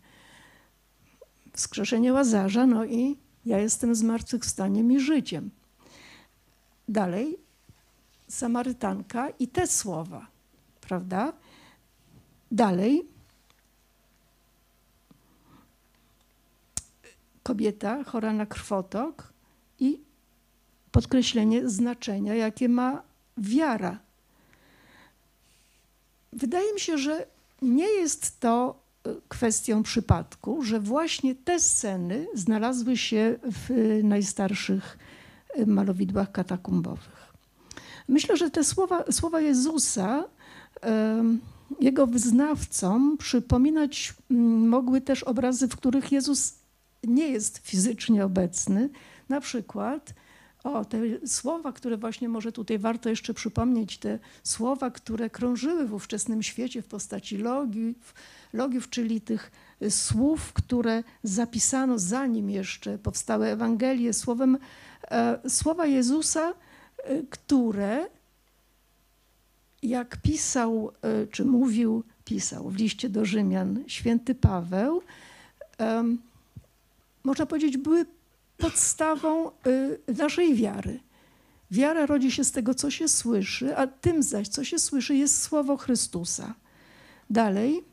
Wskrzeszenie 1.53 2.13
Łazarza, 2.13 2.65
no 2.65 2.85
i 2.85 3.17
ja 3.45 3.59
jestem 3.59 3.95
zmartwychwstaniem 3.95 4.91
i 4.91 4.99
życiem. 4.99 5.49
Dalej, 6.89 7.37
Samarytanka 8.27 9.29
i 9.29 9.47
te 9.47 9.67
słowa, 9.67 10.27
prawda? 10.88 11.33
Dalej, 12.51 13.05
kobieta 17.43 18.03
chora 18.03 18.33
na 18.33 18.45
krwotok 18.45 19.33
i 19.79 20.01
podkreślenie 20.91 21.69
znaczenia, 21.69 22.35
jakie 22.35 22.69
ma 22.69 23.03
wiara 23.38 24.07
Wydaje 26.38 26.73
mi 26.73 26.79
się, 26.79 26.97
że 26.97 27.27
nie 27.61 27.88
jest 27.88 28.39
to 28.39 28.79
e, 29.03 29.09
kwestią 29.27 29.83
przypadku, 29.83 30.63
że 30.63 30.79
właśnie 30.79 31.35
te 31.35 31.59
sceny 31.59 32.27
znalazły 32.33 32.97
się 32.97 33.39
w 33.43 33.99
najstarszych 34.03 34.97
e, 35.55 35.65
malowidłach 35.65 36.31
katakumbowych. 36.31 37.33
Myślę, 38.07 38.38
że 38.38 38.51
te 38.51 38.63
słowa, 38.63 39.03
słowa 39.11 39.41
Jezusa 39.41 40.23
jego 41.80 42.07
wyznawcom 42.07 43.17
przypominać 43.17 44.13
mogły 44.69 45.01
też 45.01 45.23
obrazy, 45.23 45.67
w 45.67 45.75
których 45.75 46.11
Jezus 46.11 46.53
nie 47.03 47.28
jest 47.30 47.57
fizycznie 47.57 48.25
obecny. 48.25 48.89
Na 49.30 49.41
przykład 49.41 50.13
o, 50.63 50.86
te 50.86 50.97
słowa, 51.28 51.71
które 51.71 51.97
właśnie 51.97 52.30
może 52.30 52.51
tutaj 52.51 52.80
warto 52.80 53.09
jeszcze 53.09 53.34
przypomnieć, 53.34 53.97
te 53.97 54.19
słowa, 54.43 54.91
które 54.91 55.30
krążyły 55.30 55.88
w 55.88 55.93
ówczesnym 55.93 56.43
świecie 56.43 56.82
w 56.82 56.88
postaci 56.88 57.38
logiów, 57.38 58.13
logiów 58.53 58.89
czyli 58.89 59.21
tych 59.21 59.51
słów, 59.89 60.53
które 60.53 61.03
zapisano 61.23 61.99
zanim 61.99 62.49
jeszcze 62.49 62.97
powstały 62.97 63.47
Ewangelie, 63.47 64.13
słowem, 64.13 64.57
e, 65.11 65.49
słowa 65.49 65.86
Jezusa, 65.86 66.53
e, 66.97 67.23
które 67.30 68.16
jak 69.84 70.17
pisał, 70.17 70.91
e, 71.01 71.28
czy 71.28 71.45
mówił, 71.45 72.03
pisał 72.25 72.69
w 72.69 72.75
liście 72.75 73.09
do 73.09 73.25
Rzymian 73.25 73.84
święty 73.88 74.36
Paweł, 74.36 75.01
e, 75.80 76.03
można 77.23 77.45
powiedzieć, 77.45 77.78
były 77.78 78.05
podstawą 78.57 79.51
y, 79.67 80.13
naszej 80.17 80.55
wiary. 80.55 80.99
Wiara 81.71 82.05
rodzi 82.05 82.32
się 82.32 82.43
z 82.43 82.51
tego, 82.51 82.73
co 82.73 82.91
się 82.91 83.07
słyszy, 83.07 83.78
a 83.78 83.88
tym 83.88 84.23
zaś, 84.23 84.47
co 84.47 84.63
się 84.63 84.80
słyszy, 84.80 85.15
jest 85.15 85.41
słowo 85.41 85.78
Chrystusa. 85.78 86.53
Dalej, 87.30 87.84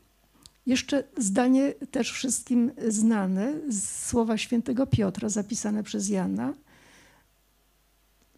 jeszcze 0.65 1.03
zdanie 1.17 1.73
też 1.91 2.11
wszystkim 2.11 2.71
znane 2.87 3.53
słowa 4.05 4.37
świętego 4.37 4.87
Piotra, 4.87 5.29
zapisane 5.29 5.83
przez 5.83 6.09
Jana, 6.09 6.53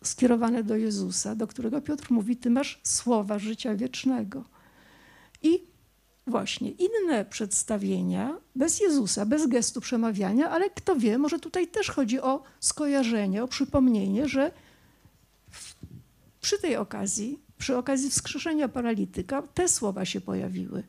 skierowane 0.04 0.64
do 0.64 0.76
Jezusa, 0.76 1.36
do 1.36 1.48
którego 1.48 1.82
Piotr 1.82 2.12
mówi: 2.12 2.38
Ty 2.38 2.50
masz 2.50 2.80
słowa 2.84 3.40
życia 3.40 3.76
wiecznego. 3.76 4.44
I 5.44 5.64
właśnie 6.28 6.72
inne 6.72 7.26
przedstawienia, 7.26 8.38
bez 8.56 8.80
Jezusa, 8.80 9.26
bez 9.26 9.48
gestu 9.48 9.82
przemawiania, 9.82 10.50
ale 10.50 10.70
kto 10.70 10.96
wie, 10.96 11.18
może 11.18 11.40
tutaj 11.40 11.68
też 11.68 11.90
chodzi 11.90 12.20
o 12.22 12.44
skojarzenie, 12.60 13.44
o 13.44 13.48
przypomnienie, 13.48 14.28
że 14.28 14.52
w, 15.52 15.76
przy 16.42 16.60
tej 16.60 16.76
okazji, 16.76 17.40
przy 17.58 17.78
okazji 17.78 18.10
wskrzeszenia 18.10 18.68
paralityka, 18.68 19.42
te 19.42 19.68
słowa 19.68 20.06
się 20.06 20.22
pojawiły. 20.22 20.84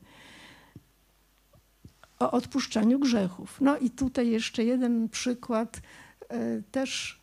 O 2.19 2.31
odpuszczaniu 2.31 2.99
grzechów. 2.99 3.57
No 3.61 3.77
i 3.77 3.89
tutaj 3.89 4.29
jeszcze 4.29 4.63
jeden 4.63 5.09
przykład, 5.09 5.81
e, 6.29 6.61
też 6.71 7.18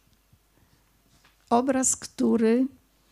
obraz, 1.51 1.97
który 1.97 2.67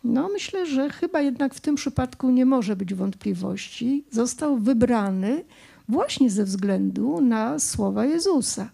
no, 0.05 0.29
myślę, 0.29 0.65
że 0.65 0.89
chyba 0.89 1.21
jednak 1.21 1.53
w 1.53 1.61
tym 1.61 1.75
przypadku 1.75 2.29
nie 2.29 2.45
może 2.45 2.75
być 2.75 2.93
wątpliwości. 2.93 4.03
Został 4.11 4.57
wybrany 4.57 5.43
właśnie 5.89 6.29
ze 6.29 6.43
względu 6.43 7.21
na 7.21 7.59
słowa 7.59 8.05
Jezusa. 8.05 8.69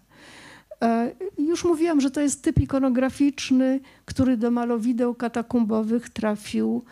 E, 0.82 1.12
już 1.38 1.64
mówiłam, 1.64 2.02
że 2.02 2.12
to 2.12 2.22
jest 2.22 2.44
typ 2.44 2.60
ikonograficzny, 2.60 3.80
który 4.06 4.38
do 4.38 4.52
malowideł 4.52 5.16
katakumbowych 5.16 6.10
trafił 6.10 6.84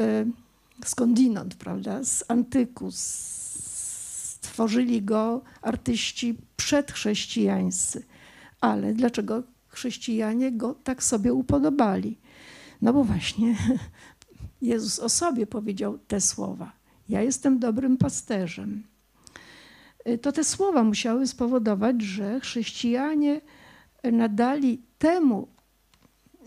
e, 0.00 0.24
skądinąd, 0.84 1.54
prawda, 1.54 2.04
z 2.04 2.24
antyku. 2.28 2.88
Stworzyli 4.36 5.02
go 5.02 5.42
artyści 5.62 6.38
przedchrześcijańscy. 6.56 8.04
Ale 8.60 8.92
dlaczego 8.94 9.42
chrześcijanie 9.76 10.52
go 10.52 10.74
tak 10.74 11.02
sobie 11.02 11.34
upodobali? 11.34 12.18
No 12.82 12.92
bo 12.92 13.04
właśnie 13.04 13.56
Jezus 14.62 14.98
o 14.98 15.08
sobie 15.08 15.46
powiedział 15.46 15.98
te 15.98 16.20
słowa. 16.20 16.72
Ja 17.08 17.22
jestem 17.22 17.58
dobrym 17.58 17.96
pasterzem. 17.96 18.82
Y, 20.08 20.18
to 20.18 20.32
te 20.32 20.44
słowa 20.44 20.82
musiały 20.82 21.26
spowodować, 21.26 22.02
że 22.02 22.40
chrześcijanie 22.40 23.40
nadali 24.12 24.82
temu 24.98 25.48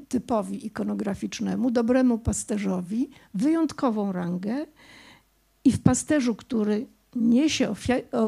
typowi 0.07 0.65
ikonograficznemu, 0.65 1.71
dobremu 1.71 2.17
pasterzowi, 2.17 3.09
wyjątkową 3.33 4.11
rangę 4.11 4.65
i 5.63 5.71
w 5.71 5.81
pasterzu, 5.81 6.35
który 6.35 6.87
niesie 7.15 7.73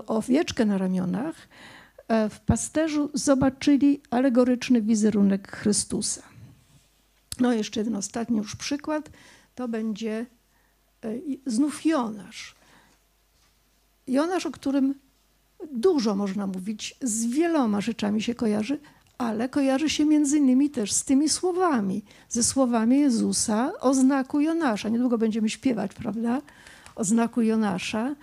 owieczkę 0.07 0.65
na 0.65 0.77
ramionach, 0.77 1.35
w 2.29 2.39
pasterzu 2.39 3.09
zobaczyli 3.13 4.01
alegoryczny 4.09 4.81
wizerunek 4.81 5.51
Chrystusa. 5.51 6.21
No 7.39 7.53
jeszcze 7.53 7.79
jeden 7.79 7.95
ostatni 7.95 8.37
już 8.37 8.55
przykład, 8.55 9.09
to 9.55 9.67
będzie 9.67 10.25
e, 11.03 11.13
znów 11.45 11.85
Jonasz. 11.85 12.55
Jonasz, 14.07 14.45
o 14.45 14.51
którym 14.51 14.95
dużo 15.73 16.15
można 16.15 16.47
mówić, 16.47 16.95
z 17.01 17.25
wieloma 17.25 17.81
rzeczami 17.81 18.21
się 18.21 18.35
kojarzy, 18.35 18.79
ale 19.17 19.49
kojarzy 19.49 19.89
się 19.89 20.05
między 20.05 20.37
innymi 20.37 20.69
też 20.69 20.91
z 20.91 21.05
tymi 21.05 21.29
słowami, 21.29 22.03
ze 22.29 22.43
słowami 22.43 22.99
Jezusa 22.99 23.71
o 23.79 23.93
znaku 23.93 24.39
Jonasza. 24.39 24.89
Niedługo 24.89 25.17
będziemy 25.17 25.49
śpiewać, 25.49 25.93
prawda? 25.93 26.41
O 26.95 27.03
znaku 27.03 27.41
Jonasza. 27.41 28.15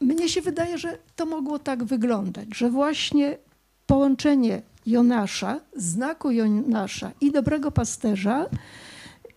Mnie 0.00 0.28
się 0.28 0.42
wydaje, 0.42 0.78
że 0.78 0.98
to 1.16 1.26
mogło 1.26 1.58
tak 1.58 1.84
wyglądać, 1.84 2.46
że 2.54 2.70
właśnie 2.70 3.38
połączenie 3.86 4.62
Jonasza, 4.86 5.60
znaku 5.76 6.30
Jonasza 6.30 7.10
i 7.20 7.32
dobrego 7.32 7.70
pasterza 7.70 8.46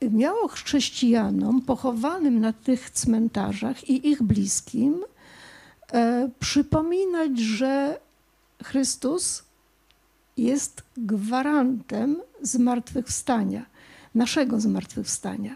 miało 0.02 0.48
chrześcijanom 0.48 1.62
pochowanym 1.62 2.40
na 2.40 2.54
tych 2.54 2.90
cmentarzach 2.90 3.90
i 3.90 4.10
ich 4.10 4.24
bliskim 4.24 5.04
e, 5.94 6.30
przypominać, 6.40 7.40
że 7.40 8.00
Chrystus 8.64 9.44
jest 10.38 10.84
gwarantem 10.98 12.22
zmartwychwstania, 12.42 13.66
naszego 14.16 14.60
zmartwychwstania. 14.60 15.56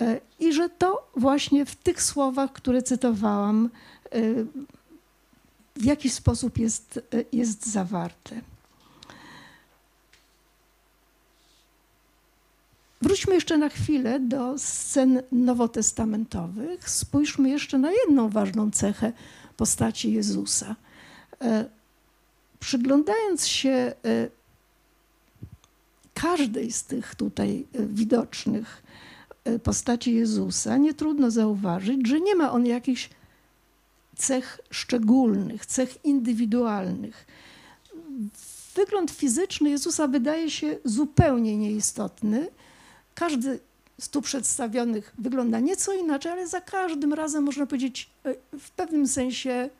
E, 0.00 0.20
I 0.40 0.52
że 0.52 0.68
to 0.68 1.10
właśnie 1.16 1.66
w 1.66 1.76
tych 1.76 2.02
słowach, 2.02 2.52
które 2.52 2.82
cytowałam, 2.82 3.70
w 5.76 5.84
jakiś 5.84 6.12
sposób 6.12 6.58
jest, 6.58 7.00
jest 7.32 7.66
zawarte. 7.66 8.40
Wróćmy 13.04 13.34
jeszcze 13.34 13.58
na 13.58 13.68
chwilę 13.68 14.20
do 14.20 14.58
scen 14.58 15.22
nowotestamentowych. 15.32 16.90
Spójrzmy 16.90 17.50
jeszcze 17.50 17.78
na 17.78 17.92
jedną 17.92 18.28
ważną 18.28 18.70
cechę 18.70 19.12
postaci 19.56 20.12
Jezusa. 20.12 20.76
E, 21.40 21.64
Przyglądając 22.60 23.46
się 23.46 23.70
e, 23.70 23.94
każdej 26.14 26.72
z 26.72 26.84
tych 26.84 27.14
tutaj 27.14 27.66
e, 27.72 27.86
widocznych 27.86 28.82
postaci 29.62 30.14
Jezusa, 30.14 30.76
nie 30.76 30.94
trudno 30.94 31.30
zauważyć, 31.30 32.08
że 32.08 32.20
nie 32.20 32.34
ma 32.34 32.52
on 32.52 32.66
jakichś 32.66 33.10
cech 34.16 34.60
szczególnych, 34.70 35.66
cech 35.66 36.04
indywidualnych. 36.04 37.26
Wygląd 38.74 39.10
fizyczny 39.10 39.70
Jezusa 39.70 40.08
wydaje 40.08 40.50
się 40.50 40.78
zupełnie 40.84 41.56
nieistotny. 41.56 42.48
Każdy 43.14 43.60
z 44.00 44.08
tu 44.08 44.22
przedstawionych 44.22 45.14
wygląda 45.18 45.60
nieco 45.60 45.92
inaczej, 45.92 46.32
ale 46.32 46.46
za 46.48 46.60
każdym 46.60 47.12
razem 47.12 47.44
można 47.44 47.66
powiedzieć 47.66 48.10
e, 48.24 48.58
w 48.58 48.70
pewnym 48.70 49.08
sensie 49.08 49.70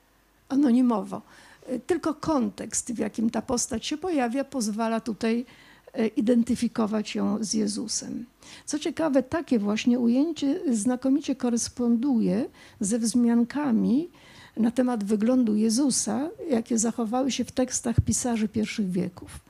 anonimowo. 0.49 1.23
E, 1.67 1.79
Tylko 1.79 2.15
kontekst, 2.15 2.93
w 2.93 2.99
jakim 2.99 3.31
ta 3.31 3.43
postać 3.43 3.87
się 3.87 3.97
pojawia, 3.97 4.45
pozwala 4.45 5.01
tutaj 5.01 5.47
e, 5.93 6.07
identyfikować 6.07 7.15
ją 7.15 7.45
z 7.45 7.55
Jezusem. 7.55 8.27
Co 8.67 8.79
ciekawe, 8.79 9.23
takie 9.23 9.59
właśnie 9.59 9.99
ujęcie 9.99 10.61
znakomicie 10.77 11.37
koresponduje 11.37 12.49
ze 12.81 12.99
wzmiankami 12.99 14.09
na 14.57 14.71
temat 14.71 15.05
wyglądu 15.05 15.57
Jezusa, 15.57 16.31
jakie 16.51 16.79
zachowały 16.79 17.33
się 17.33 17.45
w 17.45 17.53
tekstach 17.53 17.97
pisarzy 18.01 18.49
pierwszych 18.49 18.91
wieków. 18.91 19.41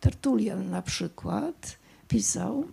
Tertulian 0.00 0.70
na 0.70 0.82
przykład 0.82 1.76
pisał, 2.08 2.64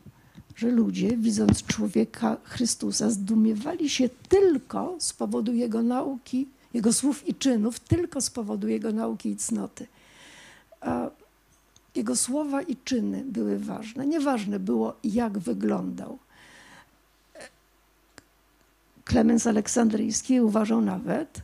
że 0.56 0.72
ludzie, 0.72 1.18
widząc 1.18 1.64
człowieka 1.64 2.38
Chrystusa, 2.44 3.10
zdumiewali 3.10 3.90
się 3.90 4.10
tylko 4.30 4.96
z 5.00 5.14
powodu 5.14 5.54
jego 5.54 5.84
nauki, 5.84 6.48
jego 6.74 6.94
słów 6.94 7.28
i 7.28 7.36
czynów, 7.36 7.80
tylko 7.80 8.22
z 8.22 8.30
powodu 8.30 8.68
jego 8.68 8.92
nauki 8.92 9.30
i 9.30 9.38
cnoty. 9.38 9.88
A 10.82 11.10
jego 11.96 12.16
słowa 12.16 12.62
i 12.62 12.76
czyny 12.76 13.24
były 13.26 13.60
ważne. 13.60 14.08
Nieważne 14.08 14.60
było, 14.60 14.96
jak 15.04 15.38
wyglądał. 15.38 16.20
Klemens 19.10 19.48
Aleksandryjski 19.48 20.42
uważał 20.42 20.82
nawet, 20.82 21.42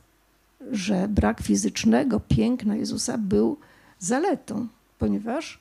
że 0.72 1.08
brak 1.08 1.42
fizycznego 1.42 2.20
piękna 2.20 2.76
Jezusa 2.76 3.18
był 3.18 3.58
zaletą, 4.00 4.68
ponieważ 5.00 5.60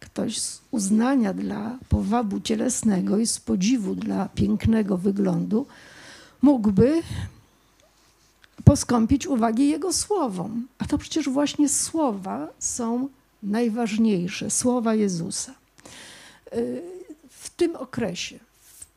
ktoś 0.00 0.40
z 0.40 0.60
uznania 0.70 1.34
dla 1.34 1.78
powabu 1.88 2.40
cielesnego 2.40 3.18
i 3.18 3.26
z 3.26 3.40
podziwu 3.40 3.94
dla 3.94 4.28
pięknego 4.28 4.96
wyglądu 4.96 5.66
mógłby 6.42 7.02
poskąpić 8.64 9.26
uwagi 9.26 9.68
jego 9.68 9.92
słowom. 9.92 10.68
A 10.78 10.84
to 10.84 10.98
przecież 10.98 11.28
właśnie 11.28 11.68
słowa 11.68 12.48
są 12.58 13.08
najważniejsze, 13.42 14.50
słowa 14.50 14.94
Jezusa. 14.94 15.54
Y, 16.52 16.82
W 17.30 17.50
tym 17.50 17.76
okresie, 17.76 18.45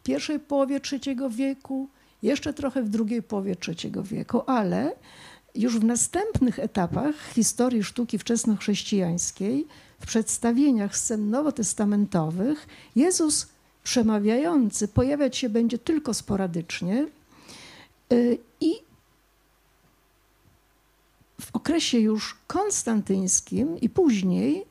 pierwszej 0.04 0.40
połowie 0.40 0.80
III 0.92 1.18
wieku, 1.30 1.88
jeszcze 2.24 2.54
trochę 2.54 2.84
w 2.84 2.90
drugiej 2.90 3.24
połowie 3.24 3.56
III 3.68 3.94
wieku, 4.04 4.42
ale 4.48 4.96
już 5.56 5.80
w 5.80 5.84
następnych 5.84 6.60
etapach 6.60 7.16
historii 7.34 7.84
sztuki 7.84 8.20
wczesnochrześcijańskiej, 8.20 9.68
w 10.00 10.06
przedstawieniach 10.06 10.98
scen 10.98 11.30
nowotestamentowych, 11.30 12.68
Jezus 12.96 13.48
przemawiający 13.84 14.88
pojawiać 14.88 15.38
się 15.38 15.50
będzie 15.50 15.78
tylko 15.78 16.14
sporadycznie 16.14 17.08
y, 18.14 18.38
i 18.62 18.74
w 21.42 21.56
okresie 21.56 22.00
już 22.00 22.38
konstantyńskim 22.48 23.80
i 23.82 23.90
później 23.90 24.66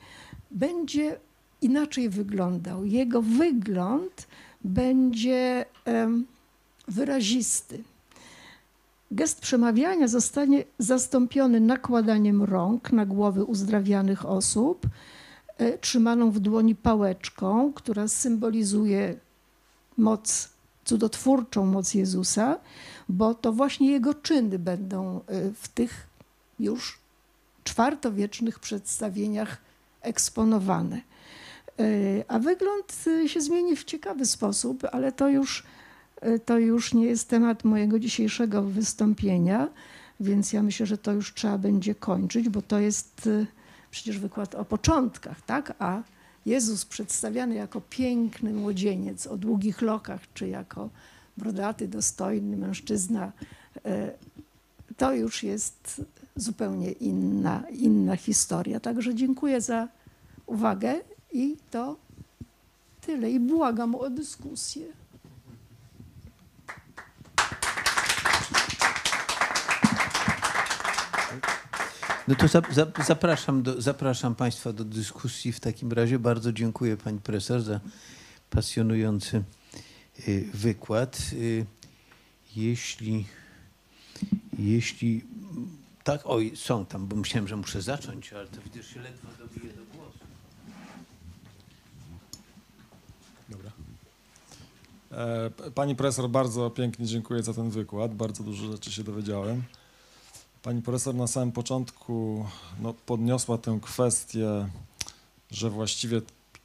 będzie 0.50 1.20
inaczej 1.62 2.08
wyglądał. 2.08 2.84
Jego 2.84 3.22
wygląd 3.22 4.26
będzie 4.68 5.64
wyrazisty. 6.88 7.84
Gest 9.10 9.40
przemawiania 9.40 10.08
zostanie 10.08 10.64
zastąpiony 10.78 11.60
nakładaniem 11.60 12.42
rąk 12.42 12.92
na 12.92 13.06
głowy 13.06 13.44
uzdrawianych 13.44 14.26
osób, 14.26 14.86
e, 15.58 15.78
trzymaną 15.78 16.30
w 16.30 16.40
dłoni 16.40 16.74
pałeczką, 16.74 17.72
która 17.72 18.08
symbolizuje 18.08 19.16
moc, 19.96 20.48
cudotwórczą 20.84 21.66
moc 21.66 21.94
Jezusa, 21.94 22.58
bo 23.08 23.34
to 23.34 23.52
właśnie 23.52 23.90
jego 23.90 24.14
czyny 24.14 24.58
będą 24.58 25.20
e, 25.26 25.50
w 25.50 25.68
tych 25.68 26.06
już 26.58 26.98
czwartowiecznych 27.64 28.58
przedstawieniach 28.58 29.58
eksponowane. 30.00 31.00
E, 31.78 32.24
A 32.28 32.38
wygląd 32.38 33.04
e, 33.06 33.28
się 33.28 33.40
zmieni 33.40 33.76
w 33.76 33.84
ciekawy 33.84 34.26
sposób, 34.26 34.82
ale 34.92 35.12
to 35.12 35.28
już, 35.28 35.64
e, 36.20 36.38
to 36.38 36.58
już 36.58 36.94
nie 36.94 37.06
jest 37.06 37.28
temat 37.28 37.64
mojego 37.64 37.98
dzisiejszego 37.98 38.62
wystąpienia, 38.62 39.68
więc 40.20 40.52
ja 40.52 40.62
myślę, 40.62 40.86
że 40.86 40.98
to 40.98 41.12
już 41.12 41.34
trzeba 41.34 41.58
będzie 41.58 41.94
kończyć, 41.94 42.48
bo 42.48 42.62
to 42.62 42.78
jest 42.78 43.28
przecież 43.90 44.18
wykład 44.18 44.54
o 44.54 44.64
początkach, 44.64 45.42
tak? 45.42 45.74
A 45.78 46.02
Jezus 46.46 46.84
przedstawiany 46.84 47.54
jako 47.54 47.80
piękny 47.80 48.52
młodzieniec 48.52 49.26
o 49.26 49.36
długich 49.36 49.82
lokach, 49.82 50.20
czy 50.34 50.48
jako 50.48 50.88
brodaty, 51.36 51.88
dostojny 51.88 52.56
mężczyzna, 52.56 53.32
to 54.96 55.14
już 55.14 55.42
jest 55.42 56.02
zupełnie 56.36 56.92
inna, 56.92 57.62
inna 57.70 58.16
historia. 58.16 58.80
Także 58.80 59.14
dziękuję 59.14 59.60
za 59.60 59.88
uwagę 60.46 61.00
i 61.32 61.56
to 61.70 61.96
tyle. 63.00 63.30
I 63.30 63.40
błagam 63.40 63.94
o 63.94 64.10
dyskusję. 64.10 64.86
No 72.28 72.34
to 72.34 72.48
za, 72.48 72.62
za, 72.70 72.86
zapraszam, 73.06 73.62
do, 73.62 73.80
zapraszam 73.82 74.34
Państwa 74.34 74.72
do 74.72 74.84
dyskusji. 74.84 75.52
W 75.52 75.60
takim 75.60 75.92
razie 75.92 76.18
bardzo 76.18 76.52
dziękuję 76.52 76.96
Pani 76.96 77.20
Profesor 77.20 77.62
za 77.62 77.80
pasjonujący 78.50 79.42
y, 80.28 80.48
wykład. 80.54 81.20
Y, 81.32 81.66
Jeśli, 82.56 83.26
jeśli 84.58 85.24
tak, 86.04 86.20
oj, 86.24 86.52
są 86.56 86.86
tam, 86.86 87.06
bo 87.06 87.16
myślałem, 87.16 87.48
że 87.48 87.56
muszę 87.56 87.82
zacząć, 87.82 88.32
ale 88.32 88.48
to 88.48 88.60
widzę, 88.62 88.82
że 88.82 88.94
się 88.94 89.00
ledwo 89.00 89.28
dobiję 89.38 89.72
do 89.72 89.84
głosu. 89.84 90.18
Dobra. 93.48 93.70
E, 93.70 93.74
Pani 95.74 95.96
profesor, 95.96 96.30
bardzo 96.30 96.70
pięknie 96.70 97.06
dziękuję 97.06 97.42
za 97.42 97.54
ten 97.54 97.70
wykład. 97.70 98.14
Bardzo 98.14 98.44
dużo 98.44 98.72
rzeczy 98.72 98.92
się 98.92 99.04
dowiedziałem. 99.04 99.62
Pani 100.62 100.82
profesor 100.82 101.14
na 101.14 101.26
samym 101.26 101.52
początku 101.52 102.46
no, 102.80 102.94
podniosła 103.06 103.58
tę 103.58 103.78
kwestię, 103.82 104.68
że 105.50 105.70
właściwie 105.70 106.20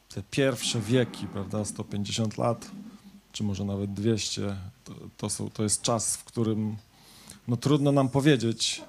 te 0.10 0.24
pierwsze 0.32 0.82
wieki, 0.82 1.28
prawda, 1.28 1.66
150 1.66 2.38
lat, 2.38 2.72
czy 3.32 3.44
może 3.44 3.66
nawet 3.66 3.94
200, 3.94 4.56
to, 4.84 4.94
to, 5.18 5.30
są, 5.30 5.50
to 5.50 5.64
jest 5.64 5.82
czas, 5.82 6.18
w 6.18 6.24
którym 6.24 6.76
no, 7.48 7.58
trudno 7.58 7.92
nam 7.92 8.10
powiedzieć, 8.10 8.82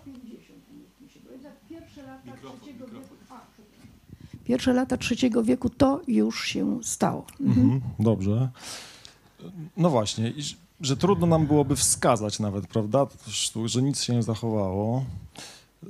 Pierwsze 4.45 4.73
lata 4.73 4.97
trzeciego 4.97 5.45
wieku 5.45 5.71
to 5.71 6.01
już 6.09 6.47
się 6.47 6.79
stało. 6.83 7.27
Mhm. 7.41 7.67
Mhm, 7.67 7.93
dobrze. 7.99 8.49
No 9.77 9.91
właśnie, 9.91 10.33
że- 10.81 10.97
trudno 10.97 11.27
nam 11.27 11.47
byłoby 11.47 11.77
wskazać 11.77 12.39
nawet, 12.41 12.67
prawda, 12.67 13.07
że 13.67 13.83
nic 13.83 14.03
się 14.03 14.15
nie 14.15 14.23
zachowało. 14.23 15.05
Y, 15.85 15.89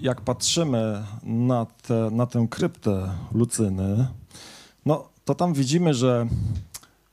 Jak 0.00 0.20
patrzymy 0.20 1.04
na, 1.22 1.66
te, 1.66 2.10
na 2.12 2.26
tę 2.26 2.46
kryptę 2.50 3.10
Lucyny, 3.32 4.06
no 4.86 5.08
to 5.24 5.34
tam 5.34 5.52
widzimy, 5.54 5.94
że 5.94 6.26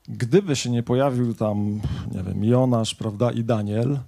gdyby 0.07 0.55
się 0.55 0.69
nie 0.69 0.83
pojawił 0.83 1.33
tam, 1.33 1.81
nie 2.11 2.23
wiem, 2.23 2.43
Jonasz, 2.43 2.95
prawda, 2.95 3.31
i 3.31 3.43
Daniel, 3.43 3.99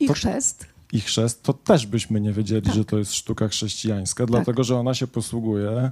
I 0.00 0.06
To- 0.06 0.12
chrzest. 0.14 0.66
i 0.92 1.00
chrzest, 1.00 1.42
to 1.42 1.52
też 1.52 1.86
byśmy 1.86 2.20
nie 2.20 2.32
wiedzieli, 2.32 2.62
Tak. 2.66 2.74
że 2.74 2.84
to 2.84 2.98
jest 2.98 3.14
sztuka 3.14 3.48
chrześcijańska, 3.48 4.26
dlatego 4.26 4.64
że 4.64 4.76
ona 4.78 4.94
się 4.94 5.06
posługuje 5.06 5.90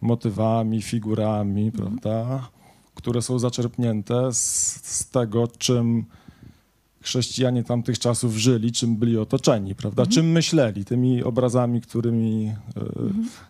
motywami, 0.00 0.82
figurami, 0.82 1.72
prawda, 1.72 2.48
które 2.94 3.22
są 3.22 3.38
zaczerpnięte 3.38 4.32
z, 4.32 4.80
z 4.82 5.08
tego, 5.08 5.48
czym 5.58 6.04
chrześcijanie 7.04 7.64
tamtych 7.64 7.98
czasów 7.98 8.36
żyli, 8.36 8.72
czym 8.72 8.96
byli 8.96 9.18
otoczeni, 9.18 9.74
prawda, 9.74 10.06
czym 10.06 10.26
myśleli, 10.30 10.84
tymi 10.84 11.22
obrazami, 11.22 11.80
którymi 11.80 12.46
e, 12.46 12.54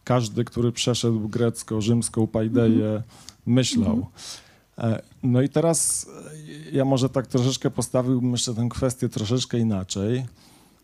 każdy, 0.05 0.45
który 0.45 0.73
przeszedł 0.73 1.29
grecko-rzymską 1.29 2.27
paideję, 2.27 3.03
myślał. 3.47 4.07
E, 4.79 5.03
No 5.23 5.43
i 5.43 5.49
teraz 5.49 6.07
e, 6.07 6.71
ja 6.71 6.85
może 6.85 7.09
tak 7.09 7.27
troszeczkę 7.27 7.71
postawiłbym 7.71 8.33
jeszcze 8.33 8.55
tę 8.55 8.69
kwestię 8.71 9.09
troszeczkę 9.09 9.59
inaczej 9.59 10.27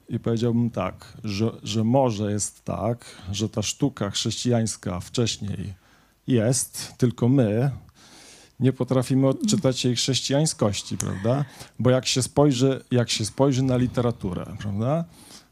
i 0.08 0.18
powiedziałbym 0.18 0.70
tak, 0.70 1.18
że, 1.24 1.50
że 1.62 1.84
może 1.84 2.32
jest 2.32 2.64
tak, 2.64 3.04
że 3.32 3.48
ta 3.48 3.62
sztuka 3.62 4.10
chrześcijańska 4.10 5.00
wcześniej 5.00 5.74
jest, 6.26 6.94
tylko 6.98 7.28
my 7.28 7.70
nie 8.60 8.72
potrafimy 8.72 9.28
odczytać 9.28 9.84
jej 9.84 9.96
chrześcijańskości, 9.96 10.96
prawda? 10.96 11.44
Bo 11.78 11.90
jak 11.90 12.06
się 12.06 12.22
spojrzy, 12.22 12.84
jak 12.90 13.10
się 13.10 13.24
spojrzy 13.24 13.62
na 13.62 13.76
literaturę, 13.76 14.46
prawda? 14.58 15.04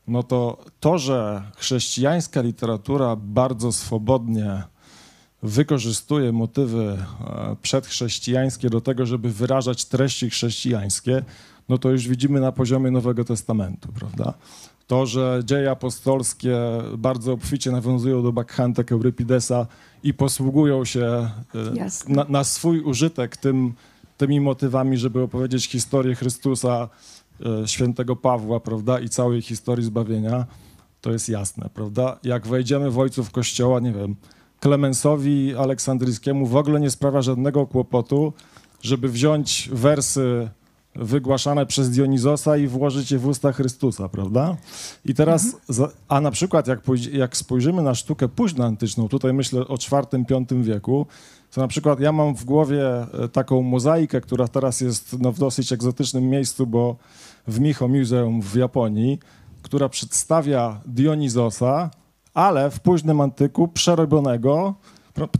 No 0.08 0.22
to 0.22 0.64
to, 0.80 0.98
że 0.98 1.42
chrześcijańska 1.56 2.40
literatura 2.40 3.16
bardzo 3.16 3.72
swobodnie 3.72 4.62
wykorzystuje 5.42 6.32
motywy 6.32 6.98
e, 7.20 7.56
przedchrześcijańskie 7.62 8.70
do 8.70 8.80
tego, 8.80 9.06
żeby 9.06 9.32
wyrażać 9.32 9.84
treści 9.84 10.30
chrześcijańskie, 10.30 11.22
no 11.68 11.78
to 11.78 11.90
już 11.90 12.08
widzimy 12.08 12.40
na 12.40 12.52
poziomie 12.52 12.90
Nowego 12.90 13.24
Testamentu, 13.24 13.88
prawda? 13.92 14.34
To, 14.88 15.06
że 15.06 15.40
dzieje 15.44 15.70
apostolskie 15.70 16.58
bardzo 16.98 17.32
obficie 17.32 17.70
nawiązują 17.70 18.22
do 18.22 18.32
Bakchantek 18.32 18.92
Eurypidesa 18.92 19.66
i 20.02 20.14
posługują 20.14 20.84
się 20.84 21.04
e, 21.04 21.30
na, 22.08 22.26
na 22.28 22.44
swój 22.44 22.80
użytek 22.80 23.36
tym, 23.36 23.74
tymi 24.16 24.40
motywami, 24.40 24.96
żeby 24.96 25.22
opowiedzieć 25.22 25.68
historię 25.68 26.14
Chrystusa, 26.14 26.88
e, 27.62 27.68
świętego 27.68 28.16
Pawła, 28.16 28.60
prawda, 28.60 29.00
i 29.00 29.08
całej 29.08 29.42
historii 29.42 29.84
zbawienia, 29.84 30.46
to 31.00 31.12
jest 31.12 31.28
jasne, 31.28 31.70
prawda? 31.74 32.18
Jak 32.22 32.46
wejdziemy 32.46 32.90
w 32.90 32.98
ojców 32.98 33.30
kościoła, 33.30 33.80
nie 33.80 33.92
wiem, 33.92 34.16
Klemensowi 34.60 35.56
Aleksandryjskiemu 35.56 36.46
w 36.46 36.56
ogóle 36.56 36.80
nie 36.80 36.90
sprawia 36.90 37.22
żadnego 37.22 37.66
kłopotu, 37.66 38.32
żeby 38.82 39.08
wziąć 39.08 39.68
wersy 39.72 40.48
wygłaszane 40.98 41.66
przez 41.66 41.90
Dionizosa 41.90 42.56
i 42.56 42.66
włożyć 42.66 43.10
je 43.10 43.18
w 43.18 43.26
usta 43.26 43.52
Chrystusa, 43.52 44.08
prawda? 44.08 44.56
I 45.04 45.14
teraz, 45.14 45.56
za, 45.68 45.88
a 46.08 46.20
na 46.20 46.30
przykład 46.30 46.66
jak, 46.66 46.80
jak 47.12 47.36
spojrzymy 47.36 47.82
na 47.82 47.94
sztukę 47.94 48.28
późnoantyczną, 48.28 49.08
tutaj 49.08 49.32
myślę 49.32 49.60
o 49.60 49.74
IV-V 49.74 50.62
wieku, 50.62 51.06
to 51.50 51.60
na 51.60 51.68
przykład 51.68 52.00
ja 52.00 52.12
mam 52.12 52.34
w 52.34 52.44
głowie 52.44 52.86
e, 53.24 53.28
taką 53.28 53.62
mozaikę, 53.62 54.20
która 54.20 54.48
teraz 54.48 54.80
jest 54.80 55.18
no, 55.20 55.32
w 55.32 55.38
dosyć 55.38 55.72
egzotycznym 55.72 56.30
miejscu, 56.30 56.66
bo 56.66 56.96
w 57.46 57.60
Miho 57.60 57.88
Museum 57.88 58.42
w 58.42 58.54
Japonii, 58.54 59.18
która 59.62 59.88
przedstawia 59.88 60.80
Dionizosa, 60.86 61.90
ale 62.34 62.70
w 62.70 62.80
późnym 62.80 63.20
antyku 63.20 63.68
przerobionego. 63.68 64.74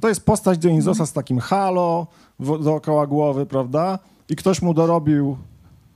To 0.01 0.09
jest 0.09 0.25
postać 0.25 0.59
Dionizosa 0.59 1.07
z 1.07 1.13
takim 1.13 1.39
halo 1.39 2.07
dookoła 2.61 3.07
głowy, 3.07 3.47
prawda? 3.47 3.99
I 4.29 4.37
ktoś 4.37 4.63
mu 4.63 4.75
dorobił 4.75 5.37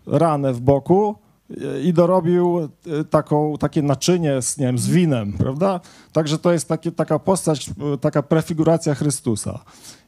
ranę 0.06 0.52
w 0.52 0.60
boku 0.60 1.14
e, 1.50 1.80
i 1.80 1.92
dorobił 1.92 2.58
e, 2.60 3.04
taką, 3.04 3.58
takie 3.58 3.82
naczynie 3.82 4.42
z, 4.42 4.58
nie 4.58 4.66
wiem, 4.66 4.78
z 4.78 4.88
winem, 4.88 5.32
prawda? 5.32 5.80
Także 6.12 6.38
to 6.38 6.52
jest 6.52 6.68
takie, 6.68 6.92
taka 6.92 7.18
postać, 7.18 7.68
e, 7.68 7.98
taka 7.98 8.22
prefiguracja 8.22 8.94
Chrystusa. 8.94 9.58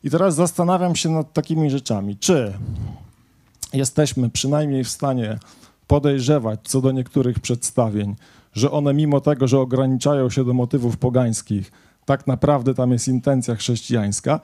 I 0.05 0.11
teraz 0.11 0.35
zastanawiam 0.35 0.97
się 0.97 1.09
nad 1.09 1.33
takimi 1.33 1.71
rzeczami. 1.71 2.17
Czy 2.17 2.53
jesteśmy 3.73 4.31
przynajmniej 4.31 4.85
w 4.85 4.89
stanie 4.89 5.39
podejrzewać 5.87 6.61
co 6.63 6.81
do 6.81 6.93
niektórych 6.93 7.41
przedstawień, 7.41 8.17
że 8.53 8.71
one 8.71 8.95
mimo 8.95 9.21
tego, 9.21 9.49
że 9.49 9.61
ograniczają 9.61 10.31
się 10.31 10.45
do 10.45 10.55
motywów 10.55 10.97
pogańskich, 10.97 11.73
tak 12.05 12.27
naprawdę 12.27 12.75
tam 12.75 12.93
jest 12.93 13.09
intencja 13.09 13.55
chrześcijańska. 13.55 14.41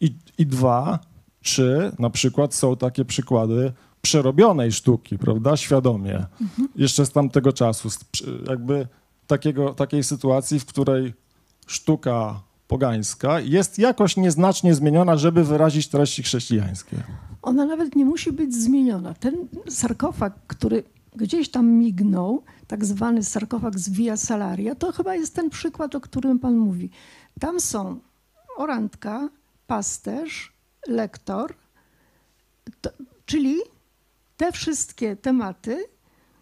I, 0.00 0.14
i 0.38 0.46
dwa, 0.46 0.98
czy 1.40 1.92
na 1.98 2.10
przykład 2.10 2.54
są 2.54 2.76
takie 2.76 3.04
przykłady 3.04 3.72
przerobionej 4.04 4.72
sztuki, 4.72 5.18
prawda, 5.18 5.56
świadomie, 5.56 6.26
jeszcze 6.76 7.06
z 7.06 7.10
tamtego 7.10 7.52
czasu, 7.52 7.88
jakby 8.48 8.86
takiego, 9.26 9.74
takiej 9.74 10.04
sytuacji, 10.04 10.60
w 10.60 10.66
której 10.66 11.14
sztuka 11.66 12.40
pogańska 12.68 13.40
jest 13.40 13.78
jakoś 13.78 14.16
nieznacznie 14.16 14.74
zmieniona, 14.74 15.16
żeby 15.16 15.44
wyrazić 15.44 15.88
treści 15.88 16.22
chrześcijańskie. 16.22 16.96
Ona 17.42 17.64
nawet 17.64 17.96
nie 17.96 18.04
musi 18.04 18.32
być 18.32 18.54
zmieniona. 18.54 19.14
Ten 19.14 19.34
sarkofag, 19.68 20.32
który 20.46 20.82
gdzieś 21.16 21.48
tam 21.48 21.66
mignął, 21.66 22.42
tak 22.66 22.84
zwany 22.84 23.22
sarkofag 23.22 23.78
z 23.78 23.88
Via 23.88 24.16
Salaria, 24.16 24.74
to 24.74 24.92
chyba 24.92 25.14
jest 25.14 25.34
ten 25.34 25.50
przykład, 25.50 25.94
o 25.94 26.00
którym 26.00 26.38
pan 26.38 26.56
mówi. 26.56 26.90
Tam 27.40 27.60
są 27.60 28.00
orantka, 28.56 29.28
pasterz, 29.66 30.52
lektor, 30.88 31.54
to, 32.80 32.90
czyli 33.26 33.56
te 34.36 34.52
wszystkie 34.52 35.16
tematy, 35.16 35.84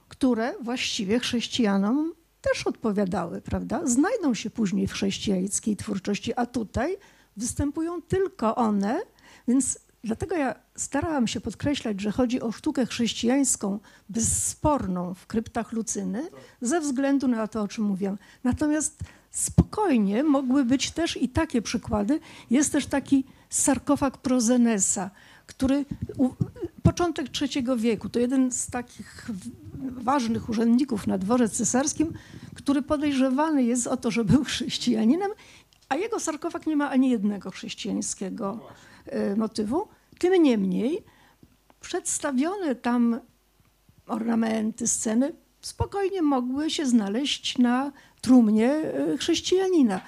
które 0.08 0.54
właściwie 0.60 1.18
chrześcijanom 1.18 2.12
też 2.40 2.66
odpowiadały, 2.66 3.40
prawda? 3.40 3.86
Znajdą 3.86 4.34
się 4.34 4.50
później 4.50 4.86
w 4.86 4.92
chrześcijańskiej 4.92 5.76
twórczości, 5.76 6.34
a 6.36 6.46
tutaj 6.46 6.96
występują 7.36 8.02
tylko 8.02 8.54
one, 8.56 9.00
więc 9.48 9.78
dlatego 10.04 10.36
ja 10.36 10.54
starałam 10.76 11.26
się 11.26 11.40
podkreślać, 11.40 12.00
że 12.00 12.10
chodzi 12.10 12.40
o 12.40 12.52
sztukę 12.52 12.86
chrześcijańską 12.86 13.78
bezsporną 14.08 15.14
w 15.14 15.26
kryptach 15.26 15.72
Lucyny, 15.72 16.30
ze 16.60 16.80
względu 16.80 17.28
na 17.28 17.46
to, 17.46 17.62
o 17.62 17.68
czym 17.68 17.84
mówiłam. 17.84 18.18
Natomiast 18.44 19.00
spokojnie 19.30 20.24
mogły 20.24 20.64
być 20.64 20.90
też 20.90 21.16
i 21.16 21.28
takie 21.28 21.62
przykłady. 21.62 22.20
Jest 22.50 22.72
też 22.72 22.86
taki 22.86 23.24
sarkofag 23.50 24.18
Prozenesa, 24.18 25.10
który 25.54 25.84
początek 26.82 27.26
III 27.40 27.66
wieku, 27.76 28.08
to 28.08 28.18
jeden 28.18 28.52
z 28.52 28.66
takich 28.66 29.30
ważnych 29.90 30.48
urzędników 30.48 31.06
na 31.06 31.18
dworze 31.18 31.48
cesarskim, 31.48 32.12
który 32.54 32.82
podejrzewany 32.82 33.64
jest 33.64 33.86
o 33.86 33.96
to, 33.96 34.10
że 34.10 34.24
był 34.24 34.44
chrześcijaninem, 34.44 35.30
a 35.88 35.96
jego 35.96 36.20
sarkofag 36.20 36.66
nie 36.66 36.76
ma 36.76 36.90
ani 36.90 37.10
jednego 37.10 37.50
chrześcijańskiego 37.50 38.60
e, 39.06 39.36
motywu. 39.36 39.88
Tym 40.18 40.42
niemniej 40.42 41.04
przedstawione 41.80 42.74
tam 42.74 43.20
ornamenty, 44.06 44.86
sceny 44.86 45.32
spokojnie 45.60 46.22
mogły 46.22 46.70
się 46.70 46.86
znaleźć 46.86 47.58
na 47.58 47.92
trumnie 48.20 48.72
e, 48.72 49.16
chrześcijanina. 49.16 50.00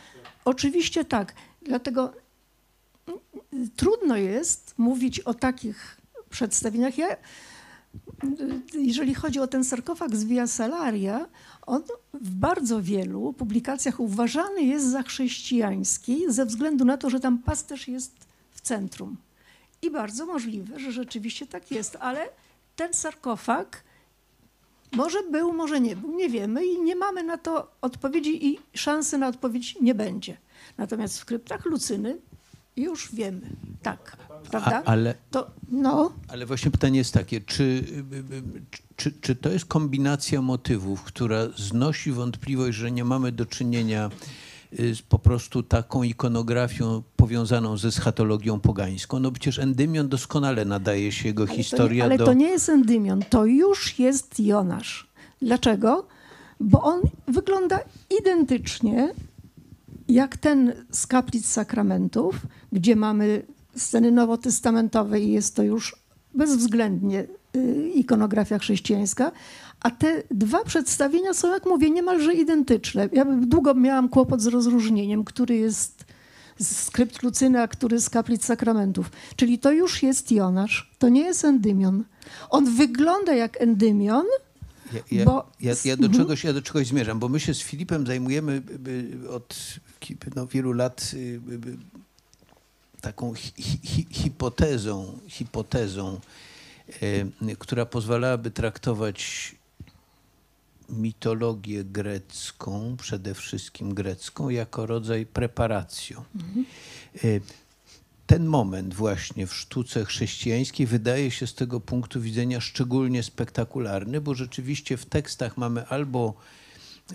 Oczywiście 0.45 1.05
tak, 1.05 1.35
dlatego 1.63 2.13
trudno 3.77 4.17
jest 4.17 4.75
mówić 4.79 5.21
o 5.21 5.35
takich 5.35 6.01
przedstawieniach. 6.31 6.99
Ja, 6.99 7.17
jeżeli 8.75 9.15
chodzi 9.15 9.41
o 9.41 9.47
ten 9.47 9.65
sarkofag 9.65 10.17
z 10.17 10.25
Via 10.25 10.47
Salaria, 10.47 11.27
on 11.67 11.83
w 12.15 12.31
bardzo 12.31 12.83
wielu 12.83 13.33
publikacjach 13.33 14.01
uważany 14.01 14.63
jest 14.63 14.91
za 14.91 15.03
chrześcijański 15.03 16.25
ze 16.29 16.47
względu 16.47 16.85
na 16.85 16.97
to, 16.97 17.11
że 17.11 17.21
tam 17.21 17.39
pasterz 17.39 17.89
jest 17.89 18.13
w 18.51 18.61
centrum. 18.61 19.17
I 19.83 19.91
bardzo 19.91 20.27
możliwe, 20.27 20.81
że 20.81 20.93
rzeczywiście 20.93 21.47
tak 21.47 21.71
jest, 21.71 21.97
ale 22.01 22.29
ten 22.77 22.95
sarkofag 22.95 23.85
może 24.93 25.23
był, 25.23 25.53
może 25.53 25.81
nie 25.81 25.97
był, 25.97 26.17
nie 26.17 26.29
wiemy 26.29 26.67
i 26.67 26.83
nie 26.83 26.97
mamy 26.97 27.23
na 27.23 27.39
to 27.39 27.71
odpowiedzi 27.81 28.47
i 28.47 28.59
szansy 28.75 29.19
na 29.19 29.29
odpowiedź 29.29 29.77
nie 29.81 29.95
będzie. 29.95 30.37
Natomiast 30.79 31.21
w 31.21 31.25
kryptach 31.25 31.65
Lucyny 31.65 32.19
już 32.77 33.15
wiemy, 33.15 33.41
tak, 33.83 34.17
prawda? 34.51 34.83
A, 34.85 34.91
ale, 34.91 35.15
To, 35.31 35.51
no, 35.71 36.13
ale 36.29 36.47
właśnie 36.47 36.71
pytanie 36.71 36.99
jest 36.99 37.15
takie, 37.15 37.41
czy, 37.41 37.85
czy, 38.97 39.13
czy 39.21 39.37
to 39.37 39.49
jest 39.49 39.65
kombinacja 39.65 40.43
motywów, 40.43 41.03
która 41.03 41.49
znosi 41.57 42.13
wątpliwość, 42.13 42.79
że 42.79 42.91
nie 42.91 43.05
mamy 43.05 43.33
do 43.33 43.47
czynienia 43.47 44.11
y, 44.81 44.95
z 44.95 45.03
po 45.03 45.19
prostu 45.19 45.63
taką 45.63 46.03
ikonografią 46.03 47.03
powiązaną 47.17 47.77
ze 47.77 47.93
schatologią 47.93 48.61
pogańską? 48.61 49.21
No 49.21 49.33
przecież 49.33 49.59
Endymion 49.59 50.09
doskonale 50.09 50.65
nadaje 50.65 51.13
się 51.13 51.29
jego 51.29 51.43
ale, 51.43 51.51
to 51.51 51.57
historia 51.57 51.97
nie, 51.97 52.05
ale 52.05 52.19
do... 52.19 52.25
to 52.25 52.33
nie 52.33 52.49
jest 52.49 52.69
Endymion, 52.69 53.23
to 53.31 53.45
już 53.45 53.99
jest 53.99 54.41
Jonasz. 54.41 55.07
Dlaczego? 55.43 56.07
Bo 56.61 56.83
on 56.83 57.01
wygląda 57.29 57.81
identycznie 58.21 59.15
jak 60.09 60.37
ten 60.37 60.73
z 60.91 61.07
kaplic 61.07 61.47
sakramentów, 61.47 62.35
gdzie 62.73 62.97
mamy 62.97 63.43
sceny 63.77 64.11
nowotestamentowe 64.11 65.21
i 65.21 65.33
jest 65.33 65.57
to 65.57 65.63
już 65.63 65.97
bezwzględnie 66.35 67.27
y, 67.57 67.91
ikonografia 67.95 68.59
chrześcijańska, 68.59 69.33
a 69.81 69.91
te 69.91 70.23
dwa 70.31 70.65
przedstawienia 70.65 71.35
są, 71.35 71.53
jak 71.53 71.67
mówię, 71.67 71.91
niemalże 71.91 72.35
identyczne. 72.35 73.09
Ja 73.13 73.25
długo 73.25 73.75
miałam 73.75 74.09
kłopot 74.09 74.41
z 74.41 74.47
rozróżnieniem, 74.47 75.25
który 75.25 75.57
jest 75.57 76.05
z 76.59 76.77
skrypt 76.77 77.23
Lucyny, 77.23 77.63
a 77.63 77.69
który 77.69 78.01
z 78.01 78.11
kaplic 78.11 78.45
sakramentów. 78.45 79.11
Czyli 79.37 79.59
to 79.59 79.73
już 79.73 80.03
jest 80.03 80.33
Jonasz, 80.33 80.91
to 80.99 81.09
nie 81.09 81.21
jest 81.21 81.45
Endymion. 81.45 82.05
On 82.51 82.65
wygląda 82.65 83.35
jak 83.35 83.63
Endymion, 83.63 84.27
Ja, 84.95 85.01
ja, 85.19 85.25
Bo- 85.25 85.47
ja, 85.61 85.75
ja, 85.85 85.97
do 85.97 86.07
Mhm. 86.07 86.23
czegoś, 86.23 86.45
ja 86.45 86.53
do 86.53 86.63
czegoś 86.63 86.87
zmierzam, 86.87 87.19
bo 87.19 87.29
my 87.29 87.41
się 87.41 87.55
z 87.55 87.61
Filipem 87.63 88.07
zajmujemy 88.07 88.63
y, 88.87 88.91
y, 89.25 89.31
od 89.31 89.57
no, 90.37 90.47
wielu 90.47 90.73
lat 90.73 91.11
y, 91.15 91.41
taką 93.01 93.35
hi, 93.35 93.53
hi, 93.85 94.07
hipotezą, 94.11 95.19
hipotezą 95.29 96.21
która 97.59 97.87
pozwalałaby 97.87 98.51
traktować 98.51 99.55
mitologię 100.89 101.85
grecką, 101.85 102.97
przede 102.97 103.35
wszystkim 103.35 103.95
grecką, 103.95 104.49
jako 104.49 104.87
rodzaj 104.87 105.27
preparacją. 105.27 106.25
Y, 107.25 107.41
ten 108.27 108.47
moment 108.47 108.95
właśnie 108.95 109.47
w 109.47 109.55
sztuce 109.55 110.05
chrześcijańskiej 110.05 110.87
wydaje 110.87 111.31
się 111.31 111.47
z 111.47 111.55
tego 111.55 111.81
punktu 111.81 112.21
widzenia 112.21 112.61
szczególnie 112.61 113.23
spektakularny, 113.23 114.21
bo 114.21 114.35
rzeczywiście 114.35 114.97
w 114.97 115.07
tekstach 115.07 115.57
mamy 115.57 115.89
albo 115.89 116.35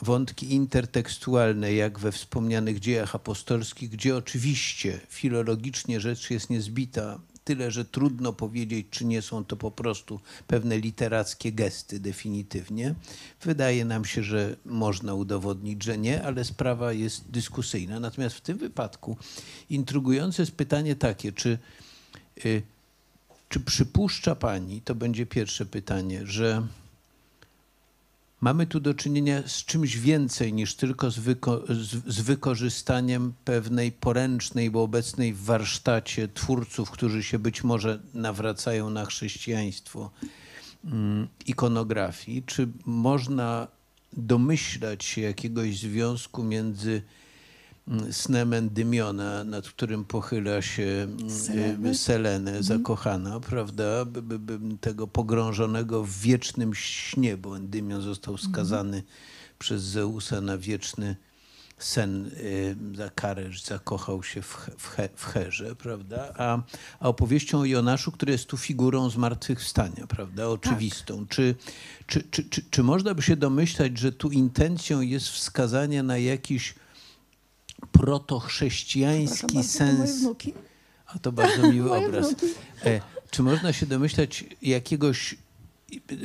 wątki 0.01 0.53
intertekstualne, 0.53 1.73
jak 1.73 1.99
we 1.99 2.11
wspomnianych 2.11 2.79
dziejach 2.79 3.15
apostolskich, 3.15 3.89
gdzie 3.89 4.15
oczywiście 4.15 4.99
filologicznie 5.09 5.99
rzecz 5.99 6.29
jest 6.29 6.49
niezbita, 6.49 7.19
tyle 7.49 7.71
że 7.71 7.85
trudno 7.85 8.33
powiedzieć, 8.33 8.87
czy 8.91 9.05
nie 9.05 9.21
są 9.21 9.45
to 9.45 9.55
po 9.55 9.71
prostu 9.71 10.19
pewne 10.47 10.77
literackie 10.77 11.51
gesty 11.51 11.99
definitywnie. 11.99 12.95
Wydaje 13.41 13.85
nam 13.85 14.05
się, 14.05 14.23
że 14.23 14.55
można 14.65 15.13
udowodnić, 15.13 15.83
że 15.83 15.97
nie, 15.97 16.23
ale 16.23 16.45
sprawa 16.45 16.93
jest 16.93 17.31
dyskusyjna. 17.31 17.99
Natomiast 17.99 18.35
w 18.35 18.41
tym 18.41 18.57
wypadku 18.57 19.17
intrygujące 19.69 20.41
jest 20.41 20.51
pytanie 20.51 20.95
takie, 20.95 21.31
czy, 21.31 21.57
y, 22.45 22.61
czy 23.49 23.59
przypuszcza 23.59 24.35
Pani, 24.35 24.81
to 24.81 24.95
będzie 24.95 25.25
pierwsze 25.25 25.65
pytanie, 25.65 26.21
że 26.25 26.67
mamy 28.41 28.67
tu 28.67 28.79
do 28.79 28.93
czynienia 28.93 29.43
z 29.47 29.65
czymś 29.65 29.97
więcej 29.97 30.53
niż 30.53 30.75
tylko 30.75 31.11
z, 31.11 31.19
wyko- 31.19 31.73
z, 31.73 32.15
z 32.15 32.21
wykorzystaniem 32.21 33.33
pewnej 33.45 33.91
poręcznej, 33.91 34.71
bo 34.71 34.83
obecnej 34.83 35.33
w 35.33 35.43
warsztacie 35.43 36.27
twórców, 36.27 36.91
którzy 36.91 37.23
się 37.23 37.39
być 37.39 37.63
może 37.63 37.99
nawracają 38.13 38.89
na 38.89 39.05
chrześcijaństwo, 39.05 40.11
mm, 40.85 41.27
ikonografii. 41.45 42.43
Czy 42.43 42.67
można 42.85 43.67
domyślać 44.13 45.05
się 45.05 45.21
jakiegoś 45.21 45.79
związku 45.79 46.43
między 46.43 47.01
snem 48.11 48.53
Endymiona, 48.53 49.43
nad 49.43 49.69
którym 49.69 50.05
pochyla 50.05 50.61
się 50.61 51.07
mm, 51.53 51.85
y, 51.85 51.95
Selenę, 51.95 52.63
zakochana, 52.63 53.39
prawda, 53.39 54.05
by, 54.05 54.21
by, 54.21 54.39
by, 54.39 54.77
tego 54.77 55.07
pogrążonego 55.07 56.03
w 56.03 56.11
wiecznym 56.11 56.75
śnie, 56.75 57.37
bo 57.37 57.57
Endymion 57.57 58.01
został 58.01 58.37
skazany 58.37 59.03
przez 59.59 59.83
Zeusa 59.83 60.41
na 60.41 60.57
wieczny 60.57 61.15
sen 61.79 62.25
y, 62.25 62.75
za 62.95 63.09
karę, 63.09 63.51
że 63.51 63.65
zakochał 63.65 64.23
się 64.23 64.41
w, 64.41 64.69
w, 64.77 64.87
He- 64.87 65.09
w 65.15 65.25
Herze, 65.25 65.75
prawda, 65.75 66.33
a, 66.37 66.61
a 66.99 67.09
opowieścią 67.09 67.59
o 67.59 67.65
Jonaszu, 67.65 68.11
który 68.11 68.31
jest 68.31 68.45
tu 68.45 68.57
figurą 68.57 69.09
zmartwychwstania, 69.09 70.07
prawda, 70.07 70.47
oczywistą. 70.47 71.25
Czy, 71.29 71.55
czy, 72.07 72.23
czy, 72.31 72.43
czy, 72.43 72.63
czy 72.71 72.83
można 72.83 73.13
by 73.13 73.21
się 73.21 73.35
domyślać, 73.35 73.97
że 73.97 74.11
tu 74.11 74.29
intencją 74.29 75.01
jest 75.01 75.29
wskazanie 75.29 76.03
na 76.03 76.17
jakiś 76.17 76.75
protochrześcijański 77.99 79.55
to 79.57 79.63
sens. 79.63 80.19
wnuki. 80.19 80.53
A 81.07 81.19
to 81.19 81.31
bardzo 81.31 81.71
miły 81.71 81.91
obraz. 82.05 82.35
E, 82.85 83.01
czy 83.31 83.43
można 83.43 83.73
się 83.73 83.85
domyślać 83.85 84.45
jakiegoś, 84.61 85.35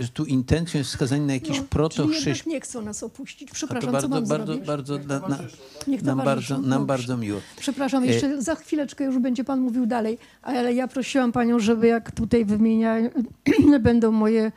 że 0.01 0.09
tu 0.09 0.25
intencją 0.25 0.79
jest 0.79 0.91
wskazanie 0.91 1.27
na 1.27 1.33
jakiś 1.35 1.59
No, 1.59 1.65
protochrześcijański 1.71 2.49
nie 2.51 2.61
chcą 2.61 2.83
nas 2.83 3.03
opuścić. 3.03 3.49
to 3.49 3.55
Przepraszam, 3.55 3.89
co 3.89 3.93
bardzo, 3.93 4.09
mam 4.09 4.27
bardzo, 4.27 4.47
zrobić? 4.47 4.67
bardzo, 4.67 4.99
na, 4.99 5.29
na, 5.29 5.39
Niech 5.87 6.03
nam, 6.03 6.19
bardzo, 6.19 6.55
nam 6.59 6.71
Dobrze. 6.71 6.87
bardzo 6.87 7.17
miło. 7.17 7.41
Przepraszam, 7.61 8.03
E, 8.05 8.07
jeszcze 8.07 8.43
za 8.43 8.55
chwileczkę 8.55 9.05
już 9.05 9.19
będzie 9.19 9.45
pan 9.45 9.61
mówił 9.61 9.87
dalej, 9.87 10.19
ale 10.43 10.75
ja 10.75 10.89
prosiłam 10.89 11.33
panią, 11.33 11.59
żeby 11.59 11.87
jak 11.87 12.11
tutaj 12.11 12.45
wymienia 12.45 12.97
będą 13.81 14.11
moje 14.13 14.53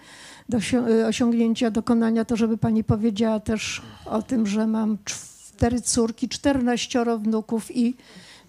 dosio- 0.51 1.07
osiągnięcia, 1.07 1.71
dokonania, 1.71 2.25
to 2.25 2.35
żeby 2.35 2.57
pani 2.57 2.83
powiedziała 2.83 3.39
też 3.39 3.81
o 4.05 4.21
tym, 4.21 4.47
że 4.47 4.67
mam 4.67 4.97
cztery 5.57 5.81
córki, 5.81 6.29
czternaścioro 6.29 7.19
wnuków 7.19 7.75
i 7.75 7.95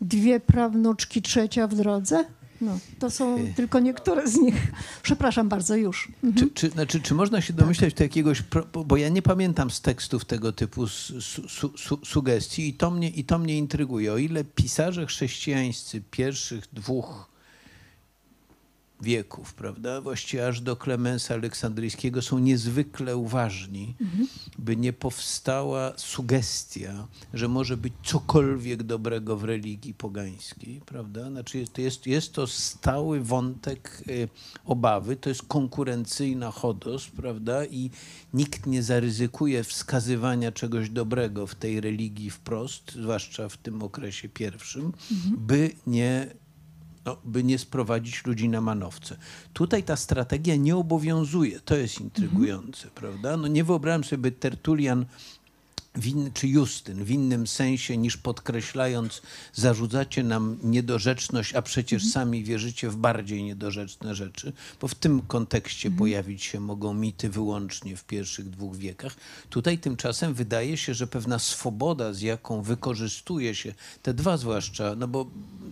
dwie 0.01 0.41
prawnuczki, 0.41 1.23
trzecia 1.23 1.67
w 1.67 1.75
drodze. 1.75 2.25
No, 2.61 2.79
to 2.99 3.11
są 3.11 3.39
E. 3.39 3.55
tylko 3.55 3.81
niektóre 3.81 4.29
z 4.29 4.37
nich. 4.37 4.73
Przepraszam 5.03 5.49
bardzo, 5.49 5.77
już. 5.77 6.13
Czy, 6.37 6.51
czy, 6.51 6.71
znaczy, 6.71 7.01
czy 7.01 7.15
można 7.15 7.41
się 7.41 7.53
domyślać 7.53 7.95
do 7.95 8.05
jakiegoś, 8.05 8.43
bo 8.87 8.97
ja 8.97 9.09
nie 9.09 9.23
pamiętam 9.23 9.71
z 9.71 9.81
tekstów 9.81 10.25
tego 10.25 10.53
typu 10.53 10.87
su, 10.87 11.21
su, 11.49 11.73
su, 11.77 11.99
sugestii 12.05 12.69
i 12.69 12.75
to, 12.75 12.91
mnie, 12.91 13.11
i 13.11 13.25
to 13.25 13.39
mnie 13.39 13.59
intryguje. 13.59 14.13
O 14.13 14.19
ile 14.19 14.45
pisarze 14.45 15.07
chrześcijańscy 15.07 16.03
pierwszych 16.11 16.65
dwóch 16.73 17.31
wieków, 19.03 19.55
prawda, 19.55 20.01
właściwie 20.01 20.47
aż 20.47 20.61
do 20.61 20.77
Klemensa 20.77 21.35
Aleksandryjskiego 21.35 22.23
są 22.23 22.39
niezwykle 22.39 23.17
uważni, 23.17 23.95
by 24.59 24.77
nie 24.77 24.93
powstała 24.93 25.93
sugestia, 25.97 27.09
że 27.35 27.49
może 27.49 27.77
być 27.77 27.93
cokolwiek 28.05 28.83
dobrego 28.83 29.37
w 29.37 29.45
religii 29.45 29.95
pogańskiej, 29.95 30.81
prawda? 30.87 31.31
Znaczy 31.31 31.65
to 31.73 31.81
jest, 31.81 32.07
jest 32.07 32.33
to 32.33 32.47
stały 32.47 33.21
wątek 33.21 34.03
y, 34.09 34.29
obawy, 34.65 35.17
to 35.17 35.29
jest 35.29 35.43
konkurencyjna 35.43 36.51
chodos, 36.51 37.07
prawda? 37.07 37.65
I 37.65 37.91
nikt 38.35 38.67
nie 38.67 38.83
zaryzykuje 38.83 39.65
wskazywania 39.65 40.53
czegoś 40.53 40.91
dobrego 40.91 41.47
w 41.47 41.55
tej 41.55 41.81
religii 41.81 42.31
wprost, 42.31 42.93
zwłaszcza 42.93 43.49
w 43.49 43.57
tym 43.57 43.83
okresie 43.83 44.29
pierwszym, 44.29 44.93
by 45.39 45.71
nie 45.87 46.35
no, 47.09 47.17
by 47.25 47.45
nie 47.45 47.59
sprowadzić 47.59 48.27
ludzi 48.27 48.49
na 48.49 48.61
manowce. 48.61 49.17
Tutaj 49.53 49.83
ta 49.83 49.97
strategia 49.97 50.57
nie 50.57 50.77
obowiązuje. 50.77 51.61
To 51.61 51.77
jest 51.77 52.01
intrygujące, 52.01 52.89
prawda? 52.95 53.37
No 53.37 53.49
nie 53.49 53.65
wyobrażam 53.65 54.05
sobie, 54.05 54.23
by 54.23 54.33
Tertulian 54.33 55.07
w 55.99 56.07
in, 56.07 56.31
czy 56.35 56.49
Justyn 56.49 57.05
w 57.05 57.11
innym 57.11 57.47
sensie 57.47 57.97
niż 57.97 58.17
podkreślając, 58.17 59.23
zarzucacie 59.53 60.23
nam 60.23 60.59
niedorzeczność, 60.63 61.55
a 61.55 61.63
przecież 61.63 62.11
sami 62.11 62.45
wierzycie 62.45 62.91
w 62.91 62.97
bardziej 62.97 63.43
niedorzeczne 63.43 64.15
rzeczy, 64.15 64.53
bo 64.81 64.89
w 64.89 64.95
tym 64.95 65.23
kontekście 65.23 65.91
pojawić 65.91 66.43
się 66.43 66.61
mogą 66.61 66.95
mity 66.95 67.29
wyłącznie 67.29 67.97
w 67.97 68.05
pierwszych 68.05 68.51
dwóch 68.51 68.77
wiekach. 68.77 69.17
Tutaj 69.51 69.79
tymczasem 69.79 70.35
wydaje 70.35 70.77
się, 70.77 70.95
że 70.95 71.07
pewna 71.07 71.39
swoboda, 71.39 72.13
z 72.13 72.21
jaką 72.21 72.63
wykorzystuje 72.63 73.55
się 73.55 73.75
te 74.03 74.15
dwa 74.15 74.37
zwłaszcza, 74.37 74.95
no 74.97 75.09
bo 75.09 75.27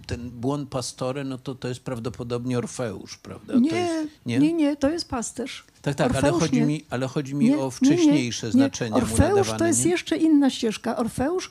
ten 0.07 0.31
błąd 0.31 0.69
pastore, 0.69 1.25
no 1.25 1.39
to 1.39 1.55
to 1.55 1.69
jest 1.69 1.81
prawdopodobnie 1.81 2.59
Orfeusz, 2.59 3.17
prawda? 3.17 3.55
Nie, 3.55 3.71
jest, 3.71 4.09
nie, 4.27 4.53
nie, 4.53 4.77
to 4.77 4.91
jest 4.91 5.09
pasterz. 5.09 5.65
Tak, 5.87 5.95
tak, 5.95 6.11
ale 6.11 6.19
Orfeusz 6.33 6.41
chodzi, 6.43 6.61
nie. 6.61 6.67
mi, 6.67 6.85
ale 6.91 7.07
chodzi 7.09 7.35
mi 7.35 7.45
Nie, 7.49 7.59
o 7.59 7.65
nie, 7.65 7.71
wcześniejsze 7.71 8.47
nie, 8.47 8.53
znaczenia 8.53 8.97
nie. 8.97 9.03
mu 9.03 9.07
Orfeusz 9.07 9.49
to 9.59 9.67
jest 9.67 9.87
jeszcze 9.87 10.17
inna 10.17 10.51
ścieżka. 10.51 10.97
Orfeusz, 10.97 11.51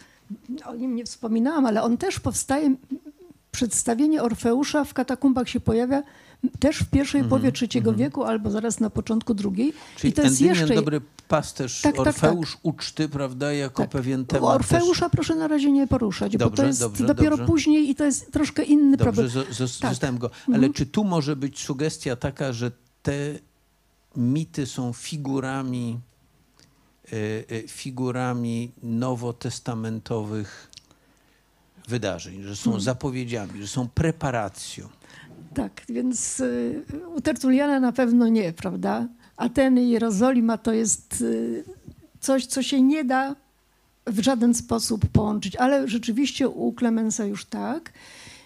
o 0.65 0.75
nim 0.75 0.95
nie 0.95 1.05
wspominałam, 1.05 1.65
ale 1.65 1.83
on 1.83 1.97
też 1.97 2.19
powstaje 2.19 2.75
przedstawienie 3.51 4.23
Orfeusza 4.23 4.83
w 4.85 4.93
katakumbach 4.93 5.49
się 5.49 5.59
pojawia 5.59 6.03
też 6.59 6.77
w 6.79 6.89
pierwszej 6.89 7.23
połowie 7.23 7.51
trzeciego 7.51 7.93
wieku 7.93 8.23
albo 8.23 8.51
zaraz 8.51 8.79
na 8.79 8.89
początku 8.89 9.33
drugiej. 9.33 9.73
Czyli 9.97 10.11
I 10.11 10.13
to 10.13 10.21
jest 10.21 10.41
jeszcze... 10.41 10.75
dobry 10.75 11.01
pasterz, 11.27 11.81
Tak, 11.81 11.95
tak, 11.95 12.07
Orfeusz 12.07 12.57
uczty, 12.63 13.09
prawda, 13.09 13.53
jako 13.53 13.81
Tak. 13.83 13.91
pewien 13.91 14.25
temat 14.25 14.55
Orfeusza 14.55 15.09
proszę 15.09 15.35
na 15.35 15.47
razie 15.47 15.71
nie 15.71 15.87
poruszać, 15.87 16.31
bo 16.37 16.37
Dobrze, 16.45 16.61
to 16.63 16.67
jest 16.67 16.79
dobrze, 16.79 17.05
dopiero 17.05 17.29
dobrze. 17.37 17.45
później 17.45 17.89
i 17.89 17.95
to 17.95 18.05
jest 18.05 18.31
troszkę 18.31 18.63
inny 18.63 18.97
też... 18.97 19.05
Dobrze, 19.05 19.21
problem. 19.23 19.53
zo- 19.53 19.79
Tak. 19.81 19.89
zostałem 19.91 20.17
go. 20.17 20.29
Ale 20.53 20.69
czy 20.69 20.85
tu 20.85 21.03
może 21.03 21.35
być 21.35 21.59
sugestia 21.59 22.15
taka, 22.15 22.53
że 22.53 22.71
te 23.01 23.13
mity 24.17 24.65
są 24.65 24.93
figurami, 24.93 25.99
e, 27.05 27.15
e, 27.55 27.67
figurami 27.67 28.71
nowotestamentowych 28.83 30.71
wydarzeń, 31.87 32.43
że 32.43 32.55
są 32.55 32.79
zapowiedziami, 32.79 33.61
że 33.61 33.67
są 33.67 33.87
preparacją? 33.87 34.87
Tak, 35.53 35.81
więc 35.89 36.39
y, 36.39 36.83
u 37.15 37.21
Tertuliana 37.21 37.79
na 37.79 37.91
pewno 37.91 38.27
nie, 38.27 38.53
prawda? 38.53 39.07
Ateny 39.37 39.83
i 39.83 39.89
Jerozolima 39.89 40.57
to 40.57 40.73
jest 40.73 41.23
coś, 42.19 42.45
co 42.45 42.63
się 42.63 42.81
nie 42.81 43.03
da 43.03 43.35
w 44.07 44.19
żaden 44.19 44.53
sposób 44.53 45.05
połączyć, 45.05 45.55
ale 45.55 45.87
rzeczywiście 45.87 46.49
u 46.49 46.73
Klemensa 46.73 47.25
już 47.25 47.45
tak. 47.45 47.93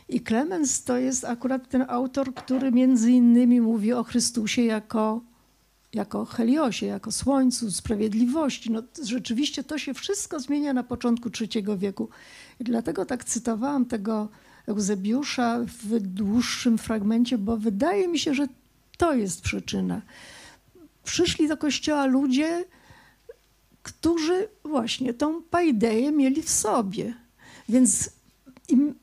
I 0.09 0.21
Klemens 0.21 0.83
to 0.83 0.97
jest 0.97 1.25
akurat 1.25 1.69
ten 1.69 1.85
autor, 1.87 2.33
który 2.33 2.71
między 2.71 3.11
innymi 3.11 3.61
mówi 3.61 3.93
o 3.93 4.03
Chrystusie 4.03 4.61
jako, 4.61 5.21
jako 5.93 6.25
Heliosie, 6.25 6.85
jako 6.85 7.11
Słońcu, 7.11 7.71
Sprawiedliwości. 7.71 8.71
No, 8.71 8.83
rzeczywiście 9.03 9.63
to 9.63 9.77
się 9.77 9.93
wszystko 9.93 10.39
zmienia 10.39 10.73
na 10.73 10.83
początku 10.83 11.29
III 11.41 11.65
wieku. 11.77 12.09
I 12.59 12.63
dlatego 12.63 13.05
tak 13.05 13.23
cytowałam 13.23 13.85
tego 13.85 14.29
Eusebiusza 14.67 15.59
w 15.59 15.99
dłuższym 15.99 16.77
fragmencie, 16.77 17.37
bo 17.37 17.57
wydaje 17.57 18.07
mi 18.07 18.19
się, 18.19 18.33
że 18.33 18.47
to 18.97 19.13
jest 19.13 19.41
przyczyna. 19.41 20.01
Przyszli 21.03 21.47
do 21.47 21.57
kościoła 21.57 22.05
ludzie, 22.05 22.65
którzy 23.83 24.47
właśnie 24.63 25.13
tą 25.13 25.43
paideję 25.43 26.11
mieli 26.11 26.41
w 26.41 26.49
sobie. 26.49 27.13
Więc 27.69 28.09
im, 28.67 28.95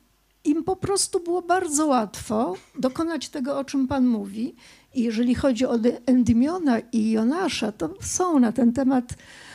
im 0.44 0.64
po 0.64 0.76
prostu 0.76 1.20
było 1.20 1.42
bardzo 1.42 1.86
łatwo 1.86 2.54
dokonać 2.78 3.28
tego, 3.28 3.58
o 3.58 3.64
czym 3.64 3.88
Pan 3.88 4.06
mówi. 4.06 4.54
I 4.96 5.02
jeżeli 5.02 5.34
chodzi 5.34 5.66
o 5.66 5.78
Endymiona 6.06 6.78
i 6.92 7.10
Jonasza, 7.10 7.72
to 7.72 7.94
są 8.00 8.38
na 8.38 8.52
ten 8.52 8.72
temat 8.72 9.14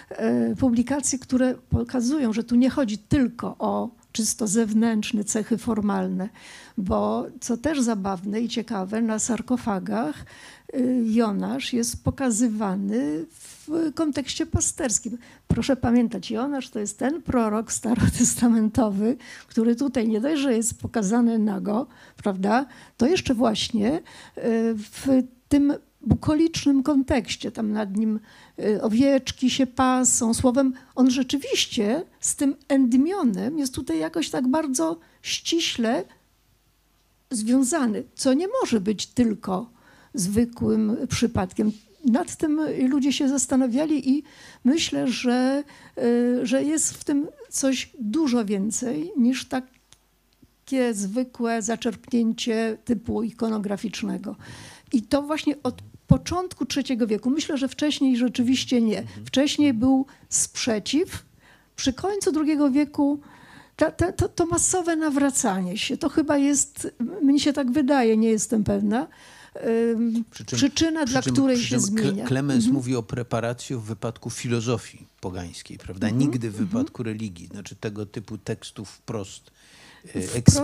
e, 0.10 0.56
publikacje, 0.56 1.20
które 1.20 1.56
pokazują, 1.70 2.34
że 2.34 2.44
tu 2.44 2.56
nie 2.56 2.70
chodzi 2.70 2.98
tylko 2.98 3.56
o 3.60 3.90
czysto 4.12 4.48
zewnętrzne 4.48 5.24
cechy 5.24 5.58
formalne, 5.58 6.30
bo 6.78 7.26
co 7.42 7.58
też 7.58 7.82
zabawne 7.82 8.42
i 8.42 8.50
ciekawe, 8.50 9.02
na 9.02 9.20
sarkofagach 9.20 10.26
y, 10.76 11.04
Jonasz 11.06 11.74
jest 11.74 12.04
pokazywany 12.04 13.26
w 13.32 13.61
kontekście 13.96 14.46
pasterskim. 14.46 15.18
Proszę 15.48 15.76
pamiętać, 15.76 16.32
Jonasz 16.32 16.70
to 16.70 16.80
jest 16.80 17.00
ten 17.00 17.22
prorok 17.22 17.72
starotestamentowy, 17.72 19.18
który 19.48 19.76
tutaj 19.76 20.08
nie 20.08 20.22
dość, 20.22 20.42
że 20.42 20.54
jest 20.54 20.82
pokazany 20.82 21.40
nago, 21.40 21.88
prawda, 22.18 22.66
to 22.98 23.08
jeszcze 23.08 23.34
właśnie 23.34 23.98
y, 23.98 24.02
w 24.76 25.08
tym 25.50 25.74
bukolicznym 26.02 26.84
kontekście, 26.84 27.52
tam 27.52 27.72
nad 27.72 27.98
nim 27.98 28.20
y, 28.60 28.82
owieczki 28.82 29.50
się 29.50 29.68
pasą, 29.68 30.34
słowem, 30.34 30.74
on 30.96 31.12
rzeczywiście 31.12 32.06
z 32.20 32.36
tym 32.36 32.56
endymionem 32.68 33.60
jest 33.60 33.76
tutaj 33.76 34.00
jakoś 34.00 34.30
tak 34.30 34.48
bardzo 34.48 35.00
ściśle 35.22 36.04
związany, 37.32 38.04
co 38.16 38.34
nie 38.34 38.48
może 38.62 38.82
być 38.82 39.08
tylko 39.08 39.70
zwykłym 40.14 40.98
przypadkiem. 41.10 41.72
Nad 42.06 42.36
tym 42.36 42.62
ludzie 42.90 43.14
się 43.14 43.30
zastanawiali 43.30 44.10
i 44.10 44.24
myślę, 44.64 45.08
że, 45.08 45.64
y, 45.98 46.46
że 46.46 46.64
jest 46.64 46.94
w 46.94 47.04
tym 47.04 47.28
coś 47.50 47.92
dużo 48.00 48.46
więcej 48.46 49.12
niż 49.18 49.46
takie 49.46 50.94
zwykłe 50.94 51.62
zaczerpnięcie 51.62 52.78
typu 52.86 53.24
ikonograficznego. 53.24 54.36
I 54.94 55.02
to 55.02 55.22
właśnie 55.22 55.56
od 55.64 55.82
początku 56.08 56.66
III 56.76 57.08
wieku. 57.08 57.30
Myślę, 57.30 57.58
że 57.58 57.68
wcześniej 57.68 58.18
rzeczywiście 58.18 58.82
nie. 58.82 59.04
Wcześniej 59.26 59.74
był 59.74 60.06
sprzeciw. 60.30 61.26
Przy 61.76 61.94
końcu 61.94 62.32
II 62.46 62.58
wieku 62.72 63.20
ta, 63.76 63.92
ta, 63.92 64.12
to, 64.12 64.30
to 64.30 64.46
masowe 64.46 64.96
nawracanie 64.96 65.78
się, 65.78 65.98
to 65.98 66.10
chyba 66.10 66.38
jest, 66.38 66.94
mnie 67.22 67.40
się 67.40 67.54
tak 67.54 67.72
wydaje, 67.72 68.18
nie 68.18 68.30
jestem 68.30 68.64
pewna, 68.64 69.08
Przy 70.32 70.46
czym- 70.46 70.58
przyczyna, 70.58 71.04
przy 71.06 71.14
dla 71.14 71.22
czym- 71.22 71.34
której 71.34 71.64
się 71.64 71.80
zmienia. 71.80 72.26
Klemens 72.28 72.68
mówi 72.68 72.96
o 72.96 73.04
preparacji 73.04 73.76
w 73.76 73.82
wypadku 73.82 74.30
filozofii 74.30 75.08
pogańskiej, 75.22 75.78
prawda? 75.78 76.08
Mhm. 76.08 76.20
Nigdy 76.22 76.52
w 76.52 76.56
wypadku 76.56 77.04
religii, 77.04 77.48
znaczy 77.48 77.76
tego 77.76 78.06
typu 78.06 78.38
tekstów 78.38 78.90
wprost. 78.90 79.52
e, 80.16 80.22
wprost 80.22 80.62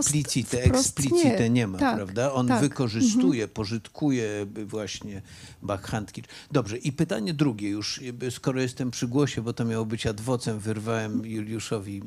explicite 0.55 1.39
nie. 1.43 1.49
nie 1.49 1.67
ma, 1.67 1.77
Tak, 1.77 1.95
prawda? 1.95 2.33
On 2.33 2.47
tak. 2.47 2.61
wykorzystuje, 2.61 3.47
pożytkuje 3.47 4.45
by 4.45 4.65
właśnie 4.65 5.21
Bachhandki. 5.61 6.23
Dobrze, 6.51 6.77
i 6.77 6.91
pytanie 6.91 7.33
drugie 7.33 7.69
już, 7.69 8.01
skoro 8.29 8.61
jestem 8.61 8.91
przy 8.91 9.07
głosie, 9.07 9.41
bo 9.41 9.53
to 9.53 9.65
miało 9.65 9.85
być 9.85 10.07
adwocem, 10.07 10.59
wyrwałem 10.59 11.25
Juliuszowi, 11.25 12.01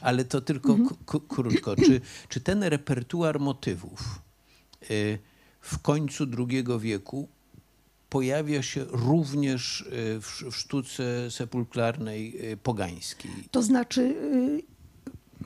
ale 0.00 0.24
to 0.24 0.40
tylko 0.40 0.76
k- 1.06 1.18
krótko. 1.28 1.76
Czy, 1.76 2.00
czy 2.28 2.40
ten 2.40 2.62
repertuar 2.62 3.40
motywów 3.40 4.20
y, 4.90 5.18
w 5.60 5.78
końcu 5.78 6.26
II 6.38 6.64
wieku 6.78 7.28
pojawia 8.10 8.62
się 8.62 8.84
również 8.88 9.80
y, 9.80 10.20
w, 10.20 10.56
sztuce 10.56 11.30
sepulklarnej 11.30 12.52
y, 12.52 12.56
pogańskiej? 12.56 13.30
To 13.50 13.62
znaczy 13.62 14.00
y, 14.00 14.70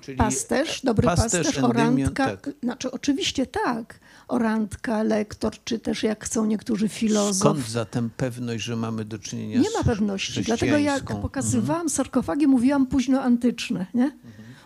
Czyli 0.01 0.19
pasterz, 0.19 0.83
dobry 0.83 1.07
pasterz, 1.07 1.47
pasterz, 1.47 1.65
orantka, 1.65 2.27
tak. 2.27 2.51
znaczy 2.63 2.91
oczywiście 2.91 3.47
tak, 3.47 4.01
orantka, 4.29 5.03
lektor, 5.03 5.53
czy 5.65 5.79
też 5.79 6.03
jak 6.03 6.25
chcą 6.25 6.45
niektórzy 6.45 6.89
filozof. 6.89 7.37
Skąd 7.37 7.69
zatem 7.69 8.11
pewność, 8.17 8.65
że 8.65 8.77
mamy 8.77 9.05
do 9.05 9.19
czynienia 9.19 9.59
Nie 9.59 9.71
z 9.71 9.75
ma 9.75 9.85
pewności. 9.85 10.43
Dlatego 10.43 10.79
jak 10.79 11.05
pokazywałam 11.05 11.89
sarkofagi, 11.89 12.47
mówiłam 12.47 12.87
późno 12.87 13.23
antyczne, 13.23 13.87
nie? 13.95 14.11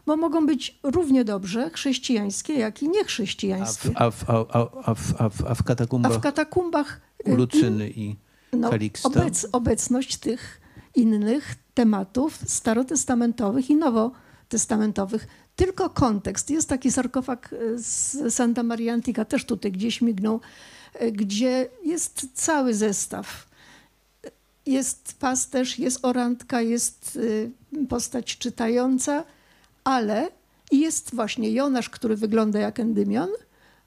Bo 0.08 0.16
mogą 0.16 0.46
być 0.46 0.78
równie 0.82 1.24
dobrze 1.24 1.70
chrześcijańskie, 1.70 2.52
jak 2.52 2.82
i 2.82 2.86
A 2.86 2.88
w, 2.88 2.92
niechrześcijańskie. 2.92 3.90
a, 3.94 4.10
w, 4.10 4.30
a, 4.30 4.34
a, 4.34 4.68
a, 4.84 4.94
w, 4.94 5.20
a, 5.20 5.28
w, 5.28 5.44
a 5.46 5.54
w 5.54 5.60
A 5.60 5.64
katakumbach 5.64 6.12
w 6.12 6.20
katakumbach 6.20 7.00
y, 7.28 7.32
u 7.32 7.36
Lucyny 7.36 7.90
i 7.90 8.16
no, 8.52 8.70
Kaliksta? 8.70 9.08
obec, 9.08 9.46
obecność 9.52 10.16
tych 10.16 10.60
innych 10.94 11.54
tematów 11.74 12.38
starotestamentowych 12.46 13.70
i 13.70 13.76
nowotestamentowych. 13.76 15.26
Tylko 15.56 15.90
kontekst. 15.90 16.50
Jest 16.50 16.68
taki 16.68 16.90
sarkofag 16.90 17.52
y, 17.52 17.78
z 17.78 18.34
Santa 18.34 18.62
Maria 18.62 18.92
Antica, 18.92 19.24
też 19.24 19.44
tutaj 19.44 19.72
gdzieś 19.72 20.00
mignął, 20.00 20.40
y, 21.02 21.12
gdzie 21.12 21.68
jest 21.84 22.26
cały 22.34 22.74
zestaw. 22.74 23.48
Jest 24.66 25.16
pasterz, 25.18 25.78
jest 25.78 26.04
orantka, 26.04 26.60
jest 26.60 27.16
y, 27.16 27.50
postać 27.88 28.38
czytająca, 28.38 29.24
ale 29.88 30.30
i 30.70 30.80
jest 30.80 31.14
właśnie 31.14 31.52
Jonasz, 31.52 31.90
który 31.90 32.16
wygląda 32.16 32.58
jak 32.58 32.80
Endymion, 32.80 33.28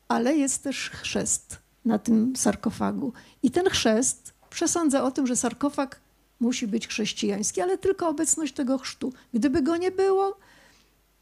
ale 0.07 0.35
jest 0.35 0.63
też 0.63 0.89
chrzest 0.89 1.57
na 1.85 1.99
tym 1.99 2.35
sarkofagu. 2.35 3.13
I 3.43 3.51
ten 3.51 3.69
chrzest 3.69 4.33
przesądza 4.49 5.03
o 5.03 5.11
tym, 5.11 5.27
że 5.27 5.35
sarkofag 5.35 5.99
musi 6.39 6.67
być 6.67 6.87
chrześcijański, 6.87 7.61
ale 7.61 7.77
tylko 7.77 8.07
obecność 8.07 8.53
tego 8.53 8.77
chrztu. 8.77 9.13
Gdyby 9.33 9.61
go 9.61 9.77
nie 9.77 9.91
było, 9.91 10.37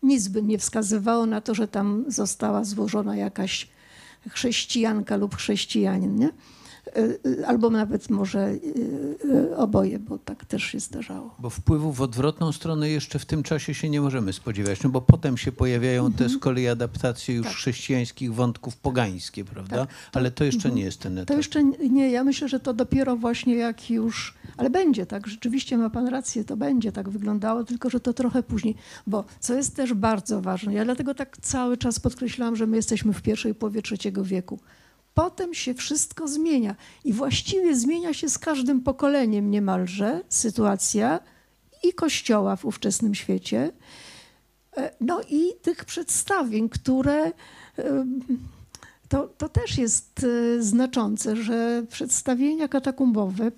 nic 0.03 0.27
by 0.27 0.43
nie 0.43 0.57
wskazywało 0.57 1.25
na 1.25 1.41
to, 1.41 1.55
że 1.55 1.67
tam 1.67 2.05
została 2.07 2.63
złożona 2.63 3.15
jakaś 3.15 3.67
chrześcijanka 4.29 5.17
lub 5.17 5.35
chrześcijanin, 5.35 6.15
nie? 6.15 6.29
Y, 6.97 7.19
y, 7.25 7.47
Albo 7.47 7.69
nawet 7.69 8.09
może 8.09 8.49
y, 8.49 9.57
oboje, 9.57 9.99
bo 9.99 10.17
tak 10.17 10.45
też 10.45 10.63
się 10.63 10.79
zdarzało. 10.79 11.35
Bo 11.39 11.49
wpływu 11.49 11.91
w 11.93 12.01
odwrotną 12.01 12.51
stronę 12.51 12.89
jeszcze 12.89 13.19
w 13.19 13.25
tym 13.25 13.43
czasie 13.43 13.73
się 13.73 13.89
nie 13.89 14.01
możemy 14.01 14.33
spodziewać, 14.33 14.83
no 14.83 14.89
bo 14.89 15.01
potem 15.01 15.37
się 15.37 15.51
pojawiają 15.51 16.11
te 16.11 16.29
z 16.29 16.37
kolei 16.37 16.67
adaptacje 16.67 17.35
już 17.35 17.47
Tak. 17.47 17.55
chrześcijańskich 17.55 18.33
wątków 18.33 18.77
pogańskie, 18.77 19.45
prawda? 19.45 19.75
Tak, 19.77 19.89
to- 20.11 20.19
Ale 20.19 20.31
to 20.31 20.43
jeszcze 20.43 20.71
nie 20.71 20.81
jest 20.83 20.99
ten 20.99 21.17
etap. 21.17 21.27
To 21.27 21.33
jeszcze 21.37 21.63
nie, 21.63 22.11
ja 22.11 22.23
myślę, 22.23 22.47
że 22.49 22.59
to 22.59 22.73
dopiero 22.73 23.15
właśnie 23.15 23.55
jak 23.55 23.89
już, 23.89 24.33
ale 24.57 24.69
będzie 24.69 25.05
tak, 25.05 25.27
rzeczywiście 25.27 25.77
ma 25.77 25.89
pan 25.89 26.07
rację, 26.07 26.43
to 26.45 26.57
będzie 26.57 26.91
tak 26.91 27.09
wyglądało, 27.09 27.63
tylko 27.63 27.89
że 27.89 27.99
to 27.99 28.13
trochę 28.13 28.43
później, 28.43 28.75
bo 29.07 29.23
co 29.39 29.53
jest 29.53 29.75
też 29.75 29.93
bardzo 29.93 30.41
ważne, 30.41 30.73
ja 30.73 30.85
dlatego 30.85 31.13
tak 31.15 31.37
cały 31.37 31.77
czas 31.77 31.99
podkreślałam, 31.99 32.55
że 32.55 32.67
my 32.67 32.75
jesteśmy 32.77 33.13
w 33.13 33.21
pierwszej 33.21 33.55
połowie 33.55 33.81
trzeciego 33.81 34.23
wieku. 34.23 34.59
Potem 35.19 35.53
się 35.53 35.73
wszystko 35.73 36.27
zmienia 36.27 36.75
i 37.03 37.13
właściwie 37.13 37.75
zmienia 37.75 38.13
się 38.13 38.29
z 38.29 38.39
każdym 38.39 38.81
pokoleniem 38.81 39.51
niemalże 39.51 40.21
sytuacja 40.29 41.19
i 41.83 41.93
kościoła 41.93 42.55
w 42.55 42.65
ówczesnym 42.65 43.15
świecie. 43.15 43.71
E, 44.77 44.91
No 45.01 45.21
i 45.29 45.53
tych 45.61 45.85
przedstawień, 45.85 46.69
które 46.69 47.31
em, 47.77 48.19
to, 49.09 49.27
to 49.27 49.49
też 49.49 49.77
jest 49.77 50.23
e, 50.23 50.63
znaczące, 50.63 51.35
że 51.35 51.83
przedstawienia 51.89 52.67
katakumbowe 52.67 53.51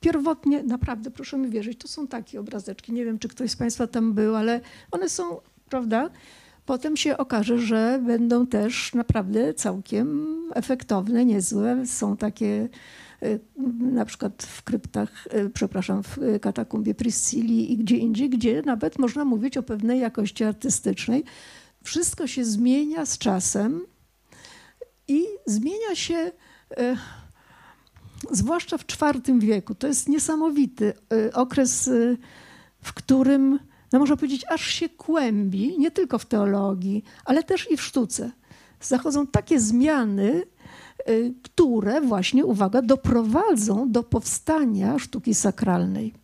pierwotnie, 0.00 0.62
naprawdę 0.62 1.10
proszę 1.10 1.38
mi 1.38 1.50
wierzyć, 1.50 1.78
to 1.78 1.88
są 1.88 2.06
takie 2.06 2.40
obrazeczki. 2.40 2.92
Nie 2.92 3.04
wiem, 3.04 3.18
czy 3.18 3.28
ktoś 3.28 3.50
z 3.50 3.56
Państwa 3.56 3.86
tam 3.86 4.12
był, 4.12 4.36
ale 4.36 4.60
one 4.90 5.08
są, 5.08 5.40
prawda? 5.68 6.10
Potem 6.70 6.96
się 6.96 7.16
okaże, 7.16 7.58
że 7.58 8.00
będą 8.06 8.46
też 8.46 8.94
naprawdę 8.94 9.54
całkiem 9.54 10.26
efektowne, 10.54 11.24
niezłe. 11.24 11.86
Są 11.86 12.16
takie 12.16 12.68
e, 13.22 13.38
na 13.80 14.04
przykład 14.04 14.42
w 14.42 14.62
kryptach, 14.62 15.28
e, 15.30 15.48
przepraszam, 15.48 16.02
w 16.02 16.18
katakumbie 16.40 16.94
Priscilli 16.94 17.72
i 17.72 17.76
gdzie 17.76 17.96
indziej, 17.96 18.30
gdzie 18.30 18.62
nawet 18.62 18.98
można 18.98 19.24
mówić 19.24 19.56
o 19.56 19.62
pewnej 19.62 20.00
jakości 20.00 20.44
artystycznej. 20.44 21.24
Wszystko 21.84 22.26
się 22.26 22.44
zmienia 22.44 23.06
z 23.06 23.18
czasem 23.18 23.80
i 25.08 25.24
zmienia 25.46 25.94
się 25.94 26.30
e, 26.76 26.96
zwłaszcza 28.30 28.78
w 28.78 28.84
IV 28.84 29.38
wieku. 29.38 29.74
To 29.74 29.86
jest 29.86 30.08
niesamowity 30.08 30.92
e, 31.12 31.32
okres, 31.32 31.88
e, 31.88 32.16
w 32.82 32.92
którym, 32.92 33.58
no 33.92 33.98
można 33.98 34.16
powiedzieć, 34.16 34.44
aż 34.48 34.66
się 34.66 34.88
kłębi, 34.88 35.78
nie 35.78 35.90
tylko 35.90 36.18
w 36.18 36.26
teologii, 36.26 37.04
ale 37.24 37.42
też 37.42 37.70
i 37.70 37.76
w 37.76 37.82
sztuce. 37.82 38.30
Zachodzą 38.80 39.26
takie 39.26 39.60
zmiany, 39.60 40.42
e, 40.98 41.12
które 41.42 42.00
właśnie, 42.00 42.44
uwaga, 42.44 42.82
doprowadzą 42.82 43.92
do 43.92 44.02
powstania 44.02 44.98
sztuki 44.98 45.34
sakralnej. 45.34 46.14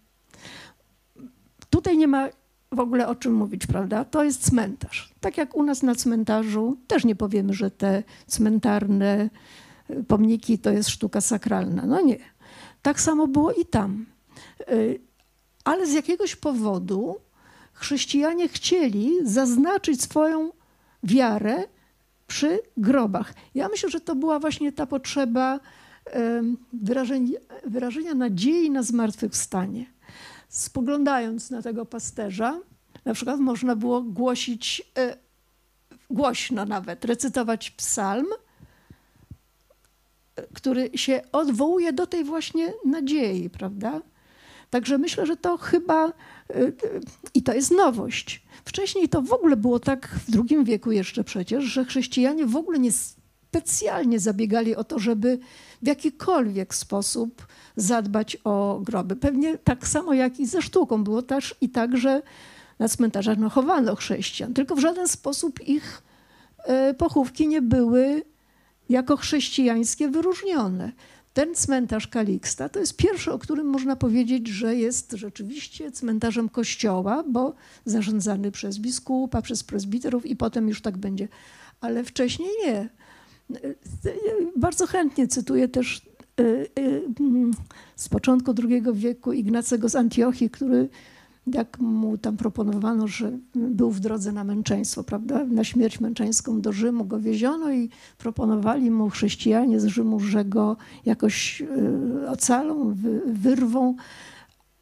Tutaj 1.70 1.98
nie 1.98 2.08
ma 2.08 2.28
w 2.72 2.80
ogóle 2.80 3.08
o 3.08 3.14
czym 3.14 3.34
mówić, 3.34 3.66
prawda? 3.66 4.04
To 4.04 4.24
jest 4.24 4.44
cmentarz. 4.44 5.14
Tak 5.20 5.36
jak 5.36 5.56
u 5.56 5.62
nas 5.62 5.82
na 5.82 5.94
cmentarzu 5.94 6.76
też 6.86 7.04
nie 7.04 7.16
powiemy, 7.16 7.54
że 7.54 7.70
te 7.70 8.02
cmentarne 8.26 9.30
y, 9.90 10.04
pomniki 10.04 10.58
to 10.58 10.70
jest 10.70 10.88
sztuka 10.88 11.20
sakralna. 11.20 11.86
No 11.86 12.00
nie. 12.00 12.18
Tak 12.82 13.00
samo 13.00 13.26
było 13.26 13.52
i 13.52 13.64
tam. 13.64 14.06
Y, 14.70 15.00
Ale 15.64 15.86
z 15.86 15.92
jakiegoś 15.92 16.36
powodu 16.36 17.16
chrześcijanie 17.76 18.48
chcieli 18.48 19.12
zaznaczyć 19.22 20.02
swoją 20.02 20.52
wiarę 21.02 21.64
przy 22.26 22.58
grobach. 22.76 23.34
Ja 23.54 23.68
myślę, 23.68 23.90
że 23.90 24.00
to 24.00 24.14
była 24.14 24.38
właśnie 24.38 24.72
ta 24.72 24.86
potrzeba 24.86 25.60
wyrażenia, 26.72 27.38
wyrażenia 27.64 28.14
nadziei 28.14 28.70
na 28.70 28.82
zmartwychwstanie 28.82 29.96
spoglądając 30.48 31.50
na 31.50 31.62
tego 31.62 31.86
pasterza, 31.86 32.60
na 33.04 33.14
przykład 33.14 33.40
można 33.40 33.76
było 33.76 34.02
głosić 34.02 34.82
e, 34.98 35.16
głośno 36.10 36.64
nawet, 36.64 37.04
recytować 37.04 37.70
psalm, 37.70 38.26
e, 40.36 40.42
który 40.54 40.90
się 40.94 41.22
odwołuje 41.32 41.92
do 41.92 42.06
tej 42.06 42.24
właśnie 42.24 42.72
nadziei, 42.84 43.50
prawda? 43.50 44.00
Także 44.70 44.98
myślę, 44.98 45.26
że 45.26 45.36
to 45.36 45.56
chyba, 45.56 46.12
i 47.34 47.42
to 47.42 47.54
jest 47.54 47.70
nowość. 47.70 48.42
Wcześniej 48.64 49.08
to 49.08 49.22
w 49.22 49.32
ogóle 49.32 49.56
było 49.56 49.80
tak 49.80 50.08
w 50.08 50.34
II 50.34 50.64
wieku 50.64 50.92
jeszcze 50.92 51.24
przecież, 51.24 51.64
że 51.64 51.84
chrześcijanie 51.84 52.46
w 52.46 52.56
ogóle 52.56 52.78
nie 52.78 52.92
specjalnie 52.92 54.20
zabiegali 54.20 54.76
o 54.76 54.84
to, 54.84 54.98
żeby 54.98 55.38
w 55.82 55.86
jakikolwiek 55.86 56.74
sposób 56.74 57.46
zadbać 57.76 58.36
o 58.44 58.80
groby. 58.84 59.16
Pewnie 59.16 59.58
tak 59.58 59.88
samo 59.88 60.14
jak 60.14 60.40
i 60.40 60.46
ze 60.46 60.62
sztuką. 60.62 61.04
Było 61.04 61.22
też 61.22 61.54
i 61.60 61.68
tak, 61.68 61.96
że 61.96 62.22
na 62.78 62.88
cmentarzach 62.88 63.38
no, 63.38 63.50
chowano 63.50 63.96
chrześcijan, 63.96 64.54
tylko 64.54 64.74
w 64.74 64.80
żaden 64.80 65.08
sposób 65.08 65.68
ich 65.68 66.02
e, 66.64 66.94
pochówki 66.94 67.48
nie 67.48 67.62
były 67.62 68.22
jako 68.88 69.16
chrześcijańskie 69.16 70.08
wyróżnione. 70.08 70.92
Ten 71.36 71.54
cmentarz 71.54 72.08
Kaliksta 72.08 72.68
to 72.68 72.80
jest 72.80 72.96
pierwszy, 72.96 73.32
o 73.32 73.38
którym 73.38 73.66
można 73.66 73.96
powiedzieć, 73.96 74.48
że 74.48 74.76
jest 74.76 75.12
rzeczywiście 75.12 75.90
cmentarzem 75.90 76.48
kościoła, 76.48 77.24
bo 77.28 77.54
zarządzany 77.84 78.50
przez 78.50 78.78
biskupa, 78.78 79.42
przez 79.42 79.64
prezbiterów 79.64 80.26
i 80.26 80.36
potem 80.36 80.68
już 80.68 80.82
tak 80.82 80.96
będzie. 80.96 81.28
Ale 81.80 82.04
wcześniej 82.04 82.48
nie. 82.66 82.88
Bardzo 84.56 84.86
chętnie 84.86 85.28
cytuję 85.28 85.68
też 85.68 86.02
y, 86.40 86.42
y, 86.78 87.02
mm, 87.20 87.50
z 87.96 88.08
początku 88.08 88.54
II 88.68 88.82
wieku 88.92 89.32
Ignacego 89.32 89.88
z 89.88 89.96
Antiochii, 89.96 90.50
który 90.50 90.88
jak 91.46 91.78
mu 91.78 92.18
tam 92.18 92.36
proponowano, 92.36 93.08
że 93.08 93.38
był 93.54 93.90
w 93.90 94.00
drodze 94.00 94.32
na 94.32 94.44
męczeństwo, 94.44 95.04
prawda? 95.04 95.44
Na 95.44 95.64
śmierć 95.64 96.00
męczeńską 96.00 96.60
do 96.60 96.72
Rzymu 96.72 97.04
go 97.04 97.20
wieziono 97.20 97.72
i 97.72 97.90
proponowali 98.18 98.90
mu 98.90 99.10
chrześcijanie 99.10 99.80
z 99.80 99.84
Rzymu, 99.84 100.20
że 100.20 100.44
go 100.44 100.76
jakoś 101.04 101.60
y, 101.60 102.28
ocalą, 102.28 102.94
wy, 102.94 103.20
wyrwą. 103.26 103.96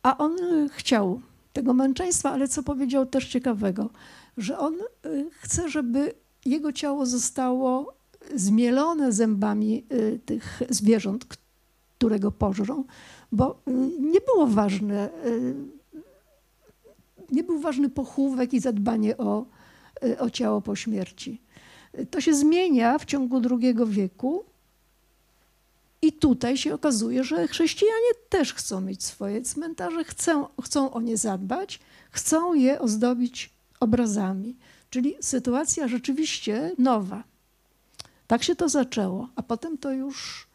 A 0.03 0.19
on 0.19 0.39
y, 0.39 0.69
chciał 0.69 1.21
tego 1.53 1.75
męczeństwa, 1.75 2.31
ale 2.31 2.49
co 2.49 2.63
powiedział 2.63 3.07
też 3.07 3.29
ciekawego, 3.29 3.91
że 4.37 4.59
on 4.59 4.75
y, 4.75 5.31
chce, 5.31 5.69
żeby 5.69 6.15
jego 6.45 6.73
ciało 6.73 7.07
zostało 7.07 7.95
zmielone 8.35 9.13
zębami 9.13 9.85
tych 10.27 10.63
zwierząt, 10.71 11.27
które 11.99 12.21
go 12.21 12.33
pożrą, 12.33 12.85
bo 13.33 13.63
nie 14.01 14.21
było 14.21 14.47
ważne, 14.47 15.11
nie 17.31 17.45
był 17.45 17.61
ważny 17.61 17.91
pochówek 17.91 18.53
i 18.53 18.61
zadbanie 18.61 19.17
o, 19.17 19.47
y, 20.05 20.19
o 20.19 20.31
ciało 20.31 20.61
po 20.61 20.77
śmierci. 20.77 21.41
To 22.11 22.21
się 22.21 22.35
zmienia 22.35 22.99
w 22.99 23.05
ciągu 23.05 23.41
II 23.51 23.75
wieku 23.87 24.45
i 26.03 26.13
tutaj 26.13 26.57
się 26.57 26.75
okazuje, 26.75 27.25
że 27.25 27.49
chrześcijanie 27.49 28.11
też 28.29 28.55
chcą 28.55 28.81
mieć 28.81 29.05
swoje 29.05 29.43
cmentarze, 29.43 30.05
chcą, 30.05 30.49
chcą 30.63 30.91
o 30.91 31.01
nie 31.01 31.17
zadbać, 31.17 31.81
chcą 32.11 32.55
je 32.55 32.81
ozdobić 32.81 33.51
obrazami. 33.81 34.57
Czyli 34.91 35.15
sytuacja 35.21 35.89
rzeczywiście 35.89 36.73
nowa. 36.79 37.25
Tak 38.27 38.43
się 38.43 38.57
to 38.57 38.69
zaczęło, 38.69 39.29
a 39.37 39.43
potem 39.43 39.79
to 39.79 39.93
już 39.93 40.47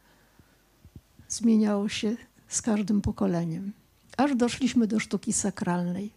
zmieniało 1.28 1.88
się 1.88 2.16
z 2.48 2.62
każdym 2.62 3.00
pokoleniem. 3.00 3.72
Aż 4.16 4.36
doszliśmy 4.36 4.86
do 4.86 5.00
sztuki 5.00 5.32
sakralnej 5.32 6.10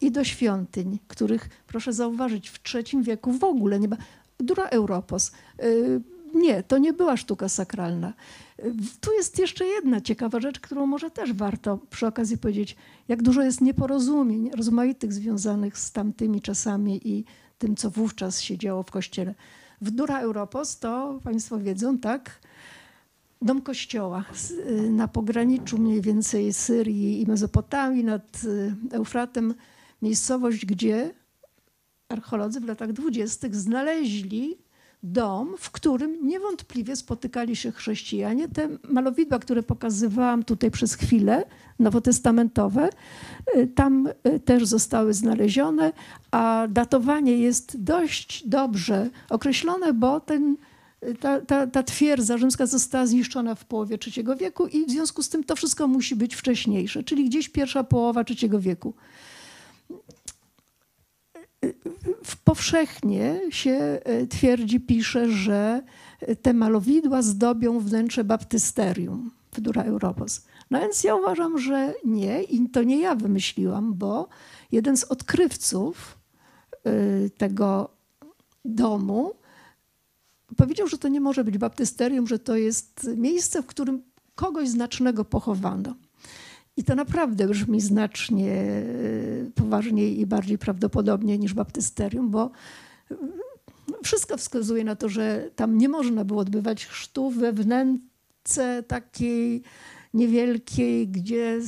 i 0.00 0.10
do 0.10 0.24
świątyń, 0.24 0.98
których, 1.08 1.48
proszę 1.66 1.92
zauważyć, 1.92 2.50
w 2.50 2.60
III 2.74 3.02
wieku 3.02 3.32
w 3.32 3.44
ogóle 3.44 3.80
nie 3.80 3.88
ma. 3.88 3.96
Dura 4.38 4.64
Europos. 4.64 5.32
y, 5.62 6.00
Nie, 6.34 6.62
to 6.62 6.78
nie 6.78 6.92
była 6.92 7.16
sztuka 7.16 7.48
sakralna. 7.48 8.12
Y, 8.58 8.74
Tu 9.00 9.12
jest 9.12 9.38
jeszcze 9.38 9.66
jedna 9.66 10.00
ciekawa 10.00 10.40
rzecz, 10.40 10.60
którą 10.60 10.86
może 10.86 11.10
też 11.10 11.32
warto 11.32 11.78
przy 11.90 12.06
okazji 12.06 12.38
powiedzieć, 12.38 12.76
jak 13.08 13.22
dużo 13.22 13.42
jest 13.42 13.60
nieporozumień 13.60 14.50
rozmaitych 14.50 15.12
związanych 15.12 15.78
z 15.78 15.92
tamtymi 15.92 16.40
czasami 16.40 17.08
i 17.08 17.24
tym, 17.58 17.76
co 17.76 17.90
wówczas 17.90 18.40
się 18.40 18.58
działo 18.58 18.82
w 18.82 18.90
kościele. 18.90 19.34
W 19.80 19.90
Dura 19.90 20.20
Europos 20.20 20.78
to 20.78 21.20
Państwo 21.24 21.58
wiedzą, 21.58 21.98
tak? 21.98 22.40
Dom 23.42 23.62
kościoła 23.62 24.24
y, 24.50 24.90
na 24.90 25.08
pograniczu 25.08 25.78
mniej 25.78 26.00
więcej 26.00 26.52
Syrii 26.52 27.22
i 27.22 27.26
Mezopotamii 27.26 28.04
nad 28.04 28.40
Eufratem. 28.92 29.54
Miejscowość, 30.02 30.66
gdzie 30.66 31.14
archeolodzy 32.08 32.60
w 32.60 32.64
latach 32.64 32.92
dwudziestych 32.92 33.56
znaleźli 33.56 34.58
dom, 35.02 35.54
w 35.58 35.70
którym 35.70 36.26
niewątpliwie 36.28 36.96
spotykali 36.96 37.56
się 37.56 37.72
chrześcijanie. 37.72 38.48
Te 38.48 38.68
malowidła, 38.88 39.38
które 39.38 39.62
pokazywałam 39.62 40.42
tutaj 40.44 40.70
przez 40.70 40.94
chwilę, 40.94 41.44
nowotestamentowe, 41.78 42.88
y, 43.56 43.66
tam 43.66 44.08
y, 44.26 44.40
też 44.40 44.66
zostały 44.66 45.14
znalezione, 45.14 45.92
a 46.30 46.66
datowanie 46.70 47.38
jest 47.38 47.82
dość 47.82 48.48
dobrze 48.48 49.10
określone, 49.30 49.92
bo 49.92 50.20
ten, 50.20 50.56
y, 51.08 51.14
ta, 51.14 51.40
ta, 51.40 51.66
ta 51.66 51.82
twierdza 51.82 52.38
rzymska 52.38 52.66
została 52.66 53.06
zniszczona 53.06 53.54
w 53.54 53.64
połowie 53.64 53.98
III 54.06 54.24
wieku 54.38 54.66
i 54.66 54.86
w 54.86 54.90
związku 54.90 55.22
z 55.22 55.28
tym 55.28 55.44
to 55.44 55.56
wszystko 55.56 55.88
musi 55.88 56.16
być 56.16 56.34
wcześniejsze, 56.34 57.02
czyli 57.02 57.24
gdzieś 57.24 57.48
pierwsza 57.48 57.84
połowa 57.84 58.24
III 58.30 58.50
wieku. 58.58 58.94
Powszechnie 62.44 63.40
się 63.50 63.70
e, 64.04 64.26
twierdzi, 64.26 64.80
pisze, 64.80 65.30
że 65.30 65.82
te 66.42 66.54
malowidła 66.54 67.22
zdobią 67.22 67.80
wnętrze 67.80 68.24
baptysterium 68.24 69.30
w 69.52 69.60
Dura 69.60 69.82
Europos. 69.82 70.46
No 70.70 70.80
więc 70.80 71.04
ja 71.04 71.14
uważam, 71.14 71.58
że 71.58 71.94
nie 72.04 72.42
i 72.42 72.70
to 72.70 72.82
nie 72.82 73.00
ja 73.00 73.14
wymyśliłam, 73.14 73.94
bo 73.94 74.28
jeden 74.72 74.96
z 74.96 75.04
odkrywców 75.04 76.18
e, 76.84 77.30
tego 77.30 77.90
domu 78.64 79.32
powiedział, 80.56 80.86
że 80.86 80.98
to 80.98 81.08
nie 81.08 81.20
może 81.20 81.44
być 81.44 81.58
baptysterium, 81.58 82.26
że 82.26 82.38
to 82.38 82.56
jest 82.56 83.10
miejsce, 83.16 83.62
w 83.62 83.66
którym 83.66 84.02
kogoś 84.34 84.68
znacznego 84.68 85.24
pochowano. 85.24 85.94
I 86.80 86.84
to 86.84 86.94
naprawdę 86.94 87.46
brzmi 87.46 87.80
znacznie 87.80 88.52
e, 88.52 88.84
poważniej 89.54 90.20
i 90.20 90.26
bardziej 90.26 90.58
prawdopodobnie 90.58 91.38
niż 91.38 91.54
baptysterium, 91.54 92.30
bo 92.30 92.50
e, 93.10 93.16
wszystko 94.02 94.36
wskazuje 94.36 94.84
na 94.84 94.96
to, 94.96 95.08
że 95.08 95.50
tam 95.56 95.78
nie 95.78 95.88
można 95.88 96.24
było 96.24 96.40
odbywać 96.40 96.86
chrztu 96.86 97.30
we 97.30 97.52
wnęce 97.52 98.82
takiej 98.86 99.62
niewielkiej, 100.14 101.08
gdzie 101.08 101.60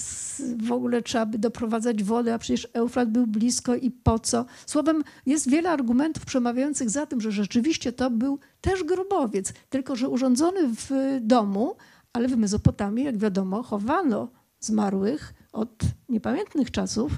w 0.63 0.73
ogóle 0.73 1.03
trzeba 1.03 1.27
by 1.27 1.39
doprowadzać 1.39 2.03
wodę, 2.03 2.35
a 2.35 2.39
przecież 2.39 2.69
Eufrat 2.73 3.11
był 3.11 3.27
blisko 3.27 3.75
i 3.75 3.91
po 3.91 4.19
co. 4.19 4.45
Słowem, 4.67 5.05
jest 5.27 5.51
wiele 5.51 5.71
argumentów 5.71 6.25
przemawiających 6.25 6.91
za 6.91 7.07
tym, 7.07 7.21
że 7.21 7.33
rzeczywiście 7.33 7.93
to 7.93 8.11
był 8.11 8.39
też 8.61 8.85
grobowiec, 8.85 9.53
tylko 9.71 9.97
że 9.97 10.09
urządzony 10.09 10.61
w 10.69 10.91
domu, 11.21 11.77
ale 12.13 12.29
w 12.29 12.37
Mezopotamii, 12.37 13.05
jak 13.05 13.19
wiadomo, 13.19 13.63
chowano 13.63 14.42
zmarłych 14.67 15.35
od 15.53 15.83
niepamiętnych 16.09 16.71
czasów 16.71 17.13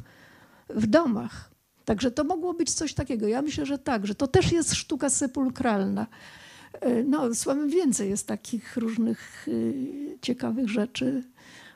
w 0.69 0.87
domach. 0.87 1.51
Także 1.85 2.11
to 2.11 2.25
mogło 2.25 2.55
być 2.55 2.73
coś 2.73 2.95
takiego. 2.95 3.29
Ja 3.29 3.43
myślę, 3.43 3.66
że 3.66 3.79
tak, 3.79 4.07
że 4.07 4.15
to 4.15 4.27
też 4.27 4.53
jest 4.53 4.75
sztuka 4.75 5.11
sepulkralna. 5.11 6.07
E, 6.81 7.05
No, 7.05 7.35
słowem 7.35 7.69
więcej 7.69 8.11
jest 8.11 8.29
takich 8.29 8.77
różnych 8.77 9.49
y, 9.49 10.19
ciekawych 10.23 10.69
rzeczy, 10.69 11.23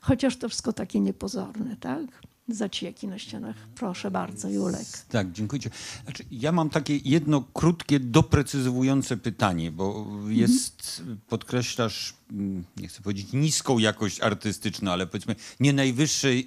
chociaż 0.01 0.37
to 0.37 0.49
wszystko 0.49 0.73
takie 0.73 1.01
niepozorne, 1.01 1.77
tak? 1.81 2.07
Zacieki 2.49 3.09
na 3.09 3.19
ścianach. 3.19 3.57
Proszę 3.75 4.11
bardzo, 4.11 4.49
Julek. 4.49 4.87
Tak, 5.09 5.33
dziękuję. 5.33 5.63
Znaczy, 6.05 6.25
ja 6.31 6.53
mam 6.53 6.71
takie 6.71 6.97
jedno 6.97 7.45
krótkie, 7.55 8.01
doprecyzowujące 8.01 9.17
pytanie, 9.17 9.73
bo 9.73 10.07
jest, 10.29 11.03
podkreślasz, 11.29 12.15
mm, 12.31 12.65
nie 12.77 12.89
chcę 12.89 13.03
powiedzieć 13.03 13.33
niską 13.33 13.79
jakość 13.79 14.21
artystyczną, 14.21 14.93
ale 14.93 15.07
powiedzmy 15.07 15.37
nie, 15.61 15.75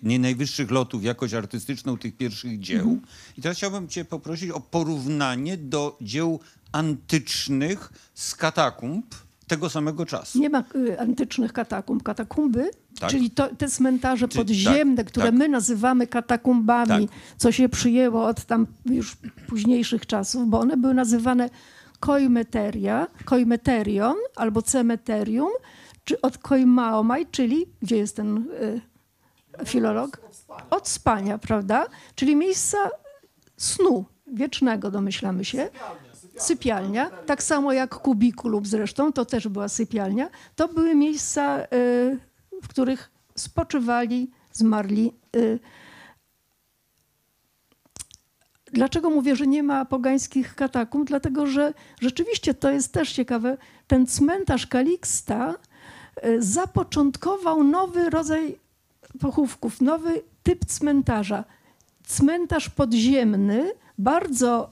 nie 0.04 0.20
najwyższych 0.20 0.72
lotów 0.72 1.04
jakość 1.04 1.34
artystyczną 1.34 1.98
tych 1.98 2.18
pierwszych 2.18 2.60
dzieł. 2.60 3.00
I 3.38 3.42
teraz 3.42 3.58
chciałbym 3.58 3.88
cię 3.88 4.06
poprosić 4.06 4.50
o 4.50 4.60
porównanie 4.60 5.58
do 5.58 5.98
dzieł 6.02 6.40
antycznych 6.72 7.94
z 8.14 8.36
katakumb 8.36 9.16
tego 9.52 9.70
samego 9.70 10.06
czasu. 10.06 10.40
Nie 10.40 10.50
ma 10.50 10.64
y, 10.76 11.00
antycznych 11.00 11.54
katakumb. 11.54 12.04
Katakumby, 12.04 12.72
Tak. 13.00 13.10
czyli 13.10 13.32
to, 13.32 13.56
te 13.56 13.68
cmentarze 13.68 14.28
Czy- 14.28 14.38
podziemne, 14.38 14.96
tak, 14.96 15.08
które 15.08 15.26
tak. 15.26 15.36
my 15.36 15.50
nazywamy 15.50 16.08
katakumbami, 16.08 17.08
Tak. 17.08 17.18
co 17.38 17.52
się 17.52 17.70
przyjęło 17.70 18.26
od 18.26 18.46
tam 18.46 18.68
już 18.86 19.18
późniejszych 19.48 20.06
czasów, 20.06 20.48
bo 20.50 20.60
one 20.60 20.78
były 20.78 20.94
nazywane 20.94 21.50
koimeteria, 22.00 23.08
koimeterion 23.26 24.16
albo 24.36 24.62
cemeterium, 24.62 25.50
czy 26.04 26.22
od 26.22 26.38
koimaomai, 26.38 27.26
czyli, 27.32 27.66
gdzie 27.82 27.98
jest 27.98 28.16
ten 28.16 28.38
y, 28.38 29.66
filolog? 29.66 30.22
Od 30.70 30.88
spania, 30.88 31.38
prawda? 31.38 31.86
Czyli 32.16 32.36
miejsca 32.36 32.78
snu 33.58 34.06
wiecznego, 34.28 34.92
domyślamy 34.92 35.46
się. 35.46 35.70
Sypialnia, 36.38 37.10
tak 37.10 37.44
samo 37.44 37.74
jak 37.74 37.96
kubikulum 37.96 38.66
zresztą, 38.66 39.14
to 39.14 39.26
też 39.26 39.48
była 39.48 39.68
sypialnia. 39.68 40.30
To 40.56 40.68
były 40.68 40.96
miejsca, 40.96 41.64
y, 41.64 41.68
w 42.64 42.68
których 42.68 43.12
spoczywali 43.36 44.32
zmarli. 44.52 45.14
y. 45.36 45.60
Dlaczego 48.74 49.10
mówię, 49.10 49.36
że 49.36 49.48
nie 49.48 49.64
ma 49.64 49.86
pogańskich 49.86 50.56
katakumb? 50.56 51.08
Dlatego, 51.08 51.48
że 51.48 51.74
rzeczywiście 52.02 52.54
to 52.54 52.72
jest 52.72 52.94
też 52.94 53.12
ciekawe. 53.14 53.58
Ten 53.88 54.08
cmentarz 54.08 54.68
Kaliksta 54.68 55.56
y, 56.26 56.42
zapoczątkował 56.42 57.64
nowy 57.64 58.10
rodzaj 58.10 58.60
pochówków, 59.20 59.82
nowy 59.82 60.22
typ 60.44 60.66
cmentarza. 60.66 61.44
Cmentarz 62.08 62.70
podziemny, 62.70 63.72
bardzo, 63.98 64.70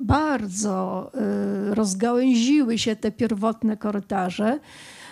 bardzo 0.00 1.10
y, 1.70 1.74
rozgałęziły 1.74 2.78
się 2.78 2.96
te 2.96 3.12
pierwotne 3.12 3.76
korytarze. 3.76 4.60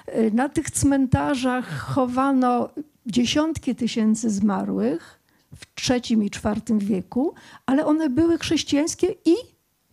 Y, 0.08 0.30
Na 0.34 0.48
tych 0.48 0.70
cmentarzach 0.70 1.68
chowano 1.78 2.68
dziesiątki 3.06 3.74
tysięcy 3.74 4.30
zmarłych 4.30 5.20
w 5.56 5.90
III 5.90 6.18
i 6.22 6.26
IV 6.26 6.78
wieku, 6.78 7.34
ale 7.66 7.86
one 7.86 8.10
były 8.10 8.38
chrześcijańskie 8.38 9.06
i 9.24 9.34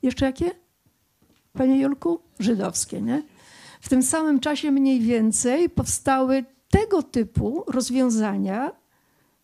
jeszcze 0.02 0.26
jakie? 0.26 0.52
Panie 1.54 1.80
Julku? 1.80 2.20
Żydowskie, 2.40 3.02
nie? 3.02 3.24
W 3.82 3.90
tym 3.90 4.04
samym 4.04 4.40
czasie 4.40 4.72
mniej 4.72 5.00
więcej 5.00 5.70
powstały 5.70 6.46
tego 6.70 7.04
typu 7.04 7.64
rozwiązania 7.68 8.72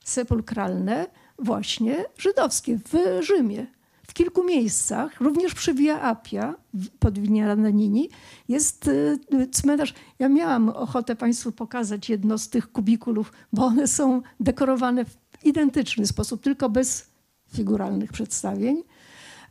sepulkralne, 0.04 1.08
właśnie 1.40 2.06
żydowskie 2.18 2.78
w 2.78 3.24
Rzymie. 3.24 3.68
W 4.12 4.14
kilku 4.14 4.44
miejscach, 4.44 5.22
również 5.22 5.54
przy 5.54 5.74
Via 5.74 6.02
Appia 6.02 6.56
pod 7.00 7.20
Winiaranini, 7.20 8.10
jest 8.50 8.88
y, 8.88 9.20
cmentarz. 9.52 9.94
Ja 10.20 10.30
miałam 10.30 10.70
ochotę 10.70 11.16
Państwu 11.16 11.52
pokazać 11.52 12.10
jedno 12.10 12.38
z 12.38 12.50
tych 12.50 12.72
kubikulów, 12.72 13.32
bo 13.54 13.66
one 13.66 13.88
są 13.88 14.22
dekorowane 14.40 15.06
w 15.06 15.18
identyczny 15.44 16.08
sposób, 16.08 16.42
tylko 16.42 16.70
bez 16.70 17.10
figuralnych 17.54 18.12
przedstawień. 18.12 18.84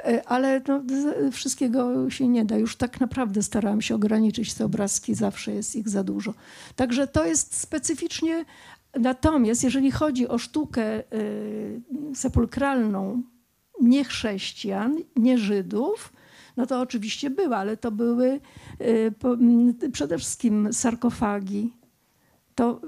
E, 0.05 0.29
Ale 0.29 0.61
no, 0.69 0.83
wszystkiego 1.33 2.11
się 2.11 2.29
nie 2.29 2.45
da. 2.45 2.57
Już 2.57 2.77
tak 2.77 3.01
naprawdę 3.01 3.43
starałam 3.43 3.83
się 3.83 3.95
ograniczyć 3.95 4.55
te 4.55 4.65
obrazki, 4.65 5.15
zawsze 5.15 5.53
jest 5.53 5.77
ich 5.77 5.89
za 5.89 6.05
dużo. 6.05 6.35
Także 6.77 7.07
to 7.07 7.25
jest 7.25 7.61
specyficznie. 7.61 8.45
Natomiast 8.95 9.65
jeżeli 9.65 9.91
chodzi 9.91 10.29
o 10.29 10.39
sztukę 10.39 11.15
y, 11.15 11.81
sepulkralną 12.15 13.23
nie 13.81 14.05
chrześcijan, 14.05 14.99
nie 15.17 15.39
Żydów, 15.39 16.13
no 16.57 16.67
to 16.67 16.81
oczywiście 16.81 17.31
była, 17.31 17.57
ale 17.57 17.77
to 17.77 17.91
były 17.91 18.41
y, 18.81 19.91
przede 19.93 20.19
wszystkim 20.19 20.73
sarkofagi. 20.73 21.73
To 22.55 22.81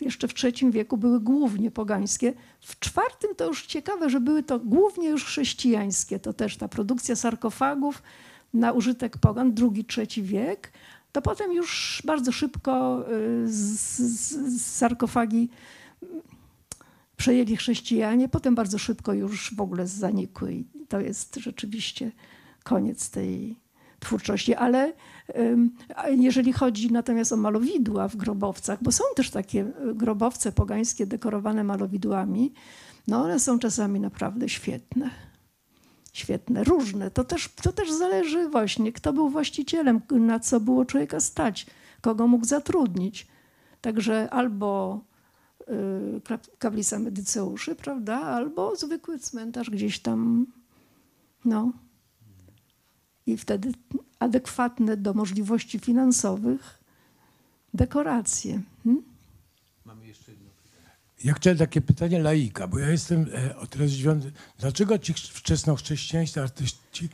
jeszcze 0.00 0.28
w 0.28 0.34
III 0.44 0.70
wieku 0.70 0.96
były 0.96 1.20
głównie 1.20 1.70
pogańskie. 1.70 2.32
W 2.60 2.78
czwartym 2.78 3.34
to 3.36 3.46
już 3.46 3.66
ciekawe, 3.66 4.10
że 4.10 4.20
były 4.20 4.42
to 4.42 4.58
głównie 4.58 5.08
już 5.08 5.24
chrześcijańskie. 5.24 6.18
To 6.18 6.32
też 6.32 6.56
ta 6.56 6.68
produkcja 6.68 7.16
sarkofagów 7.16 8.02
na 8.54 8.72
użytek 8.72 9.18
pogan, 9.18 9.54
drugi, 9.54 9.84
trzeci 9.84 10.22
wiek. 10.22 10.72
To 11.12 11.22
potem 11.22 11.52
już 11.52 12.02
bardzo 12.04 12.32
szybko 12.32 13.04
y, 13.12 13.48
z, 13.48 13.80
z, 13.98 14.30
z 14.30 14.76
sarkofagi 14.76 15.48
przejęli 17.16 17.56
chrześcijanie, 17.56 18.28
potem 18.28 18.54
bardzo 18.54 18.78
szybko 18.78 19.12
już 19.12 19.54
w 19.54 19.60
ogóle 19.60 19.86
zanikły 19.86 20.52
i 20.52 20.64
to 20.88 21.00
jest 21.00 21.36
rzeczywiście 21.36 22.12
koniec 22.64 23.10
tej 23.10 23.56
twórczości. 24.00 24.54
Ale 24.54 24.92
jeżeli 26.10 26.52
chodzi 26.52 26.92
natomiast 26.92 27.32
o 27.32 27.36
malowidła 27.36 28.08
w 28.08 28.16
grobowcach, 28.16 28.78
bo 28.82 28.92
są 28.92 29.04
też 29.16 29.30
takie 29.30 29.60
y, 29.60 29.94
grobowce 29.94 30.52
pogańskie 30.52 31.06
dekorowane 31.06 31.64
malowidłami, 31.64 32.52
no 33.08 33.22
one 33.22 33.40
są 33.40 33.58
czasami 33.58 34.00
naprawdę 34.00 34.48
świetne. 34.48 35.10
Świetne, 36.12 36.64
różne. 36.64 37.10
To 37.10 37.24
też, 37.24 37.48
to 37.62 37.72
też 37.72 37.92
zależy 37.92 38.48
właśnie, 38.48 38.92
kto 38.92 39.12
był 39.12 39.28
właścicielem, 39.28 40.00
na 40.10 40.40
co 40.40 40.60
było 40.60 40.84
człowieka 40.84 41.20
stać, 41.20 41.66
kogo 42.00 42.26
mógł 42.26 42.44
zatrudnić. 42.44 43.26
Także 43.80 44.30
albo 44.30 45.00
kaplica 46.58 46.98
Medyceuszy, 46.98 47.74
prawda, 47.74 48.20
albo 48.20 48.76
zwykły 48.76 49.18
cmentarz 49.18 49.70
gdzieś 49.70 49.98
tam, 49.98 50.46
no. 51.44 51.72
I 53.26 53.36
wtedy 53.36 53.72
adekwatne 54.18 54.96
do 54.96 55.14
możliwości 55.14 55.78
finansowych 55.78 56.78
dekoracje. 57.74 58.62
Hmm? 58.84 59.02
Mamy 59.84 60.06
jeszcze 60.06 60.32
jedno 60.32 60.50
pytanie. 60.62 60.96
Ja 61.24 61.34
chciałem 61.34 61.58
takie 61.58 61.80
pytanie 61.80 62.18
laika, 62.18 62.68
bo 62.68 62.78
ja 62.78 62.88
jestem 62.90 63.26
e, 63.34 63.56
o 63.56 63.66
tyle 63.66 63.88
zdziwiony. 63.88 64.32
Dlaczego 64.58 64.98
ci 64.98 65.12
chrz- 65.14 65.30
wczesnochrześcijańscy 65.32 66.42
artyści 66.42 67.08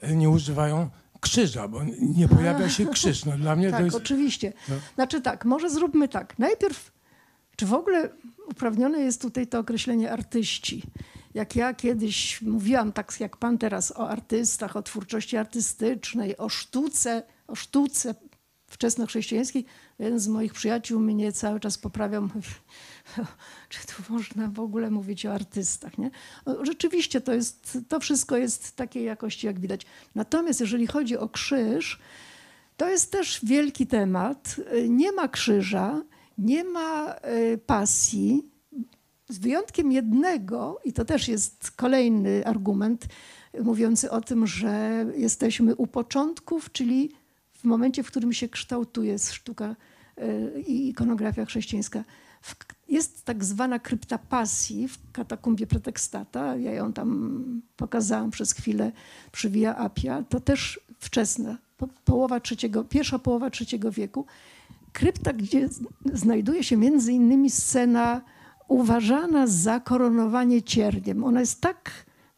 e, 0.00 0.16
nie 0.16 0.30
używają 0.30 0.90
krzyża, 1.20 1.68
bo 1.68 1.80
nie 2.00 2.28
pojawia 2.28 2.68
się 2.68 2.86
krzyż. 2.86 3.24
No, 3.24 3.38
dla 3.38 3.56
mnie 3.56 3.66
to 3.70 3.76
Tak, 3.76 3.84
jest... 3.84 3.96
oczywiście. 3.96 4.52
No. 4.68 4.74
Znaczy 4.94 5.20
tak, 5.20 5.44
może 5.44 5.70
zróbmy 5.70 6.08
tak. 6.08 6.38
Najpierw, 6.38 6.92
czy 7.56 7.66
w 7.66 7.74
ogóle 7.74 8.10
uprawnione 8.50 9.00
jest 9.00 9.22
tutaj 9.22 9.46
to 9.46 9.58
określenie 9.58 10.12
artyści? 10.12 10.82
Jak 11.34 11.56
ja 11.56 11.74
kiedyś 11.74 12.42
mówiłam, 12.42 12.92
tak 12.92 13.20
jak 13.20 13.36
pan 13.36 13.58
teraz, 13.58 13.92
o 13.96 14.08
artystach, 14.08 14.76
o 14.76 14.82
twórczości 14.82 15.36
artystycznej, 15.36 16.36
o 16.36 16.48
sztuce, 16.48 17.22
o 17.46 17.54
sztuce 17.54 18.14
wczesnochrześcijańskiej, 18.66 19.64
jeden 19.98 20.18
z 20.18 20.28
moich 20.28 20.52
przyjaciół 20.52 21.00
mnie 21.00 21.32
cały 21.32 21.60
czas 21.60 21.78
poprawiał, 21.78 22.22
mówi, 22.22 22.50
czy 23.68 23.86
tu 23.86 24.12
można 24.12 24.48
w 24.48 24.60
ogóle 24.60 24.90
mówić 24.90 25.26
o 25.26 25.34
artystach, 25.34 25.98
nie? 25.98 26.10
Rzeczywiście 26.62 27.20
to, 27.20 27.32
jest, 27.34 27.78
to 27.88 28.00
wszystko 28.00 28.36
jest 28.36 28.76
takiej 28.76 29.04
jakości, 29.04 29.46
jak 29.46 29.60
widać. 29.60 29.86
Natomiast 30.14 30.60
jeżeli 30.60 30.86
chodzi 30.86 31.16
o 31.16 31.28
krzyż, 31.28 31.98
to 32.76 32.88
jest 32.88 33.12
też 33.12 33.40
wielki 33.42 33.86
temat. 33.86 34.56
Nie 34.88 35.12
ma 35.12 35.28
krzyża, 35.28 36.02
nie 36.38 36.64
ma 36.64 37.14
y, 37.14 37.58
pasji, 37.58 38.52
z 39.28 39.38
wyjątkiem 39.38 39.92
jednego, 39.92 40.80
i 40.84 40.92
to 40.92 41.04
też 41.04 41.28
jest 41.28 41.70
kolejny 41.70 42.46
argument 42.46 43.06
mówiący 43.60 44.10
o 44.10 44.20
tym, 44.20 44.46
że 44.46 45.06
jesteśmy 45.16 45.76
u 45.76 45.86
początków, 45.86 46.72
czyli 46.72 47.10
w 47.52 47.64
momencie, 47.64 48.02
w 48.02 48.06
którym 48.06 48.32
się 48.32 48.48
kształtuje 48.48 49.18
sztuka 49.18 49.76
y, 50.18 50.60
i 50.60 50.88
ikonografia 50.88 51.44
chrześcijańska. 51.44 52.04
Jest 52.88 53.24
tak 53.24 53.44
zwana 53.44 53.78
krypta 53.78 54.18
pasji 54.18 54.88
w 54.88 54.98
katakumbie 55.12 55.66
pretekstata. 55.66 56.56
Ja 56.56 56.72
ją 56.72 56.92
tam 56.92 57.62
pokazałam 57.76 58.30
przez 58.30 58.52
chwilę 58.52 58.92
przy 59.32 59.50
Via 59.50 59.76
Appia. 59.76 60.22
To 60.28 60.40
też 60.40 60.80
wczesna, 60.98 61.58
po, 61.76 61.88
połowa 62.04 62.40
trzeciego, 62.40 62.84
pierwsza 62.84 63.18
połowa 63.18 63.50
trzeciego 63.50 63.90
wieku. 63.90 64.26
Krypta, 64.92 65.32
gdzie 65.32 65.68
znajduje 66.12 66.64
się 66.64 66.76
między 66.76 67.12
innymi 67.12 67.50
scena 67.50 68.20
uważana 68.68 69.46
za 69.46 69.80
koronowanie 69.80 70.62
cierniem. 70.62 71.24
Ona 71.24 71.40
jest 71.40 71.60
tak 71.60 71.90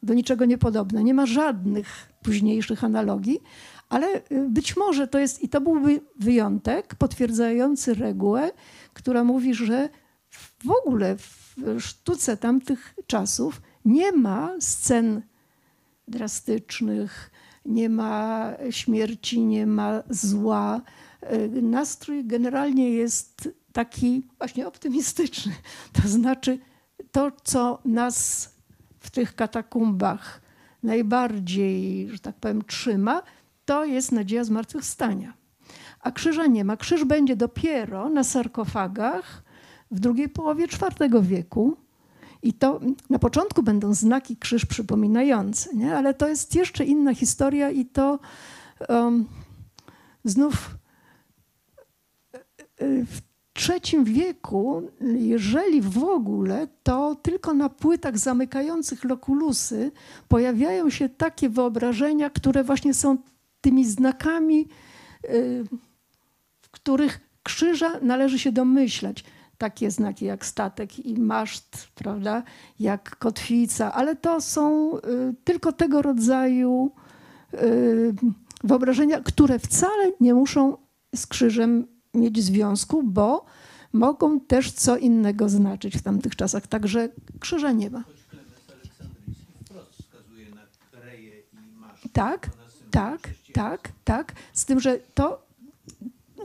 do 0.03 0.15
niczego 0.15 0.45
niepodobna. 0.45 1.03
Nie 1.03 1.15
ma 1.15 1.27
żadnych 1.27 2.13
późniejszych 2.23 2.85
analogii, 2.85 3.43
ale 3.89 4.07
y, 4.17 4.49
być 4.49 4.77
może 4.77 5.09
to 5.09 5.19
jest, 5.19 5.43
i 5.43 5.49
to 5.49 5.61
byłby 5.61 6.01
wyjątek 6.17 6.95
potwierdzający 6.95 7.95
regułę, 7.95 8.51
która 8.93 9.25
mówi, 9.25 9.55
że 9.55 9.89
w 10.65 10.71
ogóle 10.71 11.17
w 11.17 11.57
sztuce 11.79 12.37
tamtych 12.37 12.95
czasów 13.07 13.63
nie 13.85 14.13
ma 14.13 14.53
scen 14.61 15.23
drastycznych, 16.09 17.31
nie 17.67 17.89
ma 17.89 18.53
śmierci, 18.71 19.41
nie 19.41 19.67
ma 19.67 20.03
zła. 20.11 20.81
Y, 21.33 21.63
Nastrój 21.63 22.25
generalnie 22.25 22.91
jest 22.91 23.49
taki 23.73 24.29
właśnie 24.39 24.67
optymistyczny. 24.67 25.53
To 26.03 26.09
znaczy 26.09 26.59
to, 27.13 27.33
co 27.45 27.79
nas 27.85 28.49
w 28.99 29.11
tych 29.11 29.35
katakumbach 29.35 30.41
najbardziej, 30.83 32.09
że 32.11 32.19
tak 32.19 32.37
powiem, 32.37 32.63
trzyma, 32.65 33.23
to 33.65 33.85
jest 33.85 34.13
nadzieja 34.13 34.45
zmartwychwstania. 34.45 35.35
A 36.01 36.11
krzyża 36.13 36.47
nie 36.47 36.65
ma. 36.65 36.77
Krzyż 36.77 37.05
będzie 37.05 37.37
dopiero 37.37 38.09
na 38.09 38.25
sarkofagach 38.25 39.43
w 39.91 40.01
drugiej 40.01 40.29
połowie 40.29 40.65
IV 40.65 41.23
wieku. 41.23 41.77
I 42.43 42.53
to 42.53 42.81
na 43.11 43.19
początku 43.19 43.63
będą 43.63 43.95
znaki 43.95 44.37
krzyż 44.37 44.67
przypominające, 44.67 45.75
nie? 45.75 45.97
ale 45.97 46.15
to 46.15 46.29
jest 46.29 46.55
jeszcze 46.55 46.85
inna 46.85 47.15
historia 47.15 47.71
i 47.71 47.87
to 47.87 48.19
um, 48.89 49.27
znów 50.25 50.77
w 52.81 53.21
trzecim 53.55 54.05
wieku, 54.05 54.83
jeżeli 55.01 55.81
w 55.81 56.05
ogóle, 56.05 56.69
to 56.83 57.15
tylko 57.15 57.55
na 57.55 57.69
płytach 57.69 58.19
zamykających 58.19 59.05
lokulusy 59.05 59.93
pojawiają 60.29 60.91
się 60.91 61.09
takie 61.09 61.49
wyobrażenia, 61.49 62.31
które 62.31 62.65
właśnie 62.65 62.95
są 62.95 63.19
tymi 63.61 63.85
znakami, 63.85 64.69
y, 65.25 65.65
w 66.63 66.71
których 66.71 67.21
krzyża 67.43 68.01
należy 68.03 68.39
się 68.39 68.53
domyślać. 68.53 69.25
Takie 69.59 69.91
znaki 69.91 70.25
jak 70.25 70.47
statek 70.47 71.07
i 71.07 71.19
maszt, 71.19 71.89
prawda, 71.95 72.43
jak 72.81 73.17
kotwica, 73.17 73.93
ale 73.93 74.17
to 74.17 74.41
są 74.41 74.97
y, 74.97 75.01
tylko 75.45 75.73
tego 75.73 76.03
rodzaju 76.03 76.91
y, 77.55 78.15
wyobrażenia, 78.65 79.21
które 79.21 79.59
wcale 79.59 80.13
nie 80.21 80.35
muszą 80.35 80.77
z 81.15 81.27
krzyżem 81.27 81.94
mieć 82.15 82.43
związku, 82.43 83.03
bo 83.03 83.45
mogą 83.93 84.41
też 84.41 84.73
co 84.73 84.97
innego 84.97 85.49
znaczyć 85.49 85.97
w 85.97 86.03
tamtych 86.03 86.37
czasach. 86.37 86.67
Także 86.67 87.09
krzyża 87.41 87.73
nie 87.73 87.91
ma. 87.91 88.03
Choć 88.03 88.25
Klemens 88.31 88.71
Aleksandryjski 88.71 89.45
wprost 89.65 89.91
wskazuje 89.93 90.51
na 90.51 90.63
reję 91.01 91.41
i 91.53 91.79
masz. 91.81 92.09
Tak, 92.13 92.51
tak, 92.91 93.31
tak, 93.53 93.93
tak. 94.05 94.33
Z 94.53 94.65
tym, 94.65 94.81
że 94.81 94.99
to 95.15 95.47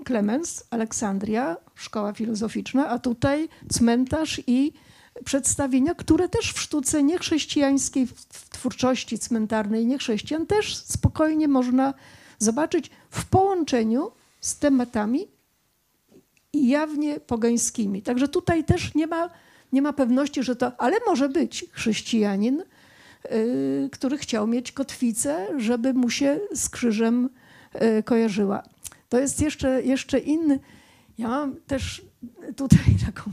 Klemens, 0.06 0.64
Aleksandria, 0.70 1.58
szkoła 1.76 2.14
filozoficzna, 2.14 2.90
a 2.90 3.00
tutaj 3.00 3.50
cmentarz 3.70 4.41
i 4.48 4.74
przedstawienia, 5.26 5.96
które 5.96 6.30
też 6.30 6.54
w 6.54 6.60
sztuce 6.60 7.04
niechrześcijańskiej, 7.04 8.08
w 8.08 8.50
twórczości 8.50 9.20
cmentarnej 9.20 9.86
niechrześcijan 9.86 10.46
też 10.46 10.78
spokojnie 10.78 11.48
można 11.48 11.94
zobaczyć 12.40 12.91
w 13.10 13.26
połączeniu 13.26 14.12
z 14.41 14.60
tematami 14.60 15.28
jawnie 16.54 17.20
pogańskimi. 17.20 18.02
Także 18.02 18.28
tutaj 18.28 18.64
też 18.64 18.96
nie 18.96 19.08
ma, 19.08 19.30
nie 19.74 19.82
ma 19.82 19.94
pewności, 19.94 20.44
że 20.44 20.56
to, 20.56 20.82
ale 20.82 20.98
może 21.08 21.30
być 21.30 21.66
chrześcijanin, 21.72 22.64
y, 23.32 23.90
który 23.92 24.18
chciał 24.18 24.48
mieć 24.48 24.72
kotwicę, 24.72 25.48
żeby 25.58 25.94
mu 25.94 26.10
się 26.10 26.40
z 26.54 26.70
krzyżem 26.70 27.30
y, 27.76 28.04
kojarzyła. 28.04 28.64
To 29.10 29.20
jest 29.20 29.42
jeszcze, 29.42 29.84
jeszcze 29.84 30.20
inny. 30.20 30.60
Ja 31.18 31.28
mam 31.28 31.56
też 31.56 32.02
tutaj 32.56 32.80
taką, 33.06 33.32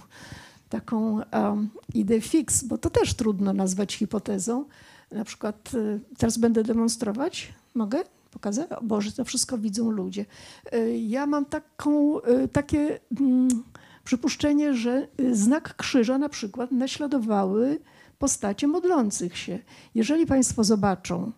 taką 0.69 1.21
um, 1.33 1.71
ideę 1.95 2.21
fix, 2.21 2.65
bo 2.65 2.79
to 2.79 2.91
też 2.91 3.15
trudno 3.15 3.53
nazwać 3.53 3.95
hipotezą. 3.95 4.65
Na 5.13 5.25
przykład 5.25 5.75
y, 5.75 6.01
teraz 6.19 6.39
będę 6.39 6.63
demonstrować. 6.65 7.53
Mogę 7.75 8.05
pokazać? 8.31 8.73
O 8.73 8.83
Boże, 8.83 9.13
to 9.13 9.25
wszystko 9.25 9.59
widzą 9.59 9.91
ludzie. 9.91 10.25
Y, 10.75 10.99
Ja 10.99 11.27
mam 11.27 11.45
taką, 11.45 12.21
y, 12.23 12.49
takie 12.49 13.01
mm, 13.21 13.49
przypuszczenie, 14.05 14.75
że 14.75 15.09
y, 15.21 15.37
znak 15.37 15.77
krzyża 15.77 16.19
na 16.19 16.29
przykład 16.29 16.73
naśladowały 16.73 17.81
postacie 18.19 18.67
modlących 18.67 19.39
się. 19.39 19.59
Jeżeli 19.95 20.27
Państwo 20.27 20.65
zobaczą 20.65 21.33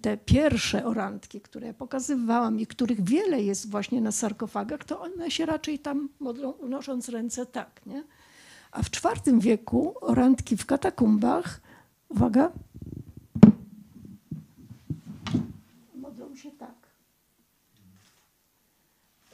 te 0.00 0.16
pierwsze 0.16 0.84
orantki, 0.84 1.40
które 1.40 1.66
ja 1.66 1.74
pokazywałam 1.74 2.60
i 2.60 2.66
których 2.66 3.04
wiele 3.04 3.42
jest 3.42 3.70
właśnie 3.70 4.00
na 4.00 4.12
sarkofagach, 4.12 4.84
to 4.84 5.00
one 5.00 5.30
się 5.30 5.46
raczej 5.46 5.78
tam 5.78 6.08
modlą, 6.20 6.50
unosząc 6.50 7.08
ręce 7.08 7.46
tak, 7.46 7.80
nie? 7.86 8.04
A 8.72 8.82
w 8.82 8.86
IV 8.88 9.40
wieku 9.40 9.94
orantki 10.00 10.56
w 10.56 10.66
katakumbach, 10.66 11.60
uwaga, 12.08 12.52
modlą 15.94 16.36
się 16.36 16.50
tak. 16.50 16.74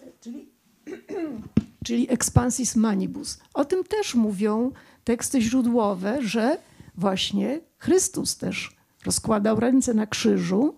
E, 0.03 0.07
Czyli, 0.23 0.49
czyli 1.87 2.13
expansis 2.13 2.77
manibus. 2.77 3.39
O 3.55 3.65
tym 3.65 3.85
też 3.85 4.15
mówią 4.15 4.73
teksty 5.05 5.43
źródłowe, 5.43 6.19
że 6.23 6.59
właśnie 6.95 7.61
Chrystus 7.79 8.37
też 8.37 8.77
rozkładał 9.05 9.61
ręce 9.61 9.95
na 9.95 10.07
krzyżu 10.07 10.75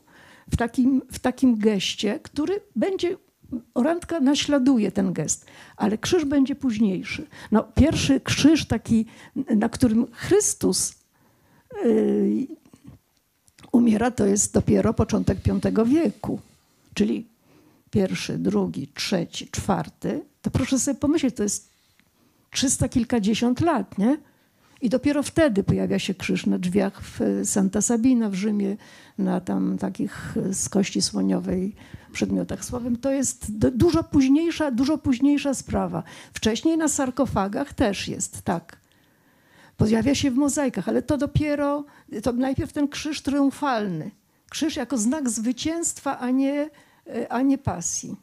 w 0.51 0.57
takim, 0.57 1.03
w 1.13 1.19
takim 1.19 1.59
geście, 1.59 2.21
który 2.23 2.61
będzie, 2.77 3.17
orantka 3.75 4.21
naśladuje 4.21 4.93
ten 4.93 5.13
gest, 5.13 5.47
ale 5.77 5.99
krzyż 5.99 6.25
będzie 6.25 6.55
późniejszy. 6.55 7.27
No, 7.53 7.63
pierwszy 7.75 8.21
krzyż 8.21 8.67
taki, 8.67 9.07
na 9.57 9.69
którym 9.69 10.07
Chrystus 10.13 10.95
yy, 11.85 12.47
umiera, 13.73 14.11
to 14.11 14.27
jest 14.27 14.55
dopiero 14.55 14.95
początek 14.95 15.39
V 15.75 15.85
wieku, 15.85 16.41
czyli 16.95 17.34
pierwszy, 17.95 18.39
drugi, 18.39 18.89
trzeci, 18.95 19.49
czwarty, 19.49 20.23
to 20.43 20.51
proszę 20.51 20.79
sobie 20.79 20.99
pomyśleć, 20.99 21.37
to 21.37 21.43
jest 21.43 21.71
trzysta 22.51 22.89
kilkadziesiąt 22.89 23.61
lat, 23.61 23.99
nie? 23.99 24.19
I 24.83 24.89
dopiero 24.89 25.23
wtedy 25.23 25.65
pojawia 25.65 25.99
się 25.99 26.15
krzyż 26.15 26.47
na 26.47 26.59
drzwiach 26.59 27.03
w 27.03 27.21
Santa 27.45 27.83
Sabina 27.83 28.31
w 28.31 28.35
Rzymie, 28.35 28.77
na 29.19 29.41
tam 29.41 29.79
takich 29.79 30.35
z 30.53 30.69
kości 30.69 31.03
słoniowej 31.03 31.75
przedmiotach 32.13 32.65
słowem. 32.65 32.97
To 32.97 33.11
jest 33.11 33.53
dużo 33.57 34.05
późniejsza, 34.05 34.71
dużo 34.71 34.99
późniejsza 34.99 35.55
sprawa. 35.55 36.03
Wcześniej 36.33 36.79
na 36.79 36.89
sarkofagach 36.89 37.75
też 37.75 38.09
jest, 38.09 38.43
tak. 38.43 38.77
Pojawia 39.77 40.15
się 40.15 40.31
w 40.31 40.35
mozaikach, 40.35 40.89
ale 40.89 41.03
to 41.03 41.17
dopiero, 41.17 41.85
to 42.23 42.33
najpierw 42.33 42.73
ten 42.73 42.89
krzyż 42.89 43.23
triumfalny. 43.23 44.11
Krzyż 44.51 44.77
jako 44.77 44.99
znak 44.99 45.31
zwycięstwa, 45.31 46.19
a 46.19 46.31
nie, 46.31 46.71
a 47.29 47.43
nie 47.43 47.59
pasji. 47.59 48.17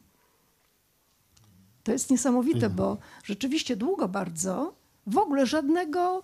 To 1.83 1.91
jest 1.91 2.09
niesamowite, 2.09 2.69
bo 2.69 2.97
rzeczywiście 3.23 3.75
długo 3.75 4.07
bardzo 4.07 4.73
w 5.07 5.17
ogóle 5.17 5.45
żadnego, 5.45 6.23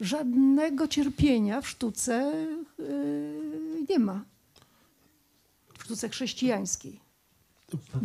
żadnego 0.00 0.88
cierpienia 0.88 1.60
w 1.60 1.68
sztuce 1.68 2.32
yy, 2.78 3.86
nie 3.88 3.98
ma. 3.98 4.24
W 5.78 5.84
sztuce 5.84 6.08
chrześcijańskiej. 6.08 7.00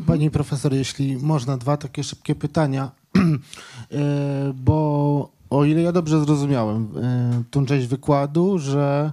Pani 0.07 0.31
profesor, 0.31 0.73
jeśli 0.73 1.17
można, 1.17 1.57
dwa 1.57 1.77
takie 1.77 2.03
szybkie 2.03 2.35
pytania, 2.35 2.91
E, 3.91 4.53
bo 4.55 5.29
o 5.49 5.65
ile 5.65 5.81
ja 5.81 5.91
dobrze 5.91 6.25
zrozumiałem 6.25 6.87
e, 6.97 7.43
tą 7.51 7.65
część 7.65 7.87
wykładu, 7.87 8.59
że 8.59 9.11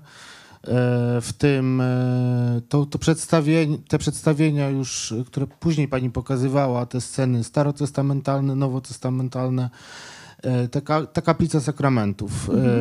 w 1.20 1.28
tym 1.38 1.80
e, 1.80 2.60
to, 2.68 2.86
to 2.86 2.98
przedstawienie, 2.98 3.78
te 3.88 3.98
przedstawienia 3.98 4.68
już, 4.68 5.14
które 5.26 5.46
później 5.46 5.88
pani 5.88 6.10
pokazywała, 6.10 6.86
te 6.86 7.00
sceny 7.00 7.44
starotestamentalne, 7.44 8.54
nowotestamentalne, 8.54 9.70
E, 10.42 10.68
Ta, 10.68 11.06
ta 11.06 11.22
kaplica 11.22 11.60
sakramentów. 11.60 12.50
Mhm. 12.50 12.66
E, 12.68 12.72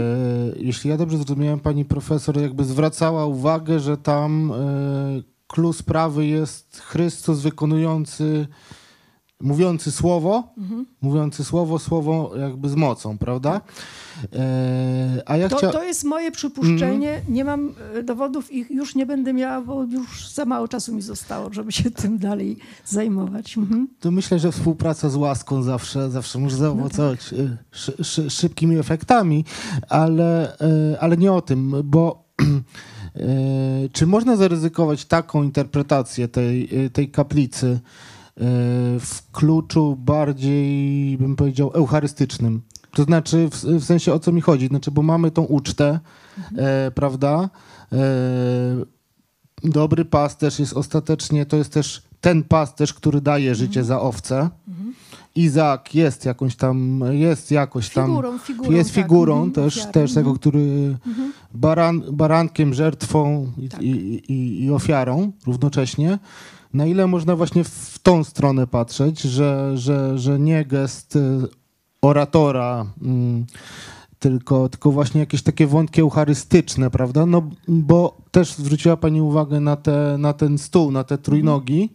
Jeśli 0.57 0.89
ja 0.89 0.97
dobrze 0.97 1.17
zrozumiałem, 1.17 1.59
pani 1.59 1.85
profesor 1.85 2.37
jakby 2.37 2.63
zwracała 2.63 3.25
uwagę, 3.25 3.79
że 3.79 3.97
tam 3.97 4.51
e, 4.51 4.55
clue 5.47 5.73
sprawy 5.73 6.25
jest 6.25 6.81
Chrystus 6.81 7.39
wykonujący, 7.39 8.47
mówiący 9.41 9.91
słowo, 9.91 10.53
Mhm. 10.57 10.85
mówiący 11.01 11.43
słowo, 11.43 11.79
słowo 11.79 12.31
jakby 12.39 12.69
z 12.69 12.75
mocą, 12.75 13.17
prawda? 13.17 13.61
E, 14.35 15.21
A 15.25 15.37
ja 15.37 15.49
To, 15.49 15.57
chciałem... 15.57 15.73
to 15.75 15.83
jest 15.83 16.03
moje 16.03 16.31
przypuszczenie. 16.31 17.21
Nie 17.29 17.45
mam 17.45 17.73
e, 17.93 18.03
dowodów 18.03 18.53
i 18.53 18.65
już 18.75 18.95
nie 18.95 19.05
będę 19.05 19.33
miała, 19.33 19.61
bo 19.61 19.83
już 19.83 20.29
za 20.29 20.45
mało 20.45 20.67
czasu 20.67 20.95
mi 20.95 21.01
zostało, 21.01 21.53
żeby 21.53 21.71
się 21.71 21.91
tym 21.91 22.17
dalej 22.17 22.57
zajmować. 22.85 23.57
Mhm. 23.57 23.87
To 23.99 24.11
myślę, 24.11 24.39
że 24.39 24.51
współpraca 24.51 25.09
z 25.09 25.15
łaską 25.15 25.63
zawsze, 25.63 26.09
zawsze 26.11 26.39
może 26.39 26.57
zaowocować 26.57 27.33
y, 27.33 27.57
szy, 27.71 28.03
szy, 28.03 28.29
szybkimi 28.29 28.77
efektami, 28.77 29.45
ale, 29.89 30.57
y, 30.93 30.99
ale 30.99 31.17
nie 31.17 31.31
o 31.33 31.41
tym, 31.41 31.73
bo 31.83 32.27
czy 33.93 34.07
można 34.07 34.35
zaryzykować 34.35 35.05
taką 35.05 35.43
interpretację 35.43 36.27
tej, 36.27 36.69
tej 36.93 37.11
kaplicy 37.11 37.79
w 38.99 39.31
kluczu 39.31 39.95
bardziej, 39.99 41.17
bym 41.17 41.35
powiedział, 41.35 41.71
eucharystycznym? 41.73 42.61
To 42.91 43.03
znaczy, 43.03 43.49
w, 43.51 43.63
w 43.63 43.83
sensie 43.83 44.13
o 44.13 44.19
co 44.19 44.31
mi 44.31 44.41
chodzi? 44.41 44.67
Znaczy, 44.67 44.91
bo 44.91 45.01
mamy 45.01 45.31
tą 45.31 45.41
ucztę, 45.43 45.99
e, 46.57 46.91
prawda? 46.91 47.49
E, 47.93 47.97
dobry 49.63 50.05
pasterz 50.05 50.59
jest 50.59 50.73
ostatecznie, 50.73 51.45
to 51.45 51.57
jest 51.57 51.73
też 51.73 52.03
ten 52.21 52.43
pasterz, 52.43 52.93
który 52.93 53.21
daje 53.21 53.55
życie 53.55 53.83
za 53.83 54.01
owce. 54.01 54.49
Izaak 55.35 55.95
jest 55.95 56.25
jakąś 56.25 56.55
tam, 56.55 57.03
jest 57.11 57.51
jakoś 57.51 57.89
tam, 57.89 58.05
Figurą, 58.07 58.37
figurą. 58.37 58.71
jest 58.71 58.95
tak. 58.95 59.03
figurą 59.03 59.33
Mhm, 59.43 59.51
też, 59.51 59.85
też 59.91 60.13
tego, 60.13 60.29
Mhm. 60.29 60.37
który 60.39 60.97
baran, 61.53 62.01
barankiem, 62.11 62.73
żertwą 62.73 63.51
i, 63.57 63.69
Tak. 63.69 63.81
i, 63.81 63.87
i, 64.33 64.63
i 64.63 64.71
ofiarą 64.71 65.31
równocześnie. 65.47 66.19
Na 66.73 66.85
ile 66.85 67.07
można 67.07 67.35
właśnie 67.35 67.63
w 67.63 67.99
tą 68.03 68.23
stronę 68.23 68.67
patrzeć, 68.67 69.21
że, 69.21 69.77
że, 69.77 70.19
że 70.19 70.39
nie 70.39 70.65
gest 70.65 71.15
y, 71.15 71.19
oratora, 72.01 72.85
mm, 73.01 73.45
tylko, 74.19 74.69
tylko 74.69 74.91
właśnie 74.91 75.19
jakieś 75.19 75.41
takie 75.41 75.67
wątki 75.67 76.01
eucharystyczne, 76.01 76.89
prawda? 76.89 77.25
No 77.25 77.49
bo 77.67 78.17
też 78.31 78.53
zwróciła 78.53 78.97
Pani 78.97 79.21
uwagę 79.21 79.59
na, 79.59 79.75
te, 79.75 80.15
na 80.19 80.33
ten 80.33 80.57
stół, 80.57 80.91
na 80.91 81.03
te 81.03 81.17
trójnogi, 81.17 81.89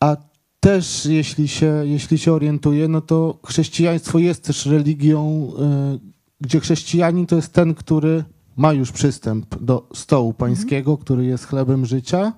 a 0.00 0.16
też 0.60 1.06
jeśli 1.06 1.48
się, 1.48 1.82
jeśli 1.84 2.18
się 2.18 2.32
orientuję, 2.32 2.88
no 2.88 3.00
to 3.00 3.38
chrześcijaństwo 3.46 4.18
jest 4.18 4.44
też 4.44 4.66
religią, 4.66 5.52
y, 5.94 6.00
gdzie 6.40 6.60
chrześcijanin 6.60 7.26
to 7.26 7.36
jest 7.36 7.52
ten, 7.52 7.74
który 7.74 8.24
ma 8.56 8.72
już 8.72 8.92
przystęp 8.92 9.62
do 9.62 9.88
stołu 9.94 10.32
pańskiego, 10.32 10.98
który 10.98 11.24
jest 11.24 11.44
chlebem 11.44 11.86
życia. 11.86 12.32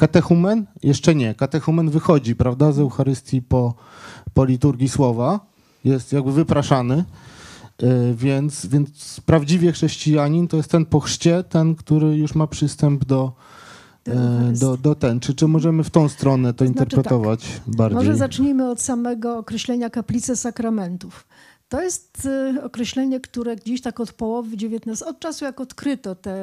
Katechumen? 0.00 0.66
Jeszcze 0.82 1.14
nie. 1.14 1.34
Katechumen 1.34 1.90
wychodzi, 1.90 2.36
prawda, 2.36 2.72
z 2.72 2.78
Eucharystii 2.78 3.42
po, 3.42 3.74
po 4.34 4.44
liturgii 4.44 4.88
słowa. 4.88 5.40
Jest 5.84 6.12
jakby 6.12 6.32
wypraszany. 6.32 7.04
Y, 7.82 8.14
Więc, 8.14 8.66
więc 8.66 9.20
prawdziwie 9.26 9.72
chrześcijanin 9.72 10.48
to 10.48 10.56
jest 10.56 10.70
ten 10.70 10.86
po 10.86 11.00
chrzcie, 11.00 11.44
ten, 11.44 11.74
który 11.74 12.16
już 12.16 12.34
ma 12.34 12.46
przystęp 12.46 13.04
do, 13.04 13.32
Do 14.60 14.74
e, 14.74 14.78
do, 14.78 14.94
ten. 14.94 15.20
Czy, 15.20 15.34
czy 15.34 15.48
możemy 15.48 15.84
w 15.84 15.90
tą 15.90 16.08
stronę 16.08 16.52
to, 16.52 16.58
To 16.58 16.64
znaczy 16.64 16.78
interpretować 16.78 17.60
bardziej? 17.66 17.96
Może 17.96 18.16
zacznijmy 18.16 18.70
od 18.70 18.80
samego 18.80 19.38
określenia 19.38 19.90
kaplicy 19.90 20.36
sakramentów. 20.36 21.26
To 21.68 21.82
jest 21.82 22.28
y, 22.56 22.62
określenie, 22.62 23.20
które 23.20 23.56
gdzieś 23.56 23.80
tak 23.80 24.00
od 24.00 24.12
połowy 24.12 24.56
XIX, 24.56 25.02
od 25.02 25.20
czasu 25.20 25.44
jak 25.44 25.60
odkryto 25.60 26.14
te 26.14 26.34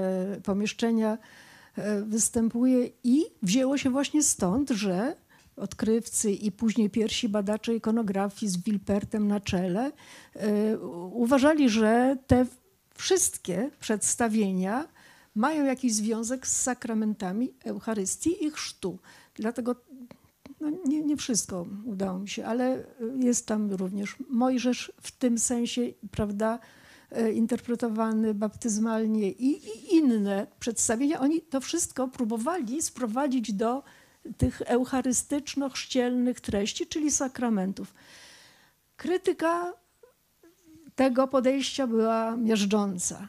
pomieszczenia, 0.44 1.14
e, 1.14 1.47
występuje 2.06 2.90
i 3.04 3.26
wzięło 3.42 3.78
się 3.78 3.90
właśnie 3.90 4.24
stąd, 4.24 4.70
że 4.70 5.16
odkrywcy 5.56 6.32
i 6.32 6.52
później 6.52 6.90
pierwsi 6.90 7.30
badacze 7.30 7.76
ikonografii 7.76 8.50
z 8.50 8.58
Wilpertem 8.58 9.28
na 9.28 9.40
czele 9.40 9.92
e, 10.36 10.80
uważali, 11.12 11.70
że 11.70 12.18
te 12.28 12.46
wszystkie 12.96 13.72
przedstawienia 13.80 14.88
mają 15.36 15.66
jakiś 15.66 15.94
związek 15.94 16.48
z 16.48 16.62
sakramentami 16.62 17.54
Eucharystii 17.66 18.46
i 18.46 18.52
chrztu. 18.52 19.00
Dlatego 19.36 19.76
no 20.60 20.70
nie, 20.86 21.02
nie 21.04 21.18
wszystko 21.18 21.66
udało 21.86 22.20
mi 22.20 22.30
się, 22.30 22.46
ale 22.46 22.84
jest 23.20 23.46
tam 23.46 23.72
również 23.72 24.16
Mojżesz 24.30 24.92
w 25.02 25.12
tym 25.12 25.40
sensie, 25.40 25.82
prawda, 26.12 26.54
e, 26.56 26.60
interpretowany 27.34 28.34
baptyzmalnie 28.34 29.32
i, 29.32 29.68
i 29.68 29.96
inne 29.96 30.48
przedstawienia. 30.60 31.20
Oni 31.20 31.42
to 31.42 31.62
wszystko 31.62 32.08
próbowali 32.08 32.82
sprowadzić 32.82 33.54
do 33.54 33.84
tych 34.38 34.62
eucharystyczno-chrzcielnych 34.62 36.40
treści, 36.40 36.88
czyli 36.88 37.12
sakramentów. 37.12 37.94
Krytyka 38.98 39.74
tego 40.96 41.28
podejścia 41.28 41.88
była 41.88 42.38
miażdżąca. 42.38 43.28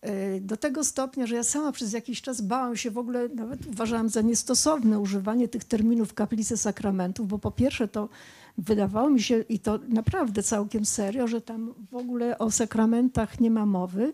E, 0.00 0.40
Do 0.40 0.56
tego 0.56 0.84
stopnia, 0.84 1.26
że 1.26 1.34
ja 1.34 1.44
sama 1.44 1.72
przez 1.72 1.92
jakiś 1.92 2.22
czas 2.22 2.40
bałam 2.40 2.76
się 2.76 2.90
w 2.90 2.98
ogóle, 2.98 3.28
nawet 3.28 3.66
uważałam 3.66 4.08
za 4.08 4.20
niestosowne 4.20 5.00
używanie 5.00 5.48
tych 5.48 5.64
terminów 5.64 6.14
kaplicy 6.14 6.56
sakramentów, 6.56 7.28
bo 7.28 7.38
po 7.38 7.50
pierwsze 7.50 7.88
to 7.88 8.08
wydawało 8.58 9.10
mi 9.10 9.22
się, 9.22 9.40
i 9.40 9.58
to 9.58 9.78
naprawdę 9.88 10.42
całkiem 10.42 10.84
serio, 10.84 11.28
że 11.28 11.40
tam 11.40 11.74
w 11.90 11.94
ogóle 11.94 12.38
o 12.38 12.50
sakramentach 12.50 13.40
nie 13.40 13.50
ma 13.50 13.66
mowy. 13.66 14.12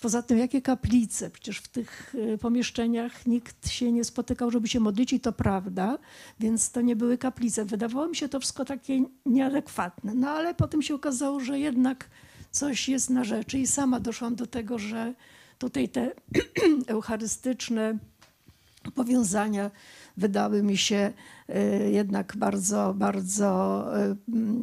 Poza 0.00 0.22
tym, 0.22 0.38
jakie 0.38 0.62
kaplice? 0.62 1.30
Przecież 1.30 1.58
w 1.58 1.68
tych 1.68 2.14
e, 2.34 2.38
pomieszczeniach 2.38 3.26
nikt 3.26 3.68
się 3.68 3.92
nie 3.92 4.04
spotykał, 4.04 4.50
żeby 4.50 4.68
się 4.68 4.80
modlić, 4.80 5.12
i 5.12 5.20
to 5.20 5.32
prawda, 5.32 5.98
więc 6.40 6.70
to 6.70 6.80
nie 6.80 6.96
były 6.96 7.18
kaplice. 7.18 7.64
Wydawało 7.64 8.08
mi 8.08 8.16
się 8.16 8.28
to 8.28 8.40
wszystko 8.40 8.64
takie 8.64 9.04
nieadekwatne. 9.26 10.14
No 10.14 10.30
ale 10.30 10.54
potem 10.54 10.82
się 10.82 10.94
okazało, 10.94 11.40
że 11.40 11.58
jednak 11.58 12.10
coś 12.50 12.88
jest 12.88 13.10
na 13.10 13.24
rzeczy 13.24 13.58
i 13.58 13.66
sama 13.66 14.00
doszłam 14.00 14.34
do 14.34 14.46
tego, 14.46 14.78
że 14.78 15.14
tutaj 15.58 15.88
te 15.88 16.12
eucharystyczne 16.86 17.98
powiązania 18.94 19.70
wydały 20.16 20.62
mi 20.62 20.76
się 20.76 21.12
e, 21.48 21.90
jednak 21.90 22.36
bardzo, 22.36 22.94
bardzo 22.96 23.84
e, 24.00 24.16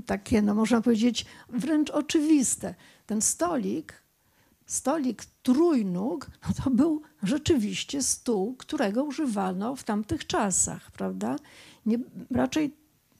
takie, 0.05 0.41
no 0.41 0.55
można 0.55 0.81
powiedzieć, 0.81 1.25
wręcz 1.49 1.89
oczywiste. 1.89 2.75
Ten 3.05 3.21
stolik, 3.21 4.03
stolik 4.65 5.25
trójnóg, 5.43 6.27
no 6.47 6.63
to 6.63 6.69
był 6.69 7.01
rzeczywiście 7.23 8.03
stół, 8.03 8.55
którego 8.55 9.03
używano 9.03 9.75
w 9.75 9.83
tamtych 9.83 10.27
czasach, 10.27 10.91
prawda? 10.91 11.35
Nie, 11.85 11.99
raczej 12.31 12.73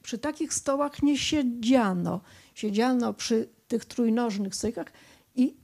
przy 0.04 0.18
takich 0.18 0.54
stołach 0.54 1.04
nie 1.04 1.18
siedziano. 1.18 2.22
Siedziano 2.56 3.14
przy 3.14 3.50
tych 3.68 3.86
trójnożnych 3.86 4.56
stolikach 4.56 4.92
i 5.36 5.58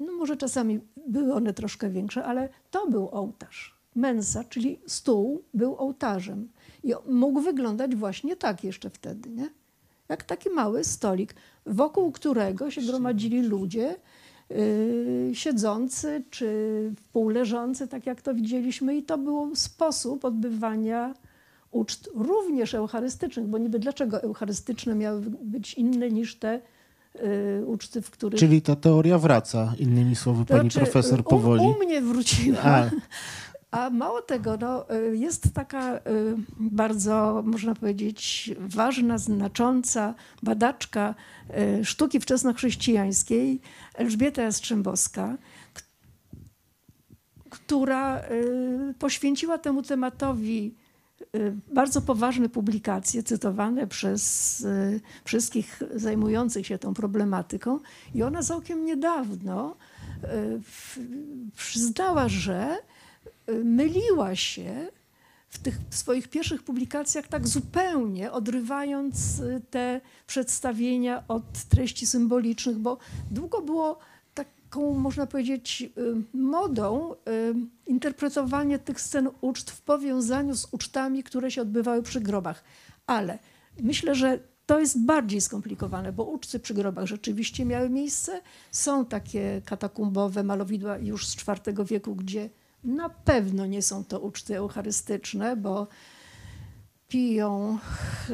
no 0.00 0.12
może 0.12 0.36
czasami 0.36 0.80
były 1.06 1.34
one 1.34 1.54
troszkę 1.54 1.90
większe, 1.90 2.24
ale 2.24 2.48
to 2.70 2.90
był 2.90 3.08
ołtarz. 3.08 3.75
Mensa, 3.96 4.44
czyli 4.44 4.78
stół, 4.86 5.42
był 5.54 5.76
ołtarzem. 5.76 6.48
I 6.84 6.92
mógł 7.08 7.40
wyglądać 7.40 7.94
właśnie 7.96 8.36
tak 8.36 8.64
jeszcze 8.64 8.90
wtedy, 8.90 9.30
nie? 9.30 9.48
Jak 10.08 10.24
taki 10.24 10.50
mały 10.50 10.84
stolik, 10.84 11.34
wokół 11.66 12.12
którego 12.12 12.70
się 12.70 12.82
gromadzili 12.82 13.42
ludzie 13.42 13.96
yy, 14.50 15.30
siedzący 15.34 16.24
czy 16.30 16.48
wpółleżący, 16.96 17.88
tak 17.88 18.06
jak 18.06 18.22
to 18.22 18.34
widzieliśmy. 18.34 18.96
I 18.96 19.02
to 19.02 19.18
był 19.18 19.56
sposób 19.56 20.24
odbywania 20.24 21.14
uczt 21.70 22.10
również 22.14 22.74
eucharystycznych, 22.74 23.46
bo 23.46 23.58
niby 23.58 23.78
dlaczego 23.78 24.22
eucharystyczne 24.22 24.94
miały 24.94 25.20
być 25.42 25.74
inne 25.74 26.10
niż 26.10 26.36
te 26.36 26.60
y, 27.60 27.66
uczty, 27.66 28.02
w 28.02 28.10
których... 28.10 28.40
Czyli 28.40 28.62
ta 28.62 28.76
teoria 28.76 29.18
wraca, 29.18 29.74
innymi 29.78 30.16
słowy, 30.16 30.44
To 30.44 30.54
pani 30.56 30.70
znaczy, 30.70 30.84
profesor 30.90 31.20
u- 31.20 31.22
powoli. 31.22 31.62
U, 31.62 31.84
mnie 31.84 32.00
wróciła. 32.00 32.58
A. 32.62 32.90
A 33.70 33.90
mało 33.90 34.22
tego, 34.22 34.56
no, 34.60 34.94
y, 34.94 35.16
jest 35.16 35.54
taka 35.54 35.96
y, 35.96 36.00
bardzo, 36.60 37.42
można 37.46 37.74
powiedzieć, 37.74 38.50
ważna, 38.58 39.18
znacząca 39.18 40.14
badaczka 40.42 41.14
y, 41.80 41.84
sztuki 41.84 42.20
wczesnochrześcijańskiej, 42.20 43.60
Elżbieta 43.94 44.42
Jastrzębowska, 44.42 45.36
która 47.50 48.22
poświęciła 48.98 49.58
temu 49.58 49.82
tematowi 49.82 50.74
bardzo 51.74 52.02
poważne 52.02 52.48
publikacje 52.48 53.22
cytowane 53.22 53.86
przez 53.86 54.66
wszystkich 55.24 55.82
zajmujących 55.94 56.66
się 56.66 56.78
tą 56.78 56.94
problematyką 56.94 57.80
i 58.14 58.22
ona 58.22 58.42
całkiem 58.42 58.84
niedawno 58.84 59.76
przyznała, 61.56 62.28
że 62.28 62.76
myliła 63.64 64.36
się 64.36 64.86
w 65.48 65.58
tych 65.58 65.78
swoich 65.90 66.28
pierwszych 66.28 66.62
publikacjach 66.62 67.26
tak 67.26 67.48
zupełnie 67.48 68.32
odrywając 68.32 69.40
y, 69.40 69.62
te 69.70 70.00
przedstawienia 70.26 71.24
od 71.28 71.52
treści 71.68 72.06
symbolicznych, 72.06 72.78
bo 72.78 72.98
długo 73.30 73.62
było 73.62 73.98
taką, 74.34 74.98
można 74.98 75.26
powiedzieć, 75.26 75.82
y, 75.82 76.36
modą 76.36 77.12
y, 77.12 77.16
interpretowanie 77.86 78.78
tych 78.78 79.00
scen 79.00 79.28
uczt 79.40 79.70
w 79.70 79.80
powiązaniu 79.80 80.54
z 80.54 80.68
ucztami, 80.72 81.22
które 81.22 81.50
się 81.50 81.62
odbywały 81.62 82.02
przy 82.02 82.20
grobach. 82.20 82.64
Ale 83.06 83.38
myślę, 83.80 84.14
że 84.14 84.38
to 84.66 84.80
jest 84.80 85.04
bardziej 85.04 85.40
skomplikowane, 85.40 86.12
bo 86.12 86.24
uczty 86.24 86.60
przy 86.60 86.74
grobach 86.74 87.06
rzeczywiście 87.06 87.64
miały 87.64 87.90
miejsce. 87.90 88.40
Są 88.70 89.04
takie 89.04 89.62
katakumbowe 89.64 90.44
malowidła 90.44 90.98
już 90.98 91.26
z 91.26 91.36
IV 91.36 91.84
wieku, 91.84 92.14
gdzie 92.14 92.50
na 92.84 93.08
pewno 93.08 93.66
nie 93.66 93.82
są 93.82 94.04
to 94.04 94.20
uczty 94.20 94.56
eucharystyczne, 94.56 95.56
bo 95.56 95.86
piją, 97.08 97.78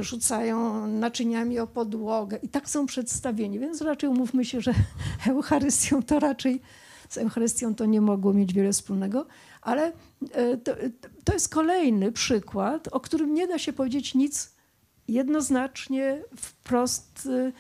rzucają 0.01 0.87
naczyniami 0.87 1.59
o 1.59 1.67
podłogę 1.67 2.37
i 2.43 2.49
tak 2.49 2.71
są 2.71 2.87
przedstawieni. 2.87 3.59
Więc 3.59 3.81
raczej 3.81 4.11
umówmy 4.11 4.45
się, 4.45 4.61
że 4.61 4.75
Eucharystią 5.29 6.03
to 6.03 6.21
raczej 6.21 6.61
z 7.09 7.19
Eucharystią 7.19 7.75
to 7.75 7.87
nie 7.87 8.01
mogło 8.01 8.33
mieć 8.33 8.53
wiele 8.53 8.73
wspólnego, 8.73 9.27
ale 9.63 9.93
e, 10.33 10.57
to, 10.57 10.73
to 11.25 11.33
jest 11.33 11.49
kolejny 11.49 12.13
przykład, 12.13 12.89
o 12.93 13.01
którym 13.01 13.35
nie 13.35 13.47
da 13.47 13.59
się 13.59 13.73
powiedzieć 13.73 14.15
nic 14.15 14.53
jednoznacznie, 15.09 16.23
wprost, 16.37 17.27
y, 17.27 17.53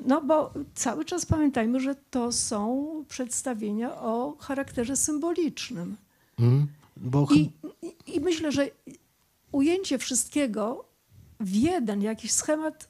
no 0.00 0.20
bo 0.20 0.54
cały 0.74 1.04
czas 1.04 1.26
pamiętajmy, 1.26 1.80
że 1.80 1.94
to 1.94 2.32
są 2.32 3.04
przedstawienia 3.08 4.00
o 4.00 4.36
charakterze 4.40 4.96
symbolicznym. 4.96 5.96
Mhm. 6.42 6.66
Bo 6.96 7.28
I, 7.34 7.50
i, 8.06 8.20
myślę, 8.20 8.52
że 8.52 8.68
ujęcie 9.52 9.98
wszystkiego 9.98 10.84
w 11.40 11.54
jeden 11.54 12.02
jakiś 12.02 12.32
schemat 12.32 12.88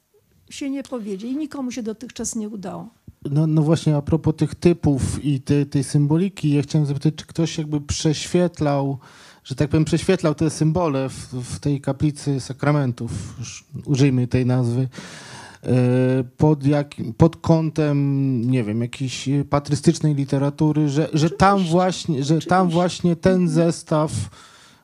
się 0.51 0.71
nie 0.71 0.83
powiedzie 0.83 1.29
i 1.29 1.37
nikomu 1.37 1.71
się 1.71 1.83
dotychczas 1.83 2.37
nie 2.37 2.49
udało. 2.49 2.89
No, 3.31 3.47
no 3.47 3.63
właśnie, 3.63 3.97
a 3.97 4.03
propos 4.03 4.37
tych 4.37 4.55
typów 4.55 5.25
i 5.25 5.41
tej, 5.41 5.67
tej 5.67 5.85
symboliki, 5.85 6.51
ja 6.51 6.63
chciałem 6.63 6.87
zapytać, 6.87 7.15
czy 7.15 7.27
ktoś 7.27 7.59
jakby 7.59 7.81
prześwietlał, 7.81 8.99
że 9.45 9.55
tak 9.55 9.69
powiem, 9.69 9.85
prześwietlał 9.85 10.35
te 10.35 10.51
symbole 10.51 11.09
w, 11.09 11.35
w 11.35 11.59
tej 11.59 11.81
kaplicy 11.81 12.41
sakramentów, 12.41 13.13
użyjmy 13.85 14.27
tej 14.27 14.47
nazwy, 14.47 14.89
pod, 16.37 16.67
jak, 16.67 16.95
pod 17.17 17.37
kątem, 17.37 18.41
nie 18.51 18.65
wiem, 18.65 18.81
jakiejś 18.83 19.29
patrystycznej 19.51 20.15
literatury, 20.15 20.89
że, 20.89 21.09
że 21.13 21.31
tam 21.31 21.65
właśnie, 21.65 22.25
że 22.25 22.39
tam 22.41 22.69
właśnie 22.69 23.17
ten 23.17 23.49
zestaw, 23.49 24.13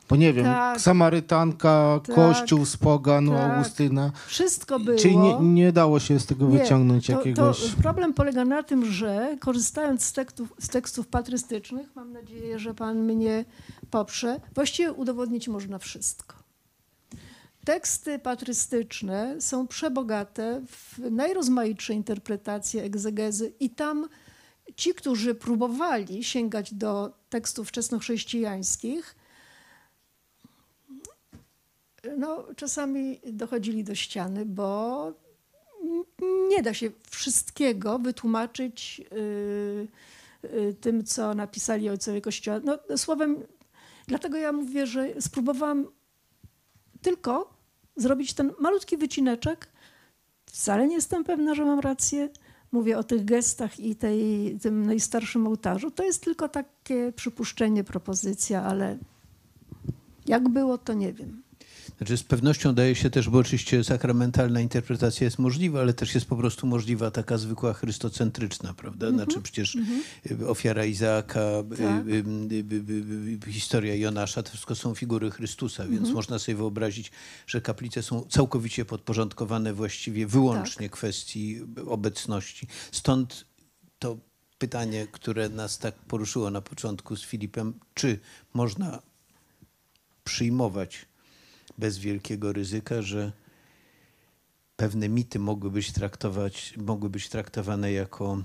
bo 0.09 0.15
nie 0.15 0.33
wiem, 0.33 0.45
Tak. 0.45 0.81
Samarytanka, 0.81 1.99
Tak. 2.03 2.15
Kościół 2.15 2.65
z 2.65 2.77
Pogan, 2.77 3.27
Tak. 3.29 3.51
Augustyna, 3.51 4.11
Wszystko 4.27 4.79
było. 4.79 4.97
czyli 4.97 5.17
nie, 5.17 5.35
nie 5.39 5.71
dało 5.71 5.99
się 5.99 6.19
z 6.19 6.25
tego 6.25 6.47
Nie, 6.47 6.59
wyciągnąć 6.59 7.07
to, 7.07 7.11
jakiegoś... 7.11 7.61
To 7.61 7.81
problem 7.81 8.13
polega 8.13 8.45
na 8.45 8.63
tym, 8.63 8.85
że 8.85 9.37
korzystając 9.39 10.03
z 10.03 10.13
tekstów, 10.13 10.53
z 10.59 10.67
tekstów 10.67 11.07
patrystycznych, 11.07 11.87
mam 11.95 12.13
nadzieję, 12.13 12.59
że 12.59 12.73
pan 12.73 12.97
mnie 12.99 13.45
poprze, 13.91 14.39
właściwie 14.55 14.91
udowodnić 14.93 15.47
można 15.47 15.77
wszystko. 15.79 16.38
Teksty 17.69 18.19
patrystyczne 18.19 19.41
są 19.41 19.67
przebogate 19.67 20.61
w 20.67 20.99
najrozmaitsze 21.11 21.93
interpretacje, 21.93 22.83
egzegezy 22.83 23.53
i 23.59 23.69
tam 23.69 24.09
ci, 24.75 24.93
którzy 24.93 25.35
próbowali 25.35 26.23
sięgać 26.23 26.73
do 26.73 27.13
tekstów 27.29 27.67
wczesnochrześcijańskich, 27.67 29.15
no, 32.17 32.45
czasami 32.55 33.19
dochodzili 33.33 33.83
do 33.83 33.95
ściany, 33.95 34.45
bo 34.45 35.13
nie 36.49 36.63
da 36.63 36.73
się 36.73 36.91
wszystkiego 37.09 37.99
wytłumaczyć 37.99 39.01
y, 39.11 39.87
y, 40.43 40.75
tym, 40.81 41.03
co 41.03 41.33
napisali 41.33 41.89
ojcowie 41.89 42.21
Kościoła. 42.21 42.59
No, 42.63 42.97
słowem, 42.97 43.43
dlatego 44.07 44.37
ja 44.37 44.51
mówię, 44.51 44.87
że 44.87 45.21
spróbowałam 45.21 45.87
tylko 47.01 47.58
zrobić 48.01 48.33
ten 48.33 48.51
malutki 48.59 48.97
wycineczek. 48.97 49.67
Wcale 50.45 50.87
nie 50.87 50.95
jestem 50.95 51.23
pewna, 51.23 51.55
że 51.55 51.65
mam 51.65 51.79
rację. 51.79 52.29
Mówię 52.71 52.97
o 52.97 53.03
tych 53.03 53.25
gestach 53.25 53.79
i 53.79 53.95
tej, 53.95 54.57
tym 54.61 54.85
najstarszym 54.85 55.47
ołtarzu. 55.47 55.91
To 55.91 56.03
jest 56.03 56.23
tylko 56.23 56.49
takie 56.49 57.11
przypuszczenie, 57.15 57.83
propozycja, 57.83 58.63
ale 58.63 58.97
jak 60.25 60.49
było, 60.49 60.77
to 60.77 60.93
nie 60.93 61.13
wiem. 61.13 61.41
Znaczy 61.99 62.17
z 62.17 62.23
pewnością 62.23 62.75
daje 62.75 62.95
się 62.95 63.09
też, 63.09 63.29
bo 63.29 63.37
oczywiście 63.37 63.83
sakramentalna 63.83 64.61
interpretacja 64.61 65.25
jest 65.25 65.39
możliwa, 65.39 65.81
ale 65.81 65.93
też 65.93 66.15
jest 66.15 66.25
po 66.25 66.35
prostu 66.35 66.67
możliwa 66.67 67.11
taka 67.11 67.37
zwykła 67.37 67.73
chrystocentryczna, 67.73 68.73
prawda? 68.73 69.11
Znaczy 69.11 69.41
przecież 69.41 69.77
y, 70.31 70.47
ofiara 70.47 70.85
Izaaka, 70.85 71.39
y, 71.73 71.77
Tak. 71.77 72.07
y, 72.07 72.11
y, 72.11 72.65
y, 73.43 73.47
y, 73.47 73.51
historia 73.51 73.95
Jonasza, 73.95 74.43
to 74.43 74.49
wszystko 74.49 74.75
są 74.75 74.95
figury 74.95 75.31
Chrystusa, 75.31 75.87
więc 75.87 76.09
można 76.09 76.39
sobie 76.39 76.55
wyobrazić, 76.55 77.11
że 77.47 77.61
kaplice 77.61 78.03
są 78.03 78.21
całkowicie 78.21 78.85
podporządkowane 78.85 79.73
właściwie 79.73 80.27
wyłącznie 80.27 80.89
kwestii 80.89 81.61
obecności. 81.87 82.67
Stąd 82.91 83.45
to 83.99 84.17
pytanie, 84.57 85.07
które 85.11 85.49
nas 85.49 85.77
tak 85.77 85.95
poruszyło 85.95 86.51
na 86.51 86.61
początku 86.61 87.15
z 87.15 87.23
Filipem, 87.23 87.73
czy 87.93 88.19
można 88.53 89.01
przyjmować 90.23 91.08
bez 91.79 91.97
wielkiego 91.97 92.53
ryzyka, 92.53 93.01
że 93.01 93.31
pewne 94.75 95.09
mity 95.09 95.39
mogły 95.39 95.71
być, 95.71 95.91
traktować, 95.91 96.73
mogły 96.77 97.09
być 97.09 97.29
traktowane 97.29 97.91
jako 97.91 98.43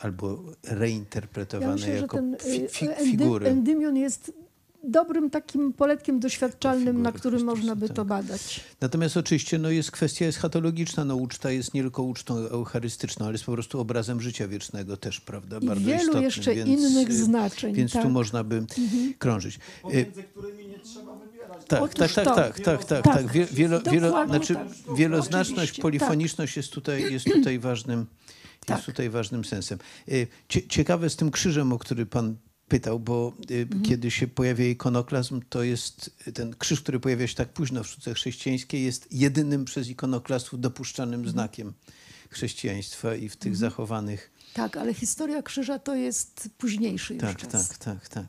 albo 0.00 0.42
reinterpretowane 0.64 1.66
Ja 1.66 1.72
myślę, 1.72 1.96
że 1.96 2.02
jako 2.02 2.16
ten 2.16 2.36
fi, 2.40 2.68
fi, 2.68 2.88
endy, 2.88 3.04
figury. 3.04 3.46
endymion 3.46 3.96
jest 3.96 4.32
dobrym 4.84 5.30
takim 5.30 5.72
poletkiem 5.72 6.20
doświadczalnym, 6.20 7.02
na 7.02 7.12
którym 7.12 7.44
można 7.44 7.76
by 7.76 7.86
tak. 7.88 7.96
to 7.96 8.04
badać. 8.04 8.60
Natomiast 8.80 9.16
oczywiście 9.16 9.58
no, 9.58 9.70
jest 9.70 9.90
kwestia 9.90 10.26
eschatologiczna. 10.26 11.04
No, 11.04 11.16
uczta 11.16 11.50
jest 11.50 11.74
nie 11.74 11.82
tylko 11.82 12.02
ucztą 12.02 12.36
eucharystyczną, 12.36 13.26
ale 13.26 13.34
jest 13.34 13.44
po 13.44 13.52
prostu 13.52 13.80
obrazem 13.80 14.20
życia 14.20 14.48
wiecznego 14.48 14.96
też, 14.96 15.20
prawda? 15.20 15.58
I 15.58 15.66
Bardzo 15.66 15.84
wielu 15.84 16.00
istotnym, 16.00 16.24
jeszcze 16.24 16.54
więc, 16.54 16.80
innych 16.80 17.10
y, 17.10 17.24
znaczeń. 17.24 17.74
Więc 17.74 17.92
tak. 17.92 18.02
tu 18.02 18.10
można 18.10 18.44
by 18.44 18.66
krążyć. 19.18 19.56
Y, 19.56 19.60
Pomiędzy 19.82 20.22
którymi 20.22 20.66
nie 20.66 20.78
trzeba. 20.78 21.25
Tak, 21.68 21.94
tak, 21.94 22.12
tak, 22.12 22.24
to. 22.24 22.34
tak, 22.34 22.60
tak, 22.60 22.84
tak, 22.84 23.02
Tak. 23.04 23.14
tak. 23.14 23.32
Wie, 23.32 23.46
wielo, 23.46 23.80
wielo, 23.92 24.26
znaczy, 24.26 24.54
tak. 24.54 24.68
wieloznaczność, 24.96 25.80
polifoniczność 25.80 26.56
jest 26.56 26.72
tutaj, 26.72 27.12
jest 27.12 27.24
tutaj 27.24 27.58
ważnym, 27.58 28.06
Tak. 28.66 28.76
jest 28.76 28.86
tutaj 28.86 29.10
ważnym 29.10 29.44
sensem. 29.44 29.78
Y, 30.08 30.26
cie- 30.48 30.68
Ciekawe 30.68 31.10
z 31.10 31.16
tym 31.16 31.30
krzyżem, 31.30 31.72
o 31.72 31.78
który 31.78 32.06
pan 32.06 32.36
pytał, 32.68 33.00
bo 33.00 33.32
y, 33.50 33.54
Mhm. 33.62 33.82
kiedy 33.82 34.10
się 34.10 34.26
pojawia 34.26 34.64
ikonoklazm, 34.66 35.40
to 35.48 35.62
jest 35.62 36.10
ten 36.34 36.54
krzyż, 36.58 36.80
który 36.80 37.00
pojawia 37.00 37.26
się 37.26 37.34
tak 37.34 37.48
późno 37.52 37.84
w 37.84 37.88
sztuce 37.88 38.14
chrześcijańskiej, 38.14 38.84
jest 38.84 39.12
jedynym 39.12 39.64
przez 39.64 39.88
ikonoklastów 39.88 40.60
dopuszczanym 40.60 41.20
Mhm. 41.20 41.32
znakiem 41.32 41.72
chrześcijaństwa 42.30 43.14
i 43.14 43.28
w 43.28 43.36
tych 43.36 43.56
zachowanych 43.56 44.30
Tak, 44.54 44.76
ale 44.76 44.94
historia 44.94 45.42
krzyża 45.42 45.78
to 45.78 45.94
jest 45.94 46.48
późniejszy 46.58 47.14
już 47.14 47.20
tak, 47.22 47.36
czas. 47.36 47.68
tak, 47.68 47.78
tak, 47.78 48.08
tak. 48.08 48.26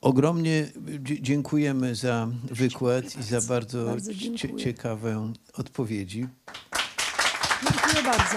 Ogromnie 0.00 0.68
dziękujemy 1.02 1.94
za 1.94 2.28
wykład 2.42 3.04
i 3.20 3.22
za 3.22 3.40
bardzo, 3.40 3.84
Bardzo 3.84 4.12
ciekawe 4.58 5.32
odpowiedzi. 5.52 6.28
Dziękuję 7.62 8.02
bardzo. 8.04 8.36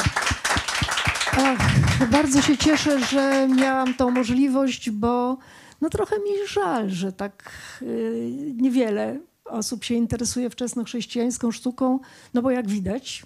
Ach, 1.31 2.10
bardzo 2.11 2.41
się 2.41 2.57
cieszę, 2.57 3.06
że 3.06 3.48
miałam 3.56 3.94
tą 3.94 4.11
możliwość, 4.11 4.90
bo 4.90 5.38
no 5.81 5.90
trochę 5.90 6.15
mi 6.15 6.48
żal, 6.48 6.90
że 6.90 7.11
tak 7.11 7.52
y, 7.81 8.53
niewiele 8.56 9.19
osób 9.45 9.84
się 9.84 9.95
interesuje 9.95 10.49
wczesnochrześcijańską 10.49 11.52
sztuką, 11.52 11.99
no 12.34 12.41
bo 12.41 12.52
jak 12.52 12.68
widać, 12.68 13.23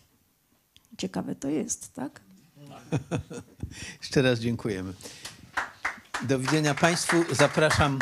ciekawe 0.97 1.35
to 1.35 1.49
jest, 1.49 1.93
tak? 1.93 2.21
Jeszcze 4.01 4.21
raz 4.21 4.39
dziękujemy. 4.39 4.93
Do 6.21 6.39
widzenia 6.39 6.73
Państwu. 6.73 7.23
Zapraszam 7.31 7.99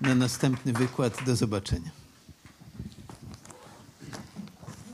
na 0.00 0.14
następny 0.14 0.72
wykład. 0.72 1.24
Do 1.26 1.36
zobaczenia. 1.36 2.03